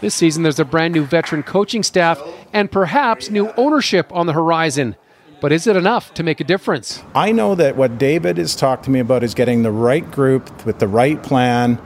This 0.00 0.14
season, 0.14 0.42
there's 0.42 0.60
a 0.60 0.64
brand 0.64 0.94
new 0.94 1.04
veteran 1.04 1.42
coaching 1.42 1.82
staff 1.82 2.20
and 2.52 2.70
perhaps 2.70 3.30
new 3.30 3.50
ownership 3.56 4.12
on 4.12 4.26
the 4.26 4.32
horizon. 4.32 4.96
But 5.40 5.52
is 5.52 5.66
it 5.66 5.76
enough 5.76 6.14
to 6.14 6.22
make 6.22 6.40
a 6.40 6.44
difference? 6.44 7.02
I 7.14 7.32
know 7.32 7.54
that 7.54 7.76
what 7.76 7.98
David 7.98 8.38
has 8.38 8.56
talked 8.56 8.84
to 8.84 8.90
me 8.90 9.00
about 9.00 9.22
is 9.22 9.34
getting 9.34 9.62
the 9.62 9.70
right 9.70 10.10
group 10.10 10.64
with 10.64 10.78
the 10.78 10.88
right 10.88 11.22
plan. 11.22 11.78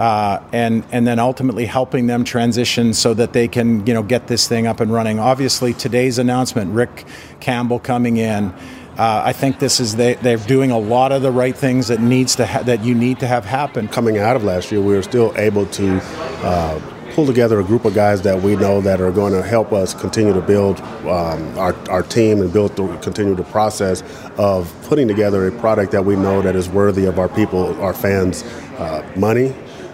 Uh, 0.00 0.42
and 0.52 0.82
and 0.92 1.06
then 1.06 1.18
ultimately 1.18 1.66
helping 1.66 2.06
them 2.06 2.24
transition 2.24 2.94
so 2.94 3.12
that 3.12 3.34
they 3.34 3.46
can 3.46 3.86
you 3.86 3.92
know 3.92 4.02
get 4.02 4.28
this 4.28 4.48
thing 4.48 4.66
up 4.66 4.80
and 4.80 4.90
running. 4.90 5.18
Obviously, 5.18 5.74
today's 5.74 6.18
announcement, 6.18 6.72
Rick 6.72 7.04
Campbell 7.38 7.78
coming 7.78 8.16
in, 8.16 8.54
uh, 9.00 9.22
I 9.24 9.32
think 9.32 9.58
this 9.58 9.78
is 9.78 9.96
they, 9.96 10.14
they're 10.14 10.36
doing 10.36 10.70
a 10.70 10.78
lot 10.78 11.12
of 11.12 11.22
the 11.22 11.30
right 11.30 11.56
things 11.56 11.88
that 11.88 12.00
needs 12.00 12.36
to 12.36 12.46
ha- 12.46 12.62
that 12.62 12.84
you 12.84 12.94
need 12.94 13.20
to 13.20 13.26
have 13.26 13.44
happen. 13.44 13.88
Coming 13.88 14.18
out 14.18 14.36
of 14.36 14.44
last 14.44 14.72
year, 14.72 14.80
we 14.80 14.94
were 14.94 15.02
still 15.02 15.32
able 15.36 15.66
to. 15.66 16.00
Uh, 16.42 16.80
pull 17.10 17.26
together 17.26 17.58
a 17.58 17.64
group 17.64 17.84
of 17.84 17.92
guys 17.92 18.22
that 18.22 18.40
we 18.40 18.54
know 18.54 18.80
that 18.80 19.00
are 19.00 19.10
going 19.10 19.32
to 19.32 19.42
help 19.42 19.72
us 19.72 19.94
continue 19.94 20.32
to 20.32 20.40
build 20.40 20.80
um, 20.80 21.58
our, 21.58 21.74
our 21.90 22.04
team 22.04 22.40
and 22.40 22.52
build 22.52 22.74
the, 22.76 22.86
continue 22.98 23.34
the 23.34 23.42
process 23.42 24.04
of 24.38 24.72
putting 24.84 25.08
together 25.08 25.48
a 25.48 25.52
product 25.58 25.90
that 25.90 26.04
we 26.04 26.14
know 26.14 26.40
that 26.40 26.54
is 26.54 26.68
worthy 26.68 27.06
of 27.06 27.18
our 27.18 27.28
people, 27.28 27.74
our 27.82 27.92
fans' 27.92 28.44
uh, 28.78 29.04
money, 29.16 29.52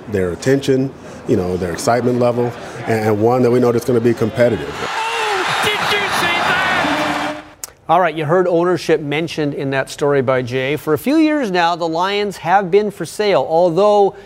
their 0.08 0.32
attention, 0.32 0.92
you 1.28 1.36
know, 1.36 1.56
their 1.56 1.72
excitement 1.72 2.18
level, 2.18 2.46
and 2.86 3.20
one 3.20 3.42
that 3.42 3.50
we 3.50 3.60
know 3.60 3.72
that's 3.72 3.84
going 3.84 3.98
to 3.98 4.04
be 4.04 4.14
competitive. 4.14 4.74
All 7.88 8.00
right, 8.00 8.16
you 8.16 8.24
heard 8.24 8.48
ownership 8.48 9.00
mentioned 9.00 9.54
in 9.54 9.70
that 9.70 9.88
story 9.90 10.20
by 10.20 10.42
Jay. 10.42 10.76
For 10.76 10.92
a 10.92 10.98
few 10.98 11.18
years 11.18 11.52
now, 11.52 11.76
the 11.76 11.86
Lions 11.86 12.38
have 12.38 12.68
been 12.68 12.90
for 12.90 13.06
sale, 13.06 13.46
although 13.48 14.16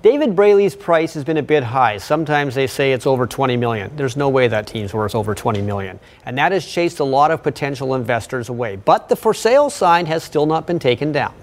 David 0.00 0.36
Braley's 0.36 0.76
price 0.76 1.14
has 1.14 1.24
been 1.24 1.38
a 1.38 1.42
bit 1.42 1.64
high. 1.64 1.98
Sometimes 1.98 2.54
they 2.54 2.68
say 2.68 2.92
it's 2.92 3.08
over 3.08 3.26
20 3.26 3.56
million. 3.56 3.90
There's 3.96 4.16
no 4.16 4.28
way 4.28 4.46
that 4.46 4.68
team's 4.68 4.94
worth 4.94 5.16
over 5.16 5.34
20 5.34 5.60
million. 5.62 5.98
And 6.24 6.38
that 6.38 6.52
has 6.52 6.64
chased 6.64 7.00
a 7.00 7.04
lot 7.04 7.32
of 7.32 7.42
potential 7.42 7.96
investors 7.96 8.48
away. 8.48 8.76
But 8.76 9.08
the 9.08 9.16
for 9.16 9.34
sale 9.34 9.68
sign 9.68 10.06
has 10.06 10.22
still 10.22 10.46
not 10.46 10.68
been 10.68 10.78
taken 10.78 11.10
down. 11.10 11.34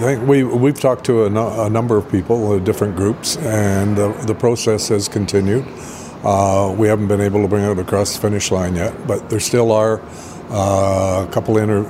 I 0.00 0.02
think 0.04 0.26
we, 0.26 0.44
we've 0.44 0.80
talked 0.80 1.04
to 1.06 1.26
a, 1.26 1.30
no, 1.30 1.66
a 1.66 1.68
number 1.68 1.98
of 1.98 2.10
people, 2.10 2.52
uh, 2.52 2.58
different 2.58 2.96
groups, 2.96 3.36
and 3.36 3.98
uh, 3.98 4.12
the 4.24 4.34
process 4.34 4.88
has 4.88 5.08
continued. 5.08 5.62
Uh, 6.24 6.74
we 6.74 6.88
haven't 6.88 7.08
been 7.08 7.20
able 7.20 7.42
to 7.42 7.48
bring 7.48 7.64
it 7.66 7.78
across 7.78 8.14
the 8.14 8.20
finish 8.22 8.50
line 8.50 8.76
yet, 8.76 8.94
but 9.06 9.28
there 9.28 9.38
still 9.38 9.70
are 9.70 10.00
uh, 10.48 11.26
a 11.28 11.30
couple 11.30 11.58
inter- 11.58 11.84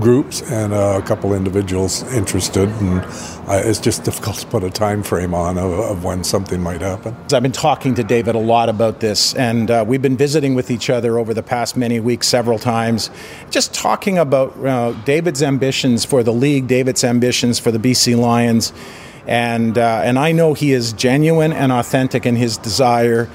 groups 0.00 0.42
and 0.42 0.72
a 0.72 1.02
couple 1.02 1.34
individuals 1.34 2.02
interested, 2.14 2.68
and 2.68 3.00
uh, 3.48 3.62
it's 3.64 3.78
just 3.78 4.04
difficult 4.04 4.36
to 4.36 4.46
put 4.46 4.64
a 4.64 4.70
time 4.70 5.02
frame 5.02 5.34
on 5.34 5.58
of, 5.58 5.72
of, 5.72 6.04
when 6.04 6.24
something 6.24 6.60
might 6.60 6.80
happen. 6.80 7.14
I've 7.32 7.42
been 7.42 7.52
talking 7.52 7.94
to 7.94 8.04
David 8.04 8.34
a 8.34 8.38
lot 8.38 8.68
about 8.68 9.00
this, 9.00 9.34
and 9.34 9.70
uh, 9.70 9.84
we've 9.86 10.02
been 10.02 10.16
visiting 10.16 10.54
with 10.54 10.70
each 10.70 10.90
other 10.90 11.18
over 11.18 11.34
the 11.34 11.42
past 11.42 11.76
many 11.76 12.00
weeks 12.00 12.26
several 12.26 12.58
times, 12.58 13.10
just 13.50 13.74
talking 13.74 14.18
about 14.18 14.56
uh, 14.64 14.92
David's 15.04 15.42
ambitions 15.42 16.04
for 16.04 16.22
the 16.22 16.32
league, 16.32 16.66
David's 16.66 17.04
ambitions 17.04 17.58
for 17.58 17.70
the 17.70 17.78
BC 17.78 18.18
Lions, 18.18 18.72
and 19.26 19.78
uh, 19.78 20.00
and 20.04 20.18
I 20.18 20.32
know 20.32 20.54
he 20.54 20.72
is 20.72 20.92
genuine 20.92 21.52
and 21.52 21.70
authentic 21.70 22.26
in 22.26 22.36
his 22.36 22.56
desire 22.58 23.28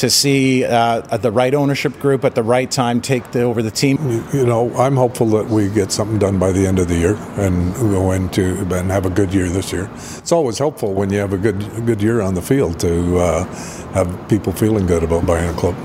to 0.00 0.10
see 0.10 0.64
uh, 0.64 1.00
the 1.18 1.30
right 1.30 1.54
ownership 1.54 1.98
group 1.98 2.24
at 2.24 2.34
the 2.34 2.42
right 2.42 2.70
time 2.70 3.00
take 3.00 3.30
the, 3.32 3.42
over 3.42 3.62
the 3.62 3.70
team? 3.70 3.98
You 4.32 4.46
know, 4.46 4.74
I'm 4.74 4.96
hopeful 4.96 5.26
that 5.28 5.46
we 5.46 5.68
get 5.68 5.92
something 5.92 6.18
done 6.18 6.38
by 6.38 6.52
the 6.52 6.66
end 6.66 6.78
of 6.78 6.88
the 6.88 6.96
year 6.96 7.16
and 7.36 7.74
go 7.74 8.12
into 8.12 8.58
and 8.74 8.90
have 8.90 9.04
a 9.04 9.10
good 9.10 9.32
year 9.32 9.48
this 9.48 9.72
year. 9.72 9.90
It's 9.94 10.32
always 10.32 10.58
helpful 10.58 10.94
when 10.94 11.10
you 11.10 11.18
have 11.18 11.32
a 11.32 11.38
good 11.38 11.60
good 11.86 12.02
year 12.02 12.20
on 12.22 12.34
the 12.34 12.42
field 12.42 12.80
to 12.80 13.18
uh, 13.18 13.44
have 13.92 14.28
people 14.28 14.52
feeling 14.52 14.86
good 14.86 15.02
about 15.02 15.26
buying 15.26 15.48
a 15.50 15.54
club. 15.54 15.76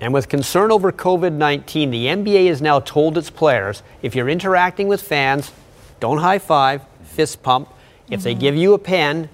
And 0.00 0.12
with 0.12 0.28
concern 0.28 0.72
over 0.72 0.90
COVID 0.90 1.32
19, 1.32 1.92
the 1.92 2.06
NBA 2.06 2.48
has 2.48 2.60
now 2.60 2.80
told 2.80 3.16
its 3.16 3.30
players 3.30 3.84
if 4.02 4.16
you're 4.16 4.28
interacting 4.28 4.88
with 4.88 5.00
fans, 5.00 5.52
don't 6.00 6.18
high 6.18 6.40
five, 6.40 6.82
fist 7.04 7.44
pump. 7.44 7.68
If 8.08 8.20
mm-hmm. 8.20 8.24
they 8.24 8.34
give 8.34 8.56
you 8.56 8.74
a 8.74 8.78
pen, 8.78 9.28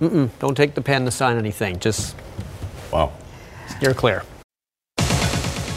don't 0.00 0.56
take 0.56 0.74
the 0.74 0.82
pen 0.82 1.04
to 1.04 1.12
sign 1.12 1.36
anything. 1.36 1.78
Just 1.78 2.16
Wow. 2.92 3.12
You're 3.80 3.94
clear. 3.94 4.22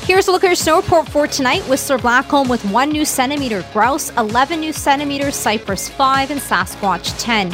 Here's 0.04 0.28
a 0.28 0.32
look 0.32 0.44
at 0.44 0.48
your 0.48 0.56
snow 0.56 0.82
report 0.82 1.08
for 1.08 1.28
tonight. 1.28 1.62
Whistler 1.64 1.98
Blackcomb 1.98 2.50
with 2.50 2.66
1 2.66 2.90
new 2.90 3.06
centimeter, 3.06 3.64
Grouse 3.72 4.10
11 4.18 4.60
new 4.60 4.74
centimeters, 4.74 5.36
Cypress 5.36 5.90
5, 5.90 6.32
and 6.32 6.40
Sasquatch 6.42 7.18
10. 7.20 7.54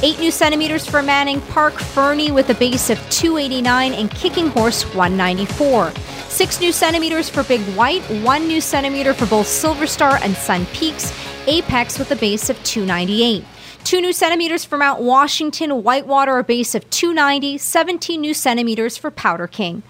8 0.00 0.20
new 0.20 0.30
centimeters 0.30 0.86
for 0.86 1.02
Manning 1.02 1.40
Park, 1.40 1.74
Fernie 1.74 2.30
with 2.30 2.50
a 2.50 2.54
base 2.54 2.88
of 2.88 2.98
289, 3.10 3.94
and 3.94 4.10
Kicking 4.12 4.46
Horse 4.48 4.84
194. 4.94 5.92
6 6.28 6.60
new 6.60 6.70
centimeters 6.70 7.28
for 7.28 7.42
Big 7.42 7.60
White, 7.74 8.02
1 8.22 8.46
new 8.46 8.60
centimeter 8.60 9.12
for 9.12 9.26
both 9.26 9.48
Silver 9.48 9.86
Star 9.86 10.20
and 10.22 10.36
Sun 10.36 10.66
Peaks, 10.66 11.12
Apex 11.48 11.98
with 11.98 12.12
a 12.12 12.16
base 12.16 12.48
of 12.48 12.62
298. 12.62 13.44
2 13.88 14.02
new 14.02 14.12
centimeters 14.12 14.66
for 14.66 14.76
Mount 14.76 15.00
Washington, 15.00 15.82
Whitewater, 15.82 16.36
a 16.36 16.44
base 16.44 16.74
of 16.74 16.90
290, 16.90 17.56
17 17.56 18.20
new 18.20 18.34
centimeters 18.34 18.98
for 18.98 19.10
Powder 19.10 19.46
King. 19.46 19.82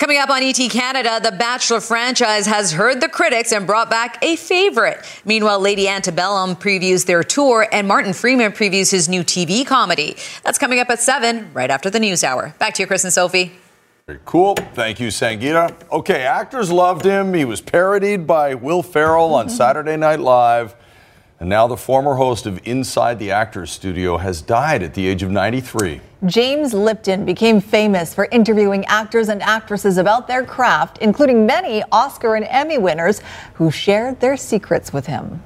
Coming 0.00 0.18
up 0.18 0.28
on 0.28 0.42
ET 0.42 0.58
Canada, 0.68 1.20
the 1.22 1.30
Bachelor 1.30 1.80
franchise 1.80 2.44
has 2.46 2.72
heard 2.72 3.00
the 3.00 3.08
critics 3.08 3.52
and 3.52 3.68
brought 3.68 3.88
back 3.88 4.18
a 4.20 4.34
favorite. 4.34 4.98
Meanwhile, 5.24 5.60
Lady 5.60 5.86
Antebellum 5.86 6.56
previews 6.56 7.06
their 7.06 7.22
tour 7.22 7.68
and 7.70 7.86
Martin 7.86 8.12
Freeman 8.12 8.50
previews 8.50 8.90
his 8.90 9.08
new 9.08 9.22
TV 9.22 9.64
comedy. 9.64 10.16
That's 10.42 10.58
coming 10.58 10.80
up 10.80 10.90
at 10.90 10.98
7, 10.98 11.52
right 11.54 11.70
after 11.70 11.88
the 11.88 12.00
news 12.00 12.24
hour. 12.24 12.52
Back 12.58 12.74
to 12.74 12.82
you, 12.82 12.88
Chris 12.88 13.04
and 13.04 13.12
Sophie. 13.12 13.52
Very 14.08 14.18
cool. 14.24 14.56
Thank 14.74 14.98
you, 14.98 15.06
Sangeeta. 15.06 15.72
Okay, 15.92 16.22
actors 16.22 16.72
loved 16.72 17.04
him. 17.04 17.32
He 17.32 17.44
was 17.44 17.60
parodied 17.60 18.26
by 18.26 18.56
Will 18.56 18.82
Ferrell 18.82 19.34
on 19.34 19.46
mm-hmm. 19.46 19.56
Saturday 19.56 19.96
Night 19.96 20.18
Live. 20.18 20.74
And 21.40 21.48
now 21.48 21.68
the 21.68 21.76
former 21.76 22.16
host 22.16 22.46
of 22.46 22.60
Inside 22.66 23.20
the 23.20 23.30
Actors 23.30 23.70
Studio 23.70 24.16
has 24.16 24.42
died 24.42 24.82
at 24.82 24.94
the 24.94 25.06
age 25.06 25.22
of 25.22 25.30
93. 25.30 26.00
James 26.26 26.74
Lipton 26.74 27.24
became 27.24 27.60
famous 27.60 28.12
for 28.12 28.26
interviewing 28.32 28.84
actors 28.86 29.28
and 29.28 29.40
actresses 29.40 29.98
about 29.98 30.26
their 30.26 30.44
craft, 30.44 30.98
including 30.98 31.46
many 31.46 31.84
Oscar 31.92 32.34
and 32.34 32.44
Emmy 32.46 32.76
winners 32.76 33.22
who 33.54 33.70
shared 33.70 34.18
their 34.18 34.36
secrets 34.36 34.92
with 34.92 35.06
him. 35.06 35.40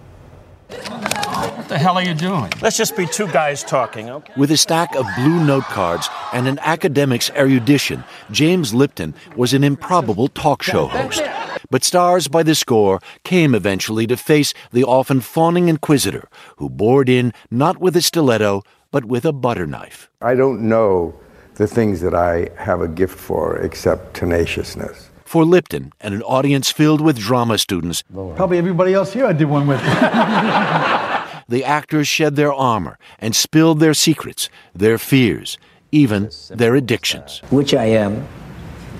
What 0.70 1.68
the 1.68 1.76
hell 1.76 1.99
are 1.99 2.03
you 2.03 2.14
doing? 2.14 2.51
Let's 2.62 2.78
just 2.78 2.97
be 2.97 3.07
two 3.07 3.26
guys 3.26 3.62
talking, 3.62 4.09
okay? 4.09 4.32
With 4.38 4.51
a 4.51 4.57
stack 4.57 4.95
of 4.97 5.05
blue 5.16 5.45
note 5.45 5.64
cards 5.64 6.09
and 6.32 6.49
an 6.49 6.59
academic's 6.61 7.28
erudition, 7.30 8.03
James 8.30 8.72
Lipton 8.72 9.12
was 9.36 9.53
an 9.53 9.62
improbable 9.62 10.28
talk 10.28 10.62
show 10.62 10.86
host. 10.86 11.22
But 11.70 11.84
stars 11.84 12.28
by 12.28 12.42
the 12.42 12.54
score 12.54 13.00
came 13.24 13.54
eventually 13.54 14.06
to 14.06 14.16
face 14.16 14.54
the 14.72 14.84
often 14.84 15.20
fawning 15.20 15.68
inquisitor 15.68 16.28
who 16.56 16.68
bored 16.68 17.08
in 17.08 17.32
not 17.50 17.78
with 17.78 17.96
a 17.96 18.02
stiletto, 18.02 18.62
but 18.90 19.04
with 19.04 19.24
a 19.24 19.32
butter 19.32 19.66
knife. 19.66 20.10
I 20.20 20.34
don't 20.34 20.68
know 20.68 21.14
the 21.54 21.66
things 21.66 22.00
that 22.00 22.14
I 22.14 22.48
have 22.56 22.80
a 22.80 22.88
gift 22.88 23.18
for 23.18 23.56
except 23.58 24.14
tenaciousness. 24.14 25.10
For 25.24 25.44
Lipton 25.44 25.92
and 26.00 26.14
an 26.14 26.22
audience 26.22 26.70
filled 26.70 27.00
with 27.00 27.18
drama 27.18 27.56
students, 27.58 28.02
probably 28.12 28.58
everybody 28.58 28.92
else 28.92 29.12
here 29.12 29.26
I 29.26 29.32
did 29.32 29.48
one 29.48 29.66
with. 29.66 29.80
the 31.48 31.64
actors 31.64 32.06
shed 32.06 32.36
their 32.36 32.52
armor 32.52 32.98
and 33.18 33.34
spilled 33.34 33.80
their 33.80 33.94
secrets, 33.94 34.50
their 34.74 34.98
fears, 34.98 35.56
even 35.90 36.30
their 36.50 36.74
addictions. 36.74 37.40
Which 37.50 37.72
I 37.72 37.84
am, 37.84 38.26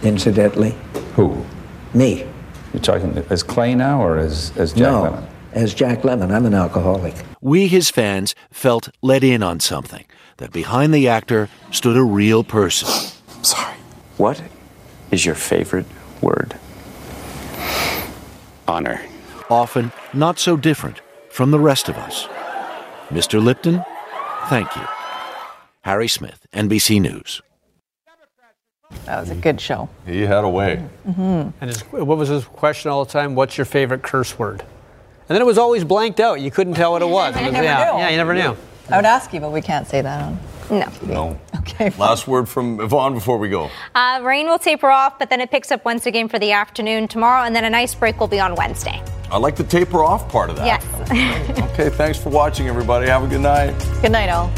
incidentally. 0.03 0.75
Who? 1.17 1.45
Me. 1.95 2.27
You're 2.73 2.83
talking 2.83 3.17
as 3.29 3.43
Clay 3.43 3.75
now 3.75 4.03
or 4.03 4.17
as, 4.17 4.57
as 4.57 4.73
Jack 4.73 4.81
no, 4.81 5.03
Lemmon? 5.03 5.27
As 5.53 5.75
Jack 5.75 6.03
Lemmon. 6.03 6.33
I'm 6.33 6.47
an 6.47 6.55
alcoholic. 6.55 7.15
We, 7.41 7.69
his 7.69 7.91
fans, 7.91 8.35
felt 8.51 8.89
let 9.03 9.23
in 9.23 9.43
on 9.43 9.61
something 9.61 10.07
that 10.39 10.53
behind 10.53 10.95
the 10.95 11.09
actor 11.09 11.49
stood 11.71 11.97
a 11.97 12.03
real 12.03 12.43
person. 12.45 12.89
Sorry. 13.43 13.77
What 14.17 14.43
is 15.11 15.27
your 15.27 15.35
favorite 15.35 15.87
word? 16.23 16.57
Honor. 18.67 19.03
Often 19.51 19.93
not 20.15 20.39
so 20.39 20.57
different 20.57 21.03
from 21.29 21.51
the 21.51 21.61
rest 21.61 21.89
of 21.89 21.97
us. 21.97 22.27
Mr. 23.09 23.43
Lipton, 23.43 23.85
thank 24.49 24.75
you. 24.75 24.83
Harry 25.83 26.09
Smith, 26.09 26.47
NBC 26.55 27.01
News. 27.01 27.43
That 29.07 29.21
was 29.21 29.31
a 29.31 29.35
good 29.35 29.61
show. 29.61 29.89
He 30.07 30.23
had 30.23 30.45
a 30.45 30.49
way. 30.49 30.85
Mm-hmm. 31.07 31.51
And 31.61 31.71
his, 31.71 31.81
what 31.83 32.19
was 32.19 32.29
his 32.29 32.45
question 32.45 32.91
all 32.91 33.05
the 33.05 33.11
time? 33.11 33.35
What's 33.35 33.59
your 33.59 33.65
favorite 33.65 34.03
curse 34.03 34.39
word? 34.39 34.61
And 34.61 35.37
then 35.37 35.41
it 35.41 35.47
was 35.47 35.59
always 35.59 35.85
blanked 35.85 36.21
out. 36.21 36.41
You 36.41 36.51
couldn't 36.51 36.75
tell 36.75 36.93
what 36.93 37.03
it 37.03 37.09
was. 37.09 37.37
I 37.37 37.43
was 37.45 37.53
never 37.53 37.65
yeah, 37.65 37.93
knew. 37.93 37.99
yeah, 37.99 38.09
you 38.11 38.17
never 38.17 38.35
knew. 38.35 38.57
I 38.91 38.97
would 38.97 39.05
ask 39.07 39.33
you, 39.33 39.41
but 39.41 39.53
we 39.53 39.63
can't 39.63 39.87
say 39.87 40.03
that 40.03 40.23
on. 40.23 40.39
No. 40.71 40.89
No. 41.07 41.41
Okay. 41.63 41.91
Last 41.97 42.27
word 42.27 42.49
from 42.49 42.81
Yvonne 42.81 43.15
before 43.15 43.39
we 43.39 43.49
go. 43.49 43.71
Uh, 43.95 44.21
rain 44.25 44.49
will 44.49 44.59
taper 44.59 44.91
off, 44.91 45.17
but 45.17 45.31
then 45.31 45.41
it 45.41 45.49
picks 45.49 45.71
up 45.71 45.85
once 45.85 46.07
again 46.07 46.29
for 46.29 46.41
the 46.41 46.51
afternoon 46.51 47.07
tomorrow, 47.07 47.45
and 47.45 47.55
then 47.55 47.65
a 47.65 47.71
nice 47.71 47.95
break 47.95 48.19
will 48.19 48.27
be 48.27 48.41
on 48.41 48.57
Wednesday. 48.57 49.01
I 49.31 49.39
like 49.39 49.55
the 49.55 49.63
taper 49.63 50.03
off 50.03 50.29
part 50.29 50.51
of 50.51 50.57
that. 50.57 50.67
Yes. 50.67 51.61
okay, 51.71 51.89
thanks 51.89 52.19
for 52.19 52.31
watching, 52.31 52.67
everybody. 52.67 53.07
Have 53.07 53.23
a 53.23 53.29
good 53.29 53.43
night. 53.43 53.79
Good 54.03 54.11
night, 54.11 54.29
all. 54.29 54.51